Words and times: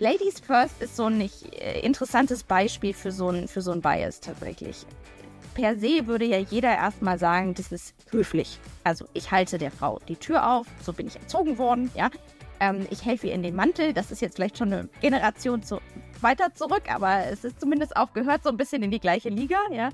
Ladies 0.00 0.40
First 0.40 0.80
ist 0.80 0.96
so 0.96 1.04
ein 1.04 1.18
nicht, 1.18 1.54
äh, 1.60 1.80
interessantes 1.80 2.42
Beispiel 2.42 2.94
für 2.94 3.12
so 3.12 3.28
ein, 3.28 3.46
für 3.48 3.60
so 3.60 3.70
ein 3.70 3.82
Bias 3.82 4.20
tatsächlich. 4.20 4.86
Per 5.52 5.76
se 5.76 6.06
würde 6.06 6.24
ja 6.24 6.38
jeder 6.38 6.74
erstmal 6.74 7.18
sagen, 7.18 7.52
das 7.52 7.70
ist 7.70 7.94
höflich. 8.10 8.58
Also 8.82 9.04
ich 9.12 9.30
halte 9.30 9.58
der 9.58 9.70
Frau 9.70 10.00
die 10.08 10.16
Tür 10.16 10.50
auf, 10.50 10.66
so 10.80 10.94
bin 10.94 11.06
ich 11.06 11.16
erzogen 11.16 11.58
worden, 11.58 11.90
ja. 11.94 12.08
Ähm, 12.60 12.86
ich 12.88 13.04
helfe 13.04 13.26
ihr 13.26 13.34
in 13.34 13.42
den 13.42 13.54
Mantel, 13.54 13.92
das 13.92 14.10
ist 14.10 14.22
jetzt 14.22 14.36
vielleicht 14.36 14.56
schon 14.56 14.72
eine 14.72 14.88
Generation 15.02 15.62
zu, 15.62 15.82
weiter 16.22 16.54
zurück, 16.54 16.84
aber 16.88 17.26
es 17.26 17.44
ist 17.44 17.60
zumindest 17.60 17.94
auch 17.94 18.14
gehört 18.14 18.42
so 18.42 18.48
ein 18.48 18.56
bisschen 18.56 18.82
in 18.82 18.90
die 18.90 19.00
gleiche 19.00 19.28
Liga, 19.28 19.58
ja. 19.70 19.90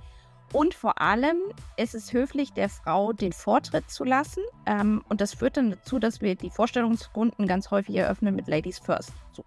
Und 0.52 0.74
vor 0.74 1.00
allem 1.00 1.38
ist 1.76 1.96
es 1.96 2.12
höflich, 2.12 2.52
der 2.52 2.68
Frau 2.68 3.12
den 3.12 3.32
Vortritt 3.32 3.90
zu 3.90 4.04
lassen. 4.04 4.44
Ähm, 4.66 5.02
und 5.08 5.20
das 5.20 5.34
führt 5.34 5.56
dann 5.56 5.72
dazu, 5.72 5.98
dass 5.98 6.20
wir 6.20 6.36
die 6.36 6.50
Vorstellungsrunden 6.50 7.48
ganz 7.48 7.72
häufig 7.72 7.96
eröffnen 7.96 8.36
mit 8.36 8.46
Ladies 8.46 8.78
First. 8.78 9.10
So. 9.32 9.44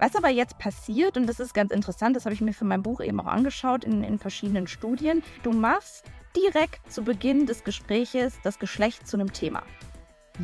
Was 0.00 0.14
aber 0.14 0.28
jetzt 0.28 0.58
passiert, 0.58 1.16
und 1.16 1.26
das 1.26 1.40
ist 1.40 1.54
ganz 1.54 1.72
interessant, 1.72 2.14
das 2.14 2.24
habe 2.24 2.32
ich 2.32 2.40
mir 2.40 2.52
für 2.52 2.64
mein 2.64 2.84
Buch 2.84 3.00
eben 3.00 3.18
auch 3.18 3.26
angeschaut 3.26 3.82
in, 3.82 4.04
in 4.04 4.20
verschiedenen 4.20 4.68
Studien, 4.68 5.24
du 5.42 5.50
machst 5.50 6.04
direkt 6.36 6.92
zu 6.92 7.02
Beginn 7.02 7.46
des 7.46 7.64
Gespräches 7.64 8.38
das 8.44 8.60
Geschlecht 8.60 9.08
zu 9.08 9.16
einem 9.16 9.32
Thema. 9.32 9.64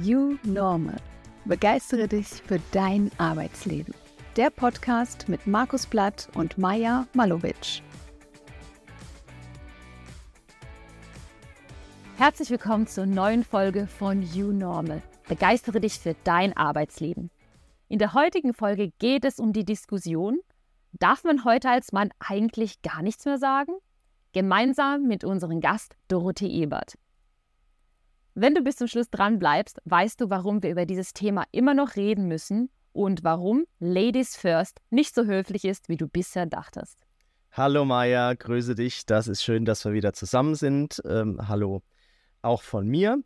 You 0.02 0.38
Normal. 0.42 0.96
Begeistere 1.44 2.08
dich 2.08 2.26
für 2.26 2.58
dein 2.72 3.12
Arbeitsleben. 3.18 3.94
Der 4.36 4.50
Podcast 4.50 5.28
mit 5.28 5.46
Markus 5.46 5.86
Blatt 5.86 6.28
und 6.34 6.58
Maja 6.58 7.06
Malowitsch. 7.12 7.80
Herzlich 12.16 12.50
willkommen 12.50 12.88
zur 12.88 13.06
neuen 13.06 13.44
Folge 13.44 13.86
von 13.86 14.20
You 14.22 14.50
Normal. 14.50 15.00
Begeistere 15.28 15.80
dich 15.80 16.00
für 16.00 16.16
dein 16.24 16.56
Arbeitsleben. 16.56 17.30
In 17.88 17.98
der 17.98 18.14
heutigen 18.14 18.54
Folge 18.54 18.92
geht 18.98 19.24
es 19.24 19.38
um 19.38 19.52
die 19.52 19.64
Diskussion, 19.64 20.40
darf 20.92 21.22
man 21.24 21.44
heute 21.44 21.68
als 21.68 21.92
Mann 21.92 22.10
eigentlich 22.18 22.80
gar 22.80 23.02
nichts 23.02 23.24
mehr 23.26 23.38
sagen? 23.38 23.72
Gemeinsam 24.32 25.06
mit 25.06 25.22
unserem 25.22 25.60
Gast 25.60 25.94
Dorothee 26.08 26.48
Ebert. 26.48 26.94
Wenn 28.34 28.54
du 28.54 28.62
bis 28.62 28.76
zum 28.76 28.88
Schluss 28.88 29.10
dran 29.10 29.38
bleibst, 29.38 29.80
weißt 29.84 30.20
du, 30.20 30.30
warum 30.30 30.62
wir 30.62 30.70
über 30.70 30.86
dieses 30.86 31.12
Thema 31.12 31.44
immer 31.52 31.74
noch 31.74 31.94
reden 31.94 32.26
müssen 32.26 32.70
und 32.92 33.22
warum 33.22 33.64
Ladies 33.78 34.34
First 34.34 34.80
nicht 34.90 35.14
so 35.14 35.24
höflich 35.24 35.64
ist, 35.64 35.88
wie 35.88 35.96
du 35.96 36.08
bisher 36.08 36.46
dachtest. 36.46 37.04
Hallo 37.52 37.84
Maja, 37.84 38.34
grüße 38.34 38.74
dich. 38.74 39.06
Das 39.06 39.28
ist 39.28 39.44
schön, 39.44 39.64
dass 39.64 39.84
wir 39.84 39.92
wieder 39.92 40.14
zusammen 40.14 40.56
sind. 40.56 41.00
Ähm, 41.04 41.38
hallo 41.46 41.82
auch 42.42 42.62
von 42.62 42.88
mir. 42.88 43.22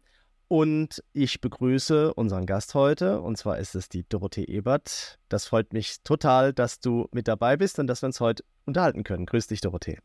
Und 0.49 1.05
ich 1.13 1.43
begrüße 1.43 2.15
unseren 2.15 2.47
Gast 2.47 2.75
heute, 2.75 3.21
und 3.21 3.37
zwar 3.37 3.59
ist 3.59 3.75
es 3.75 3.91
die 3.91 4.09
Dorothee 4.09 4.45
Ebert. 4.45 5.19
Das 5.29 5.45
freut 5.45 5.75
mich 5.75 6.03
total, 6.05 6.55
dass 6.55 6.81
du 6.81 7.07
mit 7.13 7.29
dabei 7.29 7.59
bist 7.59 7.79
und 7.79 7.87
dass 7.87 8.03
wir 8.03 8.07
uns 8.07 8.21
heute 8.21 8.45
unterhalten 8.65 9.05
können. 9.05 9.27
Grüß 9.27 9.47
dich, 9.47 9.61
Dorothee. 9.61 9.99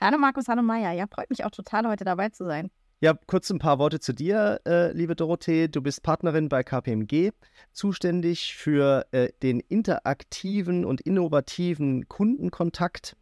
Hallo 0.00 0.16
Markus, 0.16 0.48
hallo 0.48 0.62
Maya. 0.62 0.92
Ja, 0.92 1.04
freut 1.06 1.28
mich 1.28 1.44
auch 1.44 1.50
total, 1.50 1.86
heute 1.86 2.04
dabei 2.04 2.30
zu 2.30 2.46
sein. 2.46 2.70
Ja, 3.02 3.14
kurz 3.26 3.48
ein 3.48 3.58
paar 3.58 3.78
Worte 3.78 3.98
zu 3.98 4.12
dir, 4.12 4.60
äh, 4.66 4.92
liebe 4.92 5.16
Dorothee. 5.16 5.68
Du 5.68 5.80
bist 5.80 6.02
Partnerin 6.02 6.50
bei 6.50 6.62
KPMG, 6.62 7.30
zuständig 7.72 8.54
für 8.54 9.06
äh, 9.12 9.30
den 9.42 9.60
interaktiven 9.60 10.84
und 10.84 11.00
innovativen 11.00 12.08
Kundenkontakt 12.08 13.16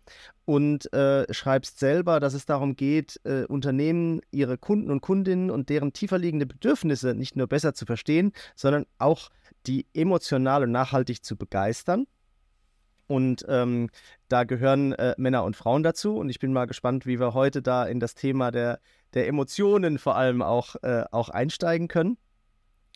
und 0.44 0.92
äh, 0.92 1.32
schreibst 1.32 1.78
selber, 1.78 2.18
dass 2.18 2.34
es 2.34 2.44
darum 2.44 2.74
geht, 2.74 3.20
äh, 3.22 3.44
Unternehmen, 3.44 4.20
ihre 4.32 4.58
Kunden 4.58 4.90
und 4.90 5.00
Kundinnen 5.00 5.48
und 5.48 5.68
deren 5.68 5.92
tiefer 5.92 6.18
liegende 6.18 6.46
Bedürfnisse 6.46 7.14
nicht 7.14 7.36
nur 7.36 7.46
besser 7.46 7.72
zu 7.72 7.86
verstehen, 7.86 8.32
sondern 8.56 8.84
auch 8.98 9.30
die 9.68 9.86
emotional 9.94 10.64
und 10.64 10.72
nachhaltig 10.72 11.22
zu 11.22 11.36
begeistern. 11.36 12.08
Und 13.06 13.46
ähm, 13.48 13.90
da 14.28 14.44
gehören 14.44 14.92
äh, 14.92 15.14
Männer 15.16 15.44
und 15.44 15.56
Frauen 15.56 15.82
dazu. 15.82 16.16
Und 16.16 16.28
ich 16.28 16.40
bin 16.40 16.52
mal 16.52 16.66
gespannt, 16.66 17.06
wie 17.06 17.18
wir 17.18 17.32
heute 17.32 17.62
da 17.62 17.86
in 17.86 18.00
das 18.00 18.14
Thema 18.14 18.50
der 18.50 18.80
der 19.14 19.28
Emotionen 19.28 19.98
vor 19.98 20.16
allem 20.16 20.42
auch, 20.42 20.76
äh, 20.82 21.04
auch 21.10 21.28
einsteigen 21.28 21.88
können. 21.88 22.18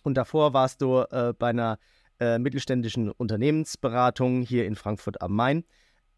Und 0.02 0.14
davor 0.14 0.52
warst 0.52 0.82
du 0.82 1.00
äh, 1.10 1.32
bei 1.38 1.50
einer 1.50 1.78
äh, 2.20 2.38
mittelständischen 2.38 3.10
Unternehmensberatung 3.10 4.42
hier 4.42 4.66
in 4.66 4.76
Frankfurt 4.76 5.22
am 5.22 5.34
Main, 5.34 5.64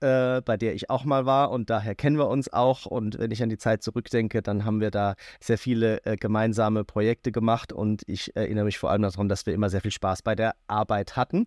äh, 0.01 0.41
bei 0.43 0.57
der 0.57 0.75
ich 0.75 0.91
auch 0.91 1.05
mal 1.05 1.27
war 1.27 1.51
und 1.51 1.71
daher 1.71 1.95
kennen 1.95 2.19
wir 2.19 2.29
uns 2.29 2.53
auch. 2.53 2.87
Und 2.87 3.19
wenn 3.19 3.31
ich 3.31 3.43
an 3.43 3.49
die 3.49 3.59
Zeit 3.59 3.83
zurückdenke, 3.83 4.43
dann 4.43 4.65
haben 4.65 4.81
wir 4.81 4.91
da 4.91 5.15
sehr 5.41 5.59
viele 5.59 6.05
äh, 6.05 6.17
gemeinsame 6.17 6.85
Projekte 6.85 7.33
gemacht 7.33 7.73
und 7.73 8.03
ich 8.07 8.35
erinnere 8.37 8.65
mich 8.65 8.79
vor 8.79 8.91
allem 8.91 9.03
daran, 9.03 9.29
dass 9.29 9.47
wir 9.47 9.55
immer 9.55 9.71
sehr 9.71 9.81
viel 9.81 9.93
Spaß 9.93 10.23
bei 10.23 10.35
der 10.35 10.55
Arbeit 10.67 11.17
hatten. 11.17 11.47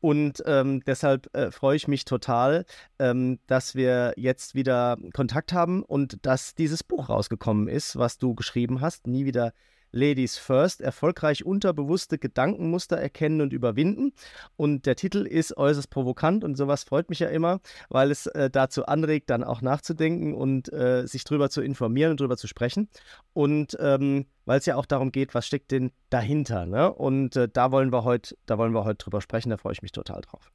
Und 0.00 0.42
ähm, 0.46 0.82
deshalb 0.86 1.34
äh, 1.34 1.50
freue 1.50 1.76
ich 1.76 1.88
mich 1.88 2.04
total, 2.04 2.64
ähm, 2.98 3.38
dass 3.46 3.74
wir 3.74 4.14
jetzt 4.16 4.54
wieder 4.54 4.96
Kontakt 5.14 5.52
haben 5.52 5.82
und 5.82 6.24
dass 6.24 6.54
dieses 6.54 6.84
Buch 6.84 7.08
rausgekommen 7.08 7.68
ist, 7.68 7.96
was 7.96 8.18
du 8.18 8.34
geschrieben 8.34 8.80
hast. 8.80 9.06
Nie 9.06 9.24
wieder 9.24 9.52
Ladies 9.96 10.36
First, 10.36 10.82
erfolgreich 10.82 11.44
unterbewusste 11.44 12.18
Gedankenmuster 12.18 12.98
erkennen 12.98 13.40
und 13.40 13.52
überwinden. 13.52 14.12
Und 14.56 14.84
der 14.84 14.94
Titel 14.94 15.26
ist 15.26 15.56
äußerst 15.56 15.88
provokant 15.88 16.44
und 16.44 16.56
sowas 16.56 16.84
freut 16.84 17.08
mich 17.08 17.20
ja 17.20 17.28
immer, 17.28 17.60
weil 17.88 18.10
es 18.10 18.26
äh, 18.26 18.50
dazu 18.50 18.84
anregt, 18.84 19.30
dann 19.30 19.42
auch 19.42 19.62
nachzudenken 19.62 20.34
und 20.34 20.70
äh, 20.72 21.06
sich 21.06 21.24
darüber 21.24 21.48
zu 21.48 21.62
informieren 21.62 22.10
und 22.10 22.20
darüber 22.20 22.36
zu 22.36 22.46
sprechen. 22.46 22.90
Und 23.32 23.76
ähm, 23.80 24.26
weil 24.44 24.58
es 24.58 24.66
ja 24.66 24.76
auch 24.76 24.86
darum 24.86 25.12
geht, 25.12 25.34
was 25.34 25.46
steckt 25.46 25.70
denn 25.70 25.90
dahinter. 26.10 26.66
Ne? 26.66 26.92
Und 26.92 27.34
äh, 27.34 27.48
da 27.50 27.72
wollen 27.72 27.90
wir 27.90 28.04
heute, 28.04 28.36
da 28.44 28.58
wollen 28.58 28.72
wir 28.72 28.84
heute 28.84 28.98
drüber 28.98 29.22
sprechen, 29.22 29.48
da 29.48 29.56
freue 29.56 29.72
ich 29.72 29.82
mich 29.82 29.92
total 29.92 30.20
drauf. 30.20 30.52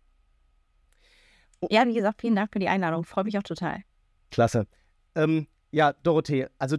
Ja, 1.70 1.88
wie 1.88 1.94
gesagt, 1.94 2.22
vielen 2.22 2.36
Dank 2.36 2.54
für 2.54 2.60
die 2.60 2.70
Einladung. 2.70 3.04
Freue 3.04 3.24
mich 3.24 3.38
auch 3.38 3.44
total. 3.44 3.82
Klasse. 4.30 4.68
Ähm, 5.16 5.48
ja, 5.72 5.94
Dorothee, 5.94 6.48
also 6.60 6.78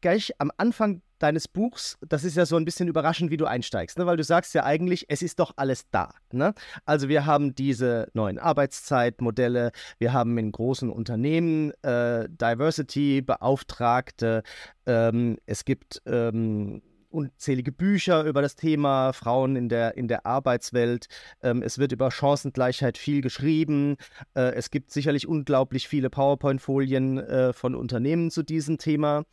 gleich 0.00 0.32
am 0.38 0.50
Anfang 0.56 1.02
deines 1.22 1.48
Buchs, 1.48 1.98
das 2.06 2.24
ist 2.24 2.36
ja 2.36 2.44
so 2.46 2.56
ein 2.56 2.64
bisschen 2.64 2.88
überraschend, 2.88 3.30
wie 3.30 3.36
du 3.36 3.46
einsteigst, 3.46 3.98
ne? 3.98 4.06
weil 4.06 4.16
du 4.16 4.24
sagst 4.24 4.54
ja 4.54 4.64
eigentlich, 4.64 5.04
es 5.08 5.22
ist 5.22 5.38
doch 5.38 5.52
alles 5.56 5.84
da. 5.90 6.14
Ne? 6.32 6.54
Also 6.84 7.08
wir 7.08 7.26
haben 7.26 7.54
diese 7.54 8.08
neuen 8.14 8.38
Arbeitszeitmodelle, 8.38 9.72
wir 9.98 10.12
haben 10.12 10.38
in 10.38 10.52
großen 10.52 10.90
Unternehmen 10.90 11.72
äh, 11.82 12.28
Diversity-Beauftragte, 12.28 14.42
ähm, 14.86 15.38
es 15.46 15.64
gibt 15.64 16.02
ähm, 16.06 16.82
unzählige 17.10 17.72
Bücher 17.72 18.24
über 18.24 18.40
das 18.40 18.56
Thema 18.56 19.12
Frauen 19.12 19.56
in 19.56 19.68
der, 19.68 19.96
in 19.96 20.08
der 20.08 20.26
Arbeitswelt. 20.26 21.06
Ähm, 21.42 21.62
es 21.62 21.78
wird 21.78 21.92
über 21.92 22.10
Chancengleichheit 22.10 22.98
viel 22.98 23.20
geschrieben. 23.20 23.96
Äh, 24.34 24.54
es 24.54 24.70
gibt 24.70 24.92
sicherlich 24.92 25.26
unglaublich 25.26 25.88
viele 25.88 26.08
PowerPoint-Folien 26.08 27.18
äh, 27.18 27.52
von 27.52 27.74
Unternehmen 27.74 28.30
zu 28.30 28.42
diesem 28.42 28.78
Thema. 28.78 29.24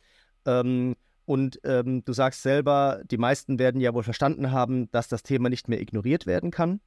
Ähm, 0.44 0.96
und 1.28 1.60
ähm, 1.64 2.02
du 2.06 2.14
sagst 2.14 2.42
selber, 2.42 3.02
die 3.04 3.18
meisten 3.18 3.58
werden 3.58 3.82
ja 3.82 3.92
wohl 3.92 4.02
verstanden 4.02 4.50
haben, 4.50 4.90
dass 4.92 5.08
das 5.08 5.22
Thema 5.22 5.50
nicht 5.50 5.68
mehr 5.68 5.78
ignoriert 5.78 6.24
werden 6.24 6.50
kann. 6.50 6.80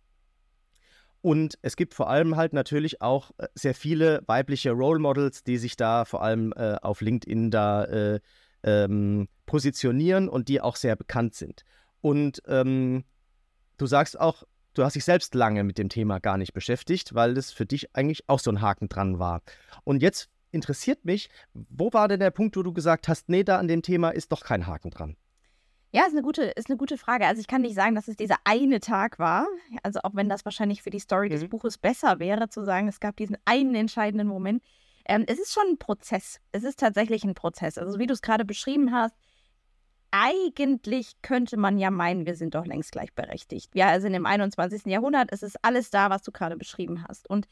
Und 1.21 1.59
es 1.61 1.75
gibt 1.75 1.93
vor 1.93 2.09
allem 2.09 2.35
halt 2.37 2.51
natürlich 2.51 3.03
auch 3.03 3.29
äh, 3.37 3.45
sehr 3.53 3.75
viele 3.75 4.23
weibliche 4.25 4.71
Role 4.71 4.97
Models, 4.97 5.43
die 5.43 5.59
sich 5.59 5.75
da 5.75 6.05
vor 6.05 6.23
allem 6.23 6.53
äh, 6.55 6.77
auf 6.81 7.01
LinkedIn 7.01 7.51
da 7.51 7.83
äh, 7.83 8.19
ähm, 8.63 9.27
positionieren 9.45 10.27
und 10.27 10.47
die 10.47 10.59
auch 10.59 10.75
sehr 10.75 10.95
bekannt 10.95 11.35
sind. 11.35 11.63
Und 12.01 12.41
ähm, 12.47 13.03
du 13.77 13.85
sagst 13.85 14.19
auch, 14.19 14.41
du 14.73 14.83
hast 14.83 14.95
dich 14.95 15.05
selbst 15.05 15.35
lange 15.35 15.63
mit 15.63 15.77
dem 15.77 15.89
Thema 15.89 16.19
gar 16.19 16.39
nicht 16.39 16.53
beschäftigt, 16.53 17.13
weil 17.13 17.35
das 17.35 17.51
für 17.51 17.67
dich 17.67 17.95
eigentlich 17.95 18.27
auch 18.27 18.39
so 18.39 18.49
ein 18.49 18.61
Haken 18.61 18.89
dran 18.89 19.19
war. 19.19 19.43
Und 19.83 20.01
jetzt 20.01 20.31
interessiert 20.51 21.05
mich, 21.05 21.29
wo 21.53 21.91
war 21.93 22.07
denn 22.07 22.19
der 22.19 22.31
Punkt, 22.31 22.55
wo 22.55 22.63
du 22.63 22.73
gesagt 22.73 23.07
hast, 23.07 23.29
nee, 23.29 23.43
da 23.43 23.57
an 23.57 23.67
dem 23.67 23.81
Thema 23.81 24.09
ist 24.09 24.31
doch 24.31 24.41
kein 24.41 24.67
Haken 24.67 24.91
dran? 24.91 25.15
Ja, 25.93 26.05
ist 26.05 26.13
eine 26.13 26.21
gute, 26.21 26.43
ist 26.43 26.69
eine 26.69 26.77
gute 26.77 26.97
Frage. 26.97 27.27
Also 27.27 27.41
ich 27.41 27.47
kann 27.47 27.63
nicht 27.63 27.75
sagen, 27.75 27.95
dass 27.95 28.07
es 28.07 28.15
dieser 28.15 28.37
eine 28.45 28.79
Tag 28.79 29.19
war. 29.19 29.45
Also 29.83 29.99
auch 30.03 30.15
wenn 30.15 30.29
das 30.29 30.45
wahrscheinlich 30.45 30.81
für 30.81 30.89
die 30.89 30.99
Story 30.99 31.27
mhm. 31.27 31.33
des 31.33 31.49
Buches 31.49 31.77
besser 31.77 32.19
wäre, 32.19 32.47
zu 32.47 32.63
sagen, 32.63 32.87
es 32.87 33.01
gab 33.01 33.17
diesen 33.17 33.37
einen 33.43 33.75
entscheidenden 33.75 34.27
Moment. 34.27 34.63
Ähm, 35.05 35.25
es 35.27 35.37
ist 35.37 35.51
schon 35.51 35.67
ein 35.71 35.77
Prozess. 35.77 36.39
Es 36.53 36.63
ist 36.63 36.79
tatsächlich 36.79 37.25
ein 37.25 37.33
Prozess. 37.33 37.77
Also 37.77 37.99
wie 37.99 38.07
du 38.07 38.13
es 38.13 38.21
gerade 38.21 38.45
beschrieben 38.45 38.93
hast, 38.93 39.15
eigentlich 40.11 41.21
könnte 41.21 41.57
man 41.57 41.77
ja 41.77 41.91
meinen, 41.91 42.25
wir 42.25 42.35
sind 42.35 42.55
doch 42.55 42.65
längst 42.65 42.91
gleichberechtigt. 42.91 43.75
Ja, 43.75 43.87
also 43.87 44.07
in 44.07 44.13
dem 44.13 44.25
21. 44.25 44.85
Jahrhundert 44.85 45.31
ist 45.31 45.43
es 45.43 45.55
alles 45.61 45.89
da, 45.89 46.09
was 46.09 46.21
du 46.21 46.31
gerade 46.31 46.55
beschrieben 46.55 47.05
hast. 47.07 47.29
Und 47.29 47.47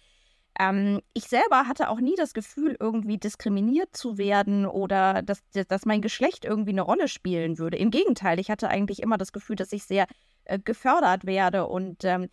ähm, 0.57 1.01
ich 1.13 1.25
selber 1.25 1.67
hatte 1.67 1.89
auch 1.89 1.99
nie 1.99 2.15
das 2.15 2.33
Gefühl, 2.33 2.75
irgendwie 2.79 3.17
diskriminiert 3.17 3.95
zu 3.95 4.17
werden 4.17 4.65
oder 4.65 5.21
dass, 5.21 5.41
dass 5.67 5.85
mein 5.85 6.01
Geschlecht 6.01 6.45
irgendwie 6.45 6.71
eine 6.71 6.81
Rolle 6.81 7.07
spielen 7.07 7.57
würde. 7.57 7.77
Im 7.77 7.91
Gegenteil, 7.91 8.39
ich 8.39 8.49
hatte 8.49 8.69
eigentlich 8.69 9.01
immer 9.01 9.17
das 9.17 9.31
Gefühl, 9.31 9.55
dass 9.55 9.71
ich 9.71 9.83
sehr 9.83 10.07
äh, 10.45 10.59
gefördert 10.59 11.25
werde 11.25 11.67
und 11.67 12.03
ähm, 12.03 12.29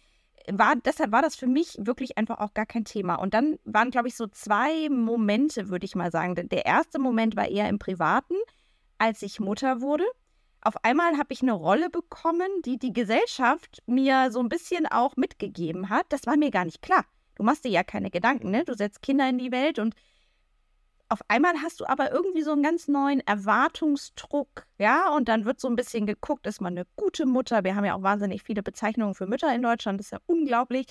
war, 0.50 0.74
deshalb 0.76 1.12
war 1.12 1.22
das 1.22 1.36
für 1.36 1.46
mich 1.46 1.76
wirklich 1.78 2.18
einfach 2.18 2.38
auch 2.38 2.54
gar 2.54 2.66
kein 2.66 2.84
Thema. 2.84 3.16
Und 3.16 3.34
dann 3.34 3.58
waren, 3.64 3.90
glaube 3.90 4.08
ich, 4.08 4.16
so 4.16 4.26
zwei 4.28 4.88
Momente, 4.88 5.68
würde 5.68 5.86
ich 5.86 5.96
mal 5.96 6.12
sagen. 6.12 6.34
Der 6.36 6.66
erste 6.66 7.00
Moment 7.00 7.36
war 7.36 7.48
eher 7.48 7.68
im 7.68 7.78
Privaten, 7.78 8.34
als 8.98 9.22
ich 9.22 9.40
Mutter 9.40 9.80
wurde. 9.80 10.04
Auf 10.60 10.84
einmal 10.84 11.18
habe 11.18 11.32
ich 11.32 11.42
eine 11.42 11.52
Rolle 11.52 11.90
bekommen, 11.90 12.48
die 12.64 12.78
die 12.78 12.92
Gesellschaft 12.92 13.82
mir 13.86 14.30
so 14.30 14.40
ein 14.40 14.48
bisschen 14.48 14.86
auch 14.86 15.16
mitgegeben 15.16 15.90
hat. 15.90 16.06
Das 16.10 16.26
war 16.26 16.36
mir 16.36 16.50
gar 16.50 16.64
nicht 16.64 16.82
klar 16.82 17.04
Du 17.36 17.44
machst 17.44 17.64
dir 17.64 17.70
ja 17.70 17.84
keine 17.84 18.10
Gedanken, 18.10 18.50
ne? 18.50 18.64
Du 18.64 18.74
setzt 18.74 19.02
Kinder 19.02 19.28
in 19.28 19.38
die 19.38 19.52
Welt 19.52 19.78
und 19.78 19.94
auf 21.08 21.20
einmal 21.28 21.54
hast 21.62 21.80
du 21.80 21.86
aber 21.86 22.10
irgendwie 22.10 22.42
so 22.42 22.50
einen 22.50 22.62
ganz 22.62 22.88
neuen 22.88 23.20
Erwartungsdruck, 23.20 24.66
ja, 24.78 25.14
und 25.14 25.28
dann 25.28 25.44
wird 25.44 25.60
so 25.60 25.68
ein 25.68 25.76
bisschen 25.76 26.06
geguckt, 26.06 26.46
ist 26.46 26.60
man 26.60 26.76
eine 26.76 26.86
gute 26.96 27.26
Mutter? 27.26 27.62
Wir 27.62 27.76
haben 27.76 27.84
ja 27.84 27.94
auch 27.94 28.02
wahnsinnig 28.02 28.42
viele 28.42 28.62
Bezeichnungen 28.62 29.14
für 29.14 29.26
Mütter 29.26 29.54
in 29.54 29.62
Deutschland, 29.62 30.00
das 30.00 30.06
ist 30.06 30.12
ja 30.12 30.18
unglaublich. 30.26 30.86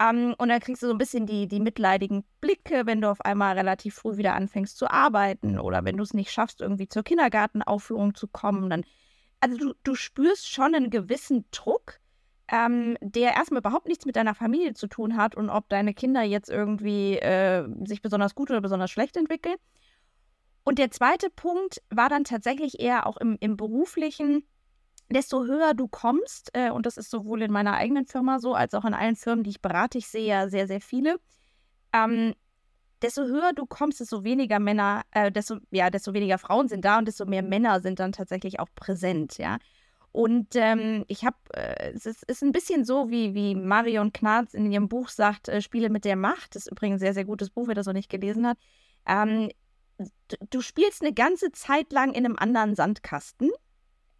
Ähm, 0.00 0.34
und 0.38 0.48
dann 0.48 0.60
kriegst 0.60 0.82
du 0.82 0.86
so 0.86 0.92
ein 0.92 0.98
bisschen 0.98 1.26
die, 1.26 1.46
die 1.46 1.60
mitleidigen 1.60 2.24
Blicke, 2.40 2.86
wenn 2.86 3.02
du 3.02 3.10
auf 3.10 3.20
einmal 3.20 3.56
relativ 3.56 3.96
früh 3.96 4.16
wieder 4.16 4.34
anfängst 4.34 4.78
zu 4.78 4.90
arbeiten 4.90 5.58
oder 5.58 5.84
wenn 5.84 5.98
du 5.98 6.02
es 6.04 6.14
nicht 6.14 6.32
schaffst, 6.32 6.62
irgendwie 6.62 6.88
zur 6.88 7.02
Kindergartenaufführung 7.02 8.14
zu 8.14 8.28
kommen. 8.28 8.70
Dann, 8.70 8.84
also 9.40 9.58
du, 9.58 9.74
du 9.84 9.94
spürst 9.94 10.48
schon 10.48 10.74
einen 10.74 10.88
gewissen 10.88 11.44
Druck, 11.50 12.00
ähm, 12.50 12.96
der 13.00 13.36
erstmal 13.36 13.60
überhaupt 13.60 13.86
nichts 13.86 14.06
mit 14.06 14.16
deiner 14.16 14.34
Familie 14.34 14.74
zu 14.74 14.88
tun 14.88 15.16
hat 15.16 15.36
und 15.36 15.50
ob 15.50 15.68
deine 15.68 15.94
Kinder 15.94 16.22
jetzt 16.22 16.50
irgendwie 16.50 17.16
äh, 17.16 17.68
sich 17.84 18.02
besonders 18.02 18.34
gut 18.34 18.50
oder 18.50 18.60
besonders 18.60 18.90
schlecht 18.90 19.16
entwickeln. 19.16 19.56
Und 20.64 20.78
der 20.78 20.90
zweite 20.90 21.30
Punkt 21.30 21.80
war 21.90 22.08
dann 22.08 22.24
tatsächlich 22.24 22.80
eher 22.80 23.06
auch 23.06 23.16
im, 23.16 23.36
im 23.40 23.56
beruflichen, 23.56 24.44
desto 25.08 25.44
höher 25.44 25.74
du 25.74 25.88
kommst, 25.88 26.50
äh, 26.52 26.70
und 26.70 26.86
das 26.86 26.96
ist 26.96 27.10
sowohl 27.10 27.42
in 27.42 27.52
meiner 27.52 27.74
eigenen 27.74 28.06
Firma 28.06 28.40
so, 28.40 28.54
als 28.54 28.74
auch 28.74 28.84
in 28.84 28.94
allen 28.94 29.16
Firmen, 29.16 29.44
die 29.44 29.50
ich 29.50 29.62
berate, 29.62 29.98
ich 29.98 30.08
sehe 30.08 30.26
ja 30.26 30.48
sehr, 30.48 30.66
sehr 30.66 30.80
viele, 30.80 31.20
ähm, 31.92 32.34
desto 33.02 33.22
höher 33.22 33.52
du 33.54 33.64
kommst, 33.64 34.00
desto 34.00 34.24
weniger 34.24 34.58
Männer, 34.58 35.02
äh, 35.12 35.32
desto, 35.32 35.58
ja, 35.70 35.88
desto 35.88 36.12
weniger 36.14 36.38
Frauen 36.38 36.68
sind 36.68 36.84
da 36.84 36.98
und 36.98 37.06
desto 37.06 37.26
mehr 37.26 37.42
Männer 37.42 37.80
sind 37.80 37.98
dann 38.00 38.12
tatsächlich 38.12 38.60
auch 38.60 38.68
präsent, 38.74 39.38
ja. 39.38 39.58
Und 40.12 40.56
ähm, 40.56 41.04
ich 41.06 41.24
habe, 41.24 41.36
äh, 41.54 41.92
es 41.92 42.04
ist, 42.04 42.42
ein 42.42 42.52
bisschen 42.52 42.84
so, 42.84 43.10
wie, 43.10 43.34
wie 43.34 43.54
Marion 43.54 44.12
Knarz 44.12 44.54
in 44.54 44.70
ihrem 44.70 44.88
Buch 44.88 45.08
sagt, 45.08 45.48
äh, 45.48 45.62
Spiele 45.62 45.88
mit 45.88 46.04
der 46.04 46.16
Macht. 46.16 46.56
Das 46.56 46.66
ist 46.66 46.72
übrigens 46.72 46.96
ein 46.96 47.00
sehr, 47.00 47.14
sehr 47.14 47.24
gutes 47.24 47.50
Buch, 47.50 47.68
wer 47.68 47.76
das 47.76 47.86
noch 47.86 47.92
nicht 47.92 48.10
gelesen 48.10 48.46
hat. 48.46 48.58
Ähm, 49.06 49.50
du 50.50 50.60
spielst 50.60 51.02
eine 51.02 51.12
ganze 51.12 51.52
Zeit 51.52 51.92
lang 51.92 52.12
in 52.12 52.24
einem 52.24 52.36
anderen 52.36 52.74
Sandkasten 52.74 53.50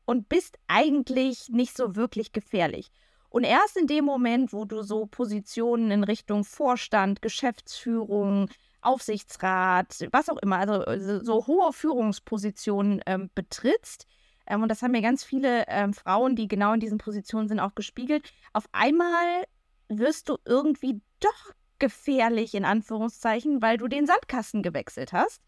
und 0.04 0.28
bist 0.28 0.58
eigentlich 0.68 1.48
nicht 1.48 1.76
so 1.76 1.96
wirklich 1.96 2.32
gefährlich. 2.32 2.90
Und 3.28 3.44
erst 3.44 3.76
in 3.76 3.86
dem 3.86 4.04
Moment, 4.04 4.52
wo 4.52 4.64
du 4.64 4.82
so 4.82 5.06
Positionen 5.06 5.90
in 5.90 6.04
Richtung 6.04 6.44
Vorstand, 6.44 7.22
Geschäftsführung, 7.22 8.48
Aufsichtsrat, 8.80 10.08
was 10.12 10.28
auch 10.28 10.38
immer, 10.38 10.58
also 10.58 10.84
äh, 10.84 11.24
so 11.24 11.46
hohe 11.46 11.72
Führungspositionen 11.72 13.00
ähm, 13.06 13.30
betrittst, 13.34 14.06
ähm, 14.50 14.62
und 14.62 14.68
das 14.68 14.82
haben 14.82 14.90
mir 14.90 15.00
ganz 15.00 15.24
viele 15.24 15.64
ähm, 15.68 15.94
Frauen, 15.94 16.36
die 16.36 16.48
genau 16.48 16.74
in 16.74 16.80
diesen 16.80 16.98
Positionen 16.98 17.48
sind, 17.48 17.60
auch 17.60 17.74
gespiegelt, 17.74 18.30
auf 18.52 18.64
einmal 18.72 19.44
wirst 19.88 20.28
du 20.28 20.36
irgendwie 20.44 21.00
doch 21.20 21.54
gefährlich, 21.78 22.54
in 22.54 22.64
Anführungszeichen, 22.64 23.62
weil 23.62 23.78
du 23.78 23.88
den 23.88 24.06
Sandkasten 24.06 24.62
gewechselt 24.62 25.12
hast 25.12 25.40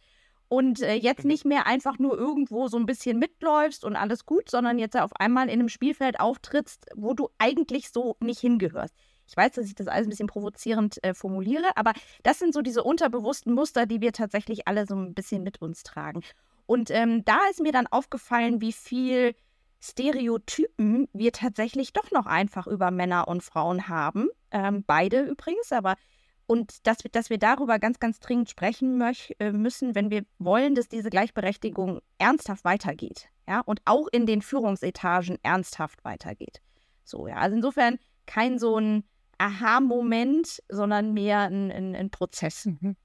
und 0.49 0.81
äh, 0.81 0.95
jetzt 0.95 1.25
nicht 1.25 1.45
mehr 1.45 1.67
einfach 1.67 1.99
nur 1.99 2.17
irgendwo 2.17 2.69
so 2.69 2.77
ein 2.77 2.87
bisschen 2.87 3.19
mitläufst 3.19 3.85
und 3.85 3.97
alles 3.97 4.25
gut, 4.25 4.51
sondern 4.51 4.79
jetzt 4.79 4.99
auf 4.99 5.11
einmal 5.17 5.49
in 5.49 5.61
einem 5.61 5.69
Spielfeld 5.69 6.21
auftrittst, 6.21 6.87
wo 6.95 7.13
du 7.13 7.29
eigentlich 7.39 7.91
so 7.91 8.17
nicht 8.21 8.41
hingehörst. 8.41 8.95
Ich 9.27 9.37
weiß, 9.37 9.53
dass 9.53 9.67
ich 9.67 9.75
das 9.75 9.89
alles 9.89 10.07
ein 10.07 10.11
bisschen 10.11 10.27
provozierend 10.27 11.03
äh, 11.05 11.15
formuliere, 11.15 11.77
aber 11.77 11.93
das 12.23 12.39
sind 12.39 12.55
so 12.55 12.63
diese 12.63 12.85
unterbewussten 12.85 13.55
Muster, 13.55 13.87
die 13.87 14.01
wir 14.01 14.13
tatsächlich 14.13 14.69
alle 14.69 14.87
so 14.87 14.95
ein 14.95 15.15
bisschen 15.15 15.43
mit 15.43 15.61
uns 15.61 15.83
tragen. 15.83 16.23
Und 16.73 16.91
ähm, 16.91 17.23
da 17.27 17.39
ist 17.51 17.61
mir 17.61 17.71
dann 17.71 17.87
aufgefallen, 17.87 18.63
wie 18.63 18.73
viel 18.73 19.35
Stereotypen 19.83 21.07
wir 21.13 21.31
tatsächlich 21.31 21.93
doch 21.93 22.11
noch 22.13 22.25
einfach 22.25 22.67
über 22.67 22.91
Männer 22.91 23.29
und 23.29 23.43
Frauen 23.43 23.89
haben. 23.89 24.31
Ähm, 24.51 24.83
beide 24.87 25.21
übrigens, 25.21 25.71
aber 25.71 25.97
und 26.47 26.87
dass 26.87 27.05
wir, 27.05 27.11
dass 27.11 27.29
wir 27.29 27.37
darüber 27.37 27.79
ganz, 27.79 28.01
ganz 28.01 28.21
dringend 28.21 28.49
sprechen 28.49 28.97
möch, 28.97 29.37
äh, 29.39 29.53
müssen, 29.53 29.95
wenn 29.95 30.09
wir 30.09 30.25
wollen, 30.39 30.75
dass 30.75 30.89
diese 30.89 31.11
Gleichberechtigung 31.11 32.01
ernsthaft 32.17 32.65
weitergeht. 32.65 33.29
Ja, 33.47 33.61
und 33.61 33.83
auch 33.85 34.09
in 34.11 34.25
den 34.25 34.41
Führungsetagen 34.41 35.37
ernsthaft 35.43 36.03
weitergeht. 36.07 36.63
So, 37.05 37.27
ja. 37.27 37.37
Also 37.37 37.55
insofern 37.55 37.99
kein 38.25 38.59
so 38.59 38.79
ein 38.79 39.05
Aha-Moment, 39.37 40.63
sondern 40.71 41.13
mehr 41.13 41.41
ein, 41.41 41.71
ein, 41.71 41.95
ein 41.95 42.09
Prozess. 42.09 42.65
Mhm. 42.65 42.97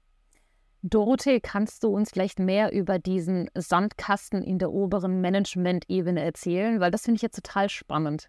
Dorothee, 0.82 1.40
kannst 1.40 1.82
du 1.82 1.88
uns 1.88 2.10
vielleicht 2.10 2.38
mehr 2.38 2.72
über 2.72 2.98
diesen 2.98 3.50
Sandkasten 3.54 4.42
in 4.42 4.58
der 4.58 4.72
oberen 4.72 5.20
Management-Ebene 5.20 6.22
erzählen? 6.22 6.78
Weil 6.80 6.90
das 6.90 7.02
finde 7.02 7.16
ich 7.16 7.22
jetzt 7.22 7.36
total 7.36 7.68
spannend. 7.68 8.28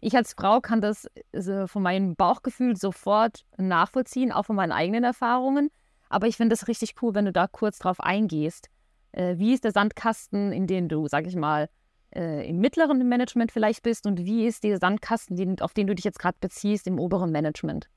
Ich 0.00 0.16
als 0.16 0.32
Frau 0.32 0.60
kann 0.60 0.80
das 0.80 1.08
äh, 1.32 1.66
von 1.66 1.82
meinem 1.82 2.16
Bauchgefühl 2.16 2.76
sofort 2.76 3.44
nachvollziehen, 3.58 4.32
auch 4.32 4.46
von 4.46 4.56
meinen 4.56 4.72
eigenen 4.72 5.04
Erfahrungen. 5.04 5.70
Aber 6.08 6.26
ich 6.26 6.36
finde 6.36 6.54
es 6.54 6.68
richtig 6.68 6.94
cool, 7.02 7.14
wenn 7.14 7.26
du 7.26 7.32
da 7.32 7.46
kurz 7.46 7.78
drauf 7.78 8.00
eingehst. 8.00 8.70
Äh, 9.12 9.36
wie 9.36 9.52
ist 9.52 9.64
der 9.64 9.72
Sandkasten, 9.72 10.52
in 10.52 10.66
dem 10.66 10.88
du, 10.88 11.06
sag 11.06 11.26
ich 11.26 11.36
mal, 11.36 11.68
äh, 12.14 12.48
im 12.48 12.58
mittleren 12.58 13.06
Management 13.08 13.52
vielleicht 13.52 13.82
bist 13.82 14.06
und 14.06 14.24
wie 14.24 14.46
ist 14.46 14.64
der 14.64 14.78
Sandkasten, 14.78 15.60
auf 15.60 15.74
den 15.74 15.86
du 15.86 15.94
dich 15.94 16.04
jetzt 16.04 16.18
gerade 16.18 16.38
beziehst, 16.40 16.86
im 16.86 16.98
oberen 16.98 17.30
Management? 17.30 17.88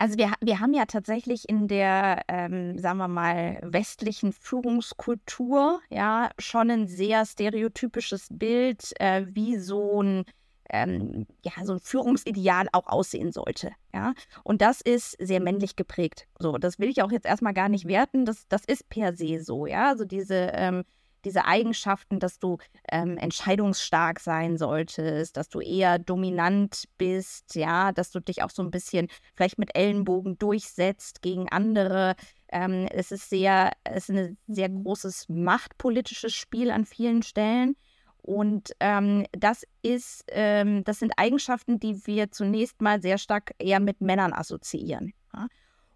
Also 0.00 0.16
wir, 0.16 0.32
wir 0.40 0.60
haben 0.60 0.72
ja 0.72 0.86
tatsächlich 0.86 1.46
in 1.46 1.68
der, 1.68 2.22
ähm, 2.26 2.78
sagen 2.78 2.96
wir 2.96 3.06
mal, 3.06 3.58
westlichen 3.62 4.32
Führungskultur 4.32 5.82
ja 5.90 6.30
schon 6.38 6.70
ein 6.70 6.86
sehr 6.88 7.26
stereotypisches 7.26 8.28
Bild, 8.30 8.98
äh, 8.98 9.26
wie 9.28 9.58
so 9.58 10.02
ein 10.02 10.24
ähm, 10.70 11.26
ja, 11.44 11.52
so 11.64 11.74
ein 11.74 11.80
Führungsideal 11.80 12.68
auch 12.72 12.86
aussehen 12.86 13.30
sollte. 13.30 13.72
Ja? 13.92 14.14
Und 14.42 14.62
das 14.62 14.80
ist 14.80 15.16
sehr 15.20 15.40
männlich 15.40 15.76
geprägt. 15.76 16.26
So, 16.38 16.56
das 16.56 16.78
will 16.78 16.88
ich 16.88 17.02
auch 17.02 17.12
jetzt 17.12 17.26
erstmal 17.26 17.52
gar 17.52 17.68
nicht 17.68 17.86
werten. 17.86 18.24
Das, 18.24 18.48
das 18.48 18.64
ist 18.64 18.88
per 18.88 19.14
se 19.14 19.42
so, 19.42 19.66
ja. 19.66 19.88
Also 19.88 20.06
diese, 20.06 20.50
ähm, 20.54 20.84
diese 21.24 21.44
Eigenschaften, 21.44 22.18
dass 22.18 22.38
du 22.38 22.58
ähm, 22.90 23.16
entscheidungsstark 23.16 24.20
sein 24.20 24.56
solltest, 24.56 25.36
dass 25.36 25.48
du 25.48 25.60
eher 25.60 25.98
dominant 25.98 26.84
bist, 26.98 27.54
ja, 27.54 27.92
dass 27.92 28.10
du 28.10 28.20
dich 28.20 28.42
auch 28.42 28.50
so 28.50 28.62
ein 28.62 28.70
bisschen 28.70 29.08
vielleicht 29.34 29.58
mit 29.58 29.74
Ellenbogen 29.74 30.38
durchsetzt 30.38 31.22
gegen 31.22 31.48
andere. 31.48 32.14
Ähm, 32.48 32.86
es 32.90 33.12
ist 33.12 33.30
sehr, 33.30 33.72
es 33.84 34.08
ist 34.08 34.16
ein 34.16 34.38
sehr 34.48 34.68
großes 34.68 35.28
machtpolitisches 35.28 36.34
Spiel 36.34 36.70
an 36.70 36.84
vielen 36.84 37.22
Stellen. 37.22 37.76
Und 38.22 38.72
ähm, 38.80 39.26
das 39.32 39.64
ist, 39.82 40.24
ähm, 40.28 40.84
das 40.84 40.98
sind 40.98 41.12
Eigenschaften, 41.16 41.80
die 41.80 42.06
wir 42.06 42.30
zunächst 42.30 42.80
mal 42.82 43.00
sehr 43.00 43.18
stark 43.18 43.52
eher 43.58 43.80
mit 43.80 44.00
Männern 44.00 44.32
assoziieren. 44.32 45.14
Ja? 45.32 45.46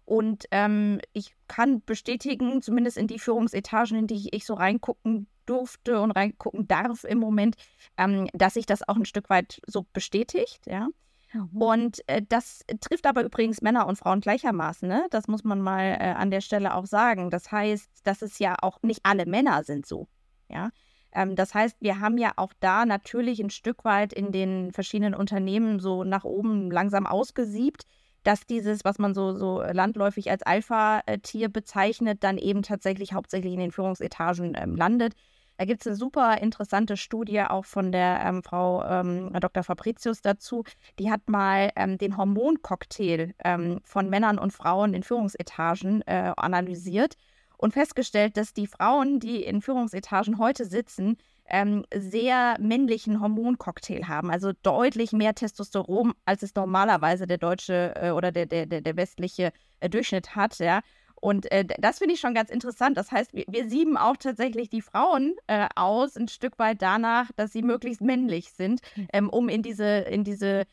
Und 0.05 0.45
ähm, 0.51 0.99
ich 1.13 1.35
kann 1.47 1.81
bestätigen, 1.83 2.61
zumindest 2.61 2.97
in 2.97 3.07
die 3.07 3.19
Führungsetagen, 3.19 3.97
in 3.97 4.07
die 4.07 4.29
ich 4.31 4.45
so 4.45 4.53
reingucken 4.53 5.27
durfte 5.45 5.99
und 5.99 6.11
reingucken 6.11 6.67
darf 6.67 7.03
im 7.03 7.17
Moment, 7.17 7.55
ähm, 7.97 8.27
dass 8.33 8.53
sich 8.53 8.65
das 8.65 8.87
auch 8.87 8.95
ein 8.95 9.05
Stück 9.05 9.29
weit 9.29 9.61
so 9.67 9.85
bestätigt, 9.93 10.65
ja. 10.67 10.87
Mhm. 11.33 11.61
Und 11.61 12.07
äh, 12.07 12.21
das 12.27 12.63
trifft 12.81 13.05
aber 13.07 13.23
übrigens 13.23 13.61
Männer 13.61 13.87
und 13.87 13.97
Frauen 13.97 14.21
gleichermaßen, 14.21 14.87
ne? 14.87 15.07
Das 15.09 15.27
muss 15.27 15.43
man 15.43 15.59
mal 15.59 15.97
äh, 15.99 16.13
an 16.15 16.31
der 16.31 16.41
Stelle 16.41 16.75
auch 16.75 16.85
sagen. 16.85 17.29
Das 17.31 17.51
heißt, 17.51 17.89
dass 18.03 18.21
es 18.21 18.39
ja 18.39 18.55
auch 18.61 18.81
nicht 18.83 19.01
alle 19.03 19.25
Männer 19.25 19.63
sind 19.63 19.85
so, 19.85 20.07
ja. 20.49 20.69
Ähm, 21.11 21.35
das 21.35 21.53
heißt, 21.55 21.77
wir 21.79 21.99
haben 21.99 22.17
ja 22.17 22.33
auch 22.35 22.53
da 22.59 22.85
natürlich 22.85 23.39
ein 23.39 23.49
Stück 23.49 23.85
weit 23.85 24.13
in 24.13 24.31
den 24.31 24.71
verschiedenen 24.71 25.15
Unternehmen 25.15 25.79
so 25.79 26.03
nach 26.03 26.25
oben 26.25 26.69
langsam 26.69 27.07
ausgesiebt, 27.07 27.85
dass 28.25 28.45
dieses, 28.45 28.83
was 28.83 28.97
man 28.97 29.13
so, 29.13 29.33
so 29.33 29.61
landläufig 29.61 30.31
als 30.31 30.41
Alpha-Tier 30.43 31.49
bezeichnet, 31.49 32.23
dann 32.23 32.37
eben 32.37 32.63
tatsächlich 32.63 33.13
hauptsächlich 33.13 33.53
in 33.53 33.59
den 33.59 33.71
Führungsetagen 33.71 34.57
ähm, 34.59 34.75
landet. 34.75 35.13
Da 35.57 35.65
gibt 35.65 35.81
es 35.81 35.87
eine 35.87 35.95
super 35.95 36.39
interessante 36.41 36.97
Studie 36.97 37.41
auch 37.41 37.65
von 37.65 37.91
der 37.91 38.21
ähm, 38.25 38.43
Frau 38.43 38.83
ähm, 38.83 39.31
Dr. 39.39 39.63
Fabricius 39.63 40.21
dazu. 40.21 40.63
Die 40.99 41.11
hat 41.11 41.29
mal 41.29 41.71
ähm, 41.75 41.97
den 41.97 42.17
Hormoncocktail 42.17 43.33
ähm, 43.43 43.79
von 43.83 44.09
Männern 44.09 44.39
und 44.39 44.51
Frauen 44.51 44.93
in 44.93 45.03
Führungsetagen 45.03 46.01
äh, 46.01 46.33
analysiert 46.35 47.15
und 47.57 47.73
festgestellt, 47.73 48.37
dass 48.37 48.53
die 48.53 48.67
Frauen, 48.67 49.19
die 49.19 49.43
in 49.43 49.61
Führungsetagen 49.61 50.39
heute 50.39 50.65
sitzen, 50.65 51.17
ähm, 51.47 51.85
sehr 51.93 52.55
männlichen 52.59 53.21
Hormoncocktail 53.21 54.07
haben, 54.07 54.31
also 54.31 54.51
deutlich 54.63 55.11
mehr 55.11 55.35
Testosteron, 55.35 56.13
als 56.25 56.43
es 56.43 56.55
normalerweise 56.55 57.27
der 57.27 57.37
deutsche 57.37 57.93
äh, 57.95 58.11
oder 58.11 58.31
der, 58.31 58.45
der, 58.45 58.65
der, 58.65 58.97
westliche 58.97 59.51
äh, 59.79 59.89
Durchschnitt 59.89 60.35
hat, 60.35 60.57
ja. 60.59 60.81
Und 61.15 61.51
äh, 61.51 61.65
das 61.79 61.99
finde 61.99 62.13
ich 62.13 62.19
schon 62.19 62.33
ganz 62.33 62.49
interessant. 62.49 62.97
Das 62.97 63.11
heißt, 63.11 63.33
wir, 63.33 63.45
wir 63.47 63.69
sieben 63.69 63.97
auch 63.97 64.17
tatsächlich 64.17 64.69
die 64.69 64.81
Frauen 64.81 65.33
äh, 65.47 65.67
aus, 65.75 66.17
ein 66.17 66.27
Stück 66.27 66.59
weit 66.59 66.81
danach, 66.81 67.31
dass 67.35 67.51
sie 67.51 67.61
möglichst 67.61 68.01
männlich 68.01 68.51
sind, 68.51 68.81
hm. 68.93 69.07
ähm, 69.13 69.29
um 69.29 69.49
in 69.49 69.63
diese, 69.63 69.85
in 69.85 70.23
diese 70.23 70.65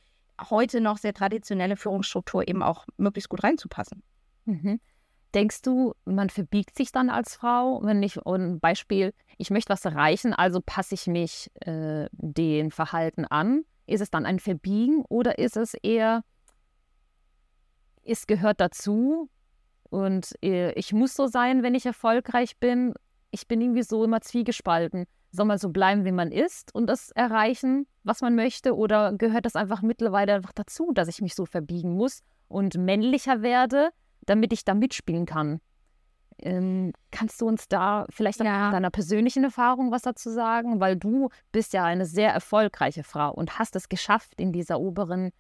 heute 0.51 0.81
noch 0.81 0.99
sehr 0.99 1.15
traditionelle 1.15 1.77
Führungsstruktur 1.77 2.47
eben 2.49 2.63
auch 2.63 2.87
möglichst 2.97 3.29
gut 3.29 3.45
reinzupassen. 3.45 4.03
Mhm. 4.45 4.81
Denkst 5.35 5.63
du, 5.63 5.95
man 6.05 6.29
verbiegt 6.29 6.77
sich 6.77 6.93
dann 6.93 7.09
als 7.09 7.37
Frau, 7.37 7.81
wenn 7.83 8.03
ich, 8.03 8.25
ein 8.27 8.61
Beispiel, 8.61 9.15
ich 9.39 9.51
möchte 9.51 9.71
was 9.71 9.85
erreichen, 9.85 10.35
also 10.35 10.61
passe 10.65 10.95
ich 10.95 11.07
mich 11.07 11.51
äh, 11.61 12.07
dem 12.13 12.71
Verhalten 12.71 13.25
an? 13.25 13.65
Ist 13.87 14.03
es 14.03 14.11
dann 14.11 14.27
ein 14.27 14.39
Verbiegen 14.39 15.05
oder 15.09 15.39
ist 15.39 15.57
es 15.57 15.75
eher, 15.75 16.23
es 18.05 18.27
gehört 18.27 18.61
dazu 18.61 19.31
und 19.91 20.33
äh, 20.43 20.73
ich 20.73 20.93
muss 20.93 21.15
so 21.15 21.27
sein, 21.27 21.63
wenn 21.63 21.75
ich 21.75 21.87
erfolgreich 21.87 22.59
bin. 22.59 22.95
Ich 23.31 23.47
bin 23.49 23.61
irgendwie 23.61 23.83
so 23.83 24.05
immer 24.05 24.21
zwiegespalten. 24.21 25.07
Soll 25.31 25.47
man 25.47 25.59
so 25.59 25.71
bleiben, 25.71 26.05
wie 26.05 26.13
man 26.13 26.31
ist 26.31 26.75
und 26.75 26.87
das 26.87 27.11
erreichen, 27.11 27.87
was 28.03 28.21
man 28.21 28.35
möchte? 28.35 28.77
Oder 28.77 29.13
gehört 29.13 29.47
das 29.47 29.57
einfach 29.57 29.81
mittlerweile 29.81 30.35
einfach 30.35 30.53
dazu, 30.53 30.93
dass 30.93 31.09
ich 31.09 31.23
mich 31.23 31.35
so 31.35 31.47
verbiegen 31.47 31.95
muss 31.95 32.23
und 32.49 32.77
männlicher 32.77 33.41
werde, 33.41 33.91
damit 34.27 34.53
ich 34.53 34.65
da 34.65 34.75
mitspielen 34.75 35.27
kann? 35.27 35.61
Ähm, 36.39 36.93
kannst 37.11 37.41
du 37.41 37.47
uns 37.47 37.69
da 37.69 38.07
vielleicht 38.11 38.41
ja. 38.41 38.71
deiner 38.71 38.91
persönlichen 38.91 39.45
Erfahrung 39.45 39.91
was 39.91 40.03
dazu 40.03 40.31
sagen? 40.31 40.81
Weil 40.81 40.97
du 40.97 41.29
bist 41.53 41.73
ja 41.73 41.85
eine 41.85 42.07
sehr 42.07 42.33
erfolgreiche 42.33 43.05
Frau 43.05 43.33
und 43.33 43.59
hast 43.59 43.77
es 43.77 43.89
geschafft, 43.89 44.41
in 44.41 44.53
dieser 44.53 44.81
oberen 44.81 45.31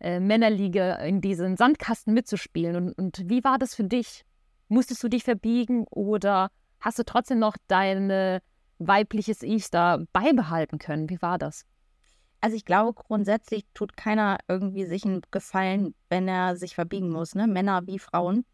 äh, 0.00 0.20
Männerliga, 0.20 0.94
in 0.96 1.20
diesen 1.20 1.56
Sandkasten 1.56 2.14
mitzuspielen. 2.14 2.76
Und, 2.76 2.92
und 2.92 3.28
wie 3.28 3.44
war 3.44 3.58
das 3.58 3.74
für 3.74 3.84
dich? 3.84 4.24
Musstest 4.68 5.02
du 5.02 5.08
dich 5.08 5.24
verbiegen 5.24 5.84
oder 5.90 6.50
hast 6.80 6.98
du 6.98 7.04
trotzdem 7.04 7.38
noch 7.38 7.56
dein 7.68 8.40
weibliches 8.78 9.42
Ich 9.42 9.70
da 9.70 9.98
beibehalten 10.12 10.78
können? 10.78 11.08
Wie 11.08 11.20
war 11.22 11.38
das? 11.38 11.64
Also 12.40 12.56
ich 12.56 12.64
glaube, 12.64 12.94
grundsätzlich 12.94 13.64
tut 13.74 13.96
keiner 13.96 14.38
irgendwie 14.48 14.84
sich 14.84 15.04
einen 15.04 15.22
Gefallen, 15.30 15.94
wenn 16.08 16.28
er 16.28 16.56
sich 16.56 16.74
verbiegen 16.74 17.10
muss, 17.10 17.34
ne? 17.34 17.46
Männer 17.46 17.86
wie 17.86 17.98
Frauen. 17.98 18.44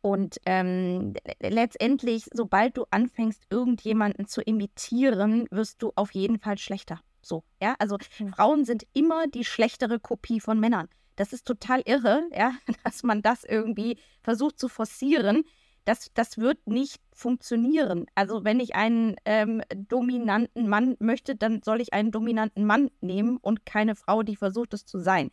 Und 0.00 0.38
ähm, 0.46 1.14
letztendlich, 1.40 2.26
sobald 2.32 2.76
du 2.76 2.84
anfängst, 2.90 3.42
irgendjemanden 3.50 4.26
zu 4.26 4.40
imitieren, 4.40 5.48
wirst 5.50 5.82
du 5.82 5.92
auf 5.96 6.12
jeden 6.12 6.38
Fall 6.38 6.58
schlechter. 6.58 7.00
So, 7.22 7.42
ja. 7.60 7.74
Also 7.80 7.98
mhm. 8.20 8.28
Frauen 8.28 8.64
sind 8.64 8.86
immer 8.92 9.26
die 9.26 9.44
schlechtere 9.44 9.98
Kopie 9.98 10.40
von 10.40 10.60
Männern. 10.60 10.88
Das 11.16 11.32
ist 11.32 11.46
total 11.46 11.82
irre, 11.86 12.22
ja, 12.32 12.52
dass 12.84 13.02
man 13.02 13.22
das 13.22 13.42
irgendwie 13.42 13.98
versucht 14.22 14.60
zu 14.60 14.68
forcieren. 14.68 15.42
Das, 15.86 16.10
das 16.12 16.36
wird 16.36 16.66
nicht 16.66 17.00
funktionieren. 17.12 18.06
Also 18.14 18.44
wenn 18.44 18.60
ich 18.60 18.74
einen 18.74 19.16
ähm, 19.24 19.62
dominanten 19.74 20.68
Mann 20.68 20.96
möchte, 20.98 21.36
dann 21.36 21.62
soll 21.62 21.80
ich 21.80 21.94
einen 21.94 22.10
dominanten 22.10 22.66
Mann 22.66 22.90
nehmen 23.00 23.38
und 23.38 23.64
keine 23.64 23.94
Frau, 23.94 24.22
die 24.22 24.36
versucht 24.36 24.74
es 24.74 24.84
zu 24.84 24.98
sein. 24.98 25.30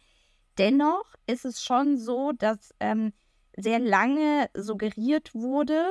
Dennoch 0.57 1.15
ist 1.25 1.43
es 1.43 1.63
schon 1.63 1.97
so, 1.97 2.31
dass 2.31 2.73
ähm, 2.79 3.13
sehr 3.57 3.79
lange 3.79 4.47
suggeriert 4.55 5.33
wurde, 5.33 5.85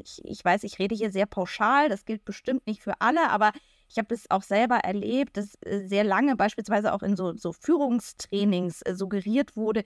ich, 0.00 0.20
ich 0.24 0.44
weiß, 0.44 0.64
ich 0.64 0.78
rede 0.78 0.94
hier 0.94 1.10
sehr 1.10 1.26
pauschal, 1.26 1.88
das 1.88 2.04
gilt 2.04 2.24
bestimmt 2.24 2.66
nicht 2.66 2.82
für 2.82 3.00
alle, 3.00 3.30
aber 3.30 3.52
ich 3.88 3.98
habe 3.98 4.14
es 4.14 4.30
auch 4.30 4.42
selber 4.42 4.76
erlebt, 4.76 5.36
dass 5.36 5.54
äh, 5.62 5.86
sehr 5.86 6.04
lange 6.04 6.36
beispielsweise 6.36 6.92
auch 6.92 7.02
in 7.02 7.16
so, 7.16 7.34
so 7.36 7.52
Führungstrainings 7.52 8.82
äh, 8.82 8.94
suggeriert 8.94 9.56
wurde, 9.56 9.84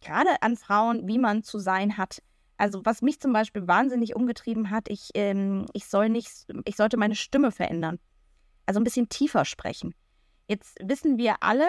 gerade 0.00 0.42
an 0.42 0.56
Frauen, 0.56 1.06
wie 1.06 1.18
man 1.18 1.42
zu 1.42 1.58
sein 1.58 1.98
hat. 1.98 2.22
Also 2.60 2.82
was 2.84 3.00
mich 3.00 3.18
zum 3.18 3.32
Beispiel 3.32 3.66
wahnsinnig 3.66 4.14
umgetrieben 4.14 4.68
hat, 4.68 4.90
ich, 4.90 5.08
ähm, 5.14 5.64
ich 5.72 5.86
soll 5.86 6.10
nicht, 6.10 6.28
ich 6.66 6.76
sollte 6.76 6.98
meine 6.98 7.14
Stimme 7.14 7.52
verändern. 7.52 7.98
Also 8.66 8.78
ein 8.78 8.84
bisschen 8.84 9.08
tiefer 9.08 9.46
sprechen. 9.46 9.94
Jetzt 10.46 10.76
wissen 10.82 11.16
wir 11.16 11.36
alle, 11.40 11.66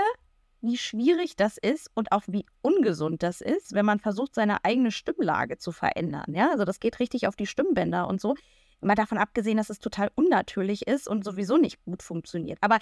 wie 0.60 0.78
schwierig 0.78 1.38
das 1.38 1.58
ist 1.58 1.90
und 1.94 2.12
auch 2.12 2.24
wie 2.28 2.46
ungesund 2.62 3.24
das 3.24 3.40
ist, 3.40 3.74
wenn 3.74 3.86
man 3.86 4.00
versucht, 4.00 4.36
seine 4.36 4.66
eigene 4.66 4.92
Stimmlage 4.92 5.58
zu 5.58 5.72
verändern. 5.72 6.34
Ja, 6.34 6.52
also 6.52 6.66
das 6.66 6.82
geht 6.82 7.00
richtig 7.00 7.26
auf 7.26 7.38
die 7.38 7.48
Stimmbänder 7.48 8.10
und 8.10 8.20
so. 8.20 8.36
Mal 8.82 8.96
davon 8.96 9.18
abgesehen, 9.18 9.56
dass 9.56 9.70
es 9.70 9.80
total 9.80 10.12
unnatürlich 10.16 10.88
ist 10.88 11.08
und 11.08 11.24
sowieso 11.24 11.56
nicht 11.56 11.82
gut 11.86 12.04
funktioniert. 12.04 12.58
Aber 12.60 12.80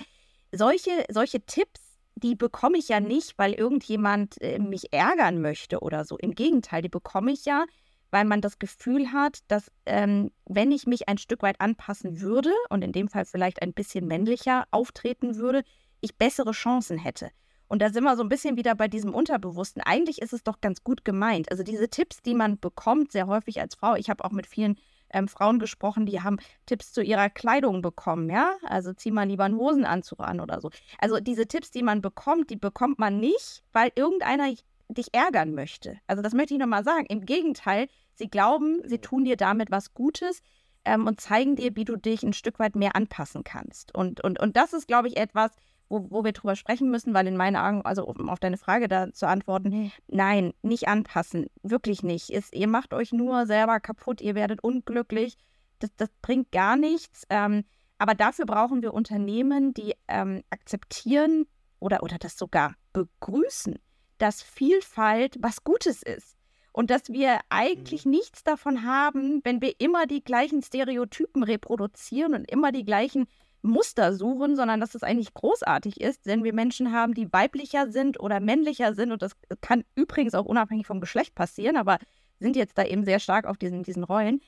solche, 0.52 1.06
solche 1.10 1.46
Tipps, 1.46 2.00
die 2.16 2.34
bekomme 2.34 2.80
ich 2.80 2.90
ja 2.90 3.02
nicht, 3.02 3.38
weil 3.38 3.54
irgendjemand 3.54 4.42
äh, 4.42 4.58
mich 4.58 4.92
ärgern 4.94 5.42
möchte 5.42 5.82
oder 5.82 6.06
so. 6.06 6.18
Im 6.18 6.34
Gegenteil, 6.34 6.82
die 6.82 6.90
bekomme 6.90 7.32
ich 7.32 7.46
ja, 7.46 7.66
weil 8.12 8.26
man 8.26 8.42
das 8.42 8.60
Gefühl 8.60 9.12
hat, 9.12 9.40
dass 9.48 9.72
ähm, 9.86 10.32
wenn 10.46 10.72
ich 10.72 10.88
mich 10.88 11.08
ein 11.08 11.18
Stück 11.18 11.42
weit 11.42 11.62
anpassen 11.62 12.22
würde 12.22 12.52
und 12.70 12.84
in 12.84 12.92
dem 12.92 13.08
Fall 13.08 13.26
vielleicht 13.26 13.62
ein 13.62 13.74
bisschen 13.74 14.08
männlicher 14.08 14.66
auftreten 14.72 15.36
würde, 15.36 15.64
ich 16.02 16.18
bessere 16.18 16.52
Chancen 16.52 16.98
hätte. 16.98 17.30
Und 17.68 17.84
da 17.84 17.92
sind 17.92 18.04
wir 18.04 18.18
so 18.18 18.24
ein 18.24 18.30
bisschen 18.30 18.58
wieder 18.58 18.74
bei 18.74 18.88
diesem 18.88 19.14
Unterbewussten. 19.14 19.84
Eigentlich 19.84 20.22
ist 20.22 20.34
es 20.34 20.44
doch 20.44 20.60
ganz 20.60 20.84
gut 20.84 21.06
gemeint. 21.06 21.52
Also 21.52 21.62
diese 21.62 21.88
Tipps, 21.88 22.22
die 22.24 22.34
man 22.34 22.60
bekommt, 22.60 23.12
sehr 23.12 23.28
häufig 23.28 23.62
als 23.62 23.76
Frau. 23.76 23.96
Ich 23.96 24.10
habe 24.10 24.26
auch 24.26 24.32
mit 24.32 24.48
vielen 24.48 24.76
ähm, 25.12 25.28
Frauen 25.28 25.60
gesprochen, 25.60 26.06
die 26.06 26.22
haben 26.22 26.38
Tipps 26.66 26.92
zu 26.92 27.04
ihrer 27.04 27.30
Kleidung 27.30 27.82
bekommen, 27.82 28.30
ja. 28.30 28.56
Also 28.64 28.94
zieh 28.94 29.12
mal 29.12 29.28
lieber 29.28 29.44
einen 29.44 29.58
Hosenanzug 29.58 30.20
an 30.20 30.40
oder 30.40 30.62
so. 30.62 30.72
Also 31.00 31.20
diese 31.20 31.48
Tipps, 31.48 31.72
die 31.72 31.84
man 31.84 32.02
bekommt, 32.02 32.50
die 32.50 32.56
bekommt 32.56 33.00
man 33.00 33.20
nicht, 33.20 33.64
weil 33.72 33.92
irgendeiner 33.96 34.50
dich 34.90 35.14
ärgern 35.14 35.54
möchte. 35.54 35.98
Also 36.08 36.22
das 36.22 36.34
möchte 36.34 36.54
ich 36.54 36.60
nochmal 36.60 36.84
sagen. 36.84 37.06
Im 37.06 37.26
Gegenteil, 37.26 37.88
sie 38.14 38.30
glauben, 38.30 38.82
sie 38.86 39.00
tun 39.00 39.24
dir 39.24 39.38
damit 39.38 39.72
was 39.72 39.94
Gutes 39.94 40.42
ähm, 40.86 41.08
und 41.08 41.22
zeigen 41.22 41.56
dir, 41.56 41.76
wie 41.76 41.86
du 41.86 41.96
dich 41.96 42.24
ein 42.24 42.34
Stück 42.34 42.60
weit 42.60 42.76
mehr 42.76 42.96
anpassen 42.96 43.44
kannst. 43.44 43.94
Und, 43.96 44.24
und, 44.24 44.40
und 44.40 44.58
das 44.58 44.74
ist, 44.74 44.88
glaube 44.88 45.08
ich, 45.08 45.18
etwas, 45.18 45.52
wo, 45.90 46.08
wo 46.10 46.24
wir 46.24 46.32
drüber 46.32 46.56
sprechen 46.56 46.90
müssen, 46.90 47.14
weil 47.14 47.28
in 47.28 47.38
meinen 47.38 47.56
Augen, 47.56 47.82
also 47.84 48.06
um 48.06 48.30
auf 48.30 48.40
deine 48.40 48.58
Frage 48.58 48.88
da 48.88 49.12
zu 49.12 49.28
antworten, 49.28 49.92
nein, 50.08 50.54
nicht 50.62 50.88
anpassen, 50.88 51.48
wirklich 51.64 52.04
nicht. 52.04 52.30
Ist, 52.30 52.54
ihr 52.56 52.68
macht 52.68 52.94
euch 52.94 53.12
nur 53.12 53.46
selber 53.46 53.80
kaputt, 53.80 54.22
ihr 54.22 54.36
werdet 54.36 54.64
unglücklich, 54.64 55.38
das, 55.80 55.96
das 55.96 56.10
bringt 56.22 56.52
gar 56.52 56.76
nichts. 56.76 57.26
Ähm, 57.30 57.64
aber 57.98 58.16
dafür 58.16 58.46
brauchen 58.46 58.82
wir 58.82 58.94
Unternehmen, 58.94 59.74
die 59.74 59.94
ähm, 60.08 60.44
akzeptieren 60.50 61.46
oder, 61.80 62.04
oder 62.04 62.18
das 62.18 62.38
sogar 62.38 62.76
begrüßen, 62.94 63.78
dass 64.20 64.44
Vielfalt 64.44 65.38
was 65.40 65.64
Gutes 65.64 66.04
ist. 66.04 66.38
Und 66.72 66.92
dass 66.92 67.10
wir 67.10 67.40
eigentlich 67.50 68.06
mhm. 68.06 68.12
nichts 68.12 68.44
davon 68.44 68.84
haben, 68.86 69.42
wenn 69.44 69.62
wir 69.62 69.74
immer 69.80 70.06
die 70.06 70.24
gleichen 70.24 70.62
Stereotypen 70.62 71.44
reproduzieren 71.44 72.36
und 72.36 72.50
immer 72.50 72.72
die 72.72 72.86
gleichen 72.86 73.26
Muster 73.62 74.14
suchen, 74.14 74.56
sondern 74.56 74.80
dass 74.80 74.96
es 74.96 75.04
eigentlich 75.04 75.34
großartig 75.34 76.00
ist, 76.00 76.26
wenn 76.26 76.44
wir 76.44 76.54
Menschen 76.54 76.94
haben, 76.94 77.14
die 77.14 77.32
weiblicher 77.34 77.92
sind 77.92 78.20
oder 78.20 78.40
männlicher 78.40 78.94
sind. 78.94 79.12
Und 79.12 79.22
das 79.22 79.36
kann 79.62 79.84
übrigens 79.96 80.36
auch 80.36 80.46
unabhängig 80.46 80.88
vom 80.88 81.02
Geschlecht 81.02 81.36
passieren, 81.36 81.76
aber 81.76 81.98
sind 82.40 82.56
jetzt 82.56 82.78
da 82.78 82.86
eben 82.86 83.04
sehr 83.04 83.20
stark 83.20 83.46
auf 83.46 83.58
diesen, 83.58 83.84
diesen 83.84 84.04
Rollen. 84.04 84.42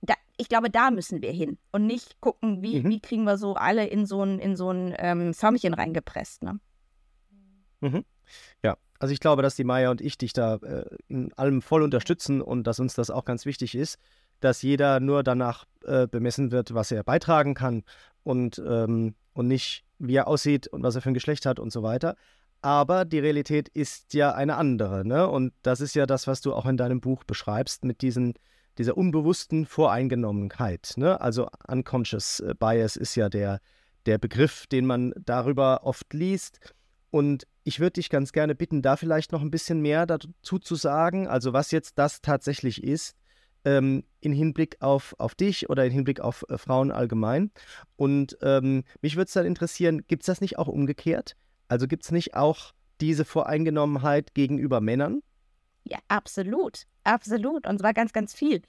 Da, 0.00 0.14
ich 0.38 0.48
glaube, 0.48 0.70
da 0.70 0.90
müssen 0.90 1.20
wir 1.20 1.32
hin 1.32 1.58
und 1.72 1.86
nicht 1.86 2.20
gucken, 2.20 2.62
wie, 2.62 2.80
mhm. 2.80 2.88
wie 2.88 3.00
kriegen 3.00 3.24
wir 3.24 3.36
so 3.36 3.54
alle 3.54 3.86
in 3.86 4.06
so 4.06 4.22
ein, 4.22 4.38
in 4.38 4.56
so 4.56 4.70
ein 4.70 4.94
ähm, 4.98 5.34
Förmchen 5.34 5.74
reingepresst. 5.74 6.42
Ne? 6.42 6.58
Mhm. 7.80 8.04
Ja, 8.62 8.76
also 8.98 9.12
ich 9.12 9.20
glaube, 9.20 9.42
dass 9.42 9.56
die 9.56 9.64
Maya 9.64 9.90
und 9.90 10.00
ich 10.00 10.18
dich 10.18 10.32
da 10.32 10.56
äh, 10.56 10.84
in 11.08 11.32
allem 11.34 11.62
voll 11.62 11.82
unterstützen 11.82 12.40
und 12.40 12.66
dass 12.66 12.80
uns 12.80 12.94
das 12.94 13.10
auch 13.10 13.24
ganz 13.24 13.44
wichtig 13.44 13.74
ist, 13.74 13.98
dass 14.40 14.62
jeder 14.62 15.00
nur 15.00 15.22
danach 15.22 15.64
äh, 15.84 16.06
bemessen 16.06 16.50
wird, 16.50 16.74
was 16.74 16.90
er 16.90 17.02
beitragen 17.02 17.54
kann 17.54 17.82
und, 18.22 18.62
ähm, 18.66 19.14
und 19.32 19.48
nicht, 19.48 19.84
wie 19.98 20.16
er 20.16 20.28
aussieht 20.28 20.66
und 20.68 20.82
was 20.82 20.94
er 20.94 21.02
für 21.02 21.10
ein 21.10 21.14
Geschlecht 21.14 21.46
hat 21.46 21.58
und 21.58 21.72
so 21.72 21.82
weiter. 21.82 22.16
Aber 22.60 23.04
die 23.04 23.18
Realität 23.18 23.68
ist 23.68 24.14
ja 24.14 24.32
eine 24.32 24.56
andere. 24.56 25.06
Ne? 25.06 25.28
Und 25.28 25.52
das 25.62 25.80
ist 25.80 25.94
ja 25.94 26.06
das, 26.06 26.26
was 26.26 26.40
du 26.40 26.54
auch 26.54 26.66
in 26.66 26.76
deinem 26.76 27.00
Buch 27.00 27.24
beschreibst, 27.24 27.84
mit 27.84 28.00
diesen, 28.00 28.34
dieser 28.78 28.96
unbewussten 28.96 29.66
Voreingenommenheit. 29.66 30.94
Ne? 30.96 31.20
Also 31.20 31.48
unconscious 31.68 32.40
äh, 32.40 32.54
bias 32.58 32.96
ist 32.96 33.16
ja 33.16 33.28
der, 33.28 33.60
der 34.06 34.18
Begriff, 34.18 34.66
den 34.66 34.86
man 34.86 35.12
darüber 35.18 35.80
oft 35.84 36.12
liest. 36.14 36.58
Und 37.10 37.46
ich 37.64 37.80
würde 37.80 37.94
dich 37.94 38.10
ganz 38.10 38.32
gerne 38.32 38.54
bitten, 38.54 38.82
da 38.82 38.96
vielleicht 38.96 39.32
noch 39.32 39.40
ein 39.40 39.50
bisschen 39.50 39.80
mehr 39.80 40.06
dazu 40.06 40.58
zu 40.58 40.74
sagen, 40.74 41.26
also 41.26 41.52
was 41.52 41.70
jetzt 41.70 41.98
das 41.98 42.20
tatsächlich 42.20 42.84
ist 42.84 43.16
ähm, 43.64 44.04
in 44.20 44.32
Hinblick 44.32 44.76
auf, 44.80 45.14
auf 45.18 45.34
dich 45.34 45.70
oder 45.70 45.84
in 45.84 45.92
Hinblick 45.92 46.20
auf 46.20 46.44
äh, 46.48 46.58
Frauen 46.58 46.90
allgemein. 46.90 47.50
Und 47.96 48.36
ähm, 48.42 48.84
mich 49.00 49.16
würde 49.16 49.26
es 49.26 49.32
dann 49.32 49.46
interessieren, 49.46 50.04
gibt 50.06 50.22
es 50.22 50.26
das 50.26 50.40
nicht 50.40 50.58
auch 50.58 50.68
umgekehrt? 50.68 51.36
Also 51.68 51.88
gibt 51.88 52.04
es 52.04 52.12
nicht 52.12 52.34
auch 52.34 52.72
diese 53.00 53.24
Voreingenommenheit 53.24 54.34
gegenüber 54.34 54.80
Männern? 54.80 55.22
Ja, 55.84 55.98
absolut. 56.08 56.84
Absolut. 57.04 57.66
Und 57.66 57.78
zwar 57.78 57.94
ganz, 57.94 58.12
ganz 58.12 58.34
viel. 58.34 58.62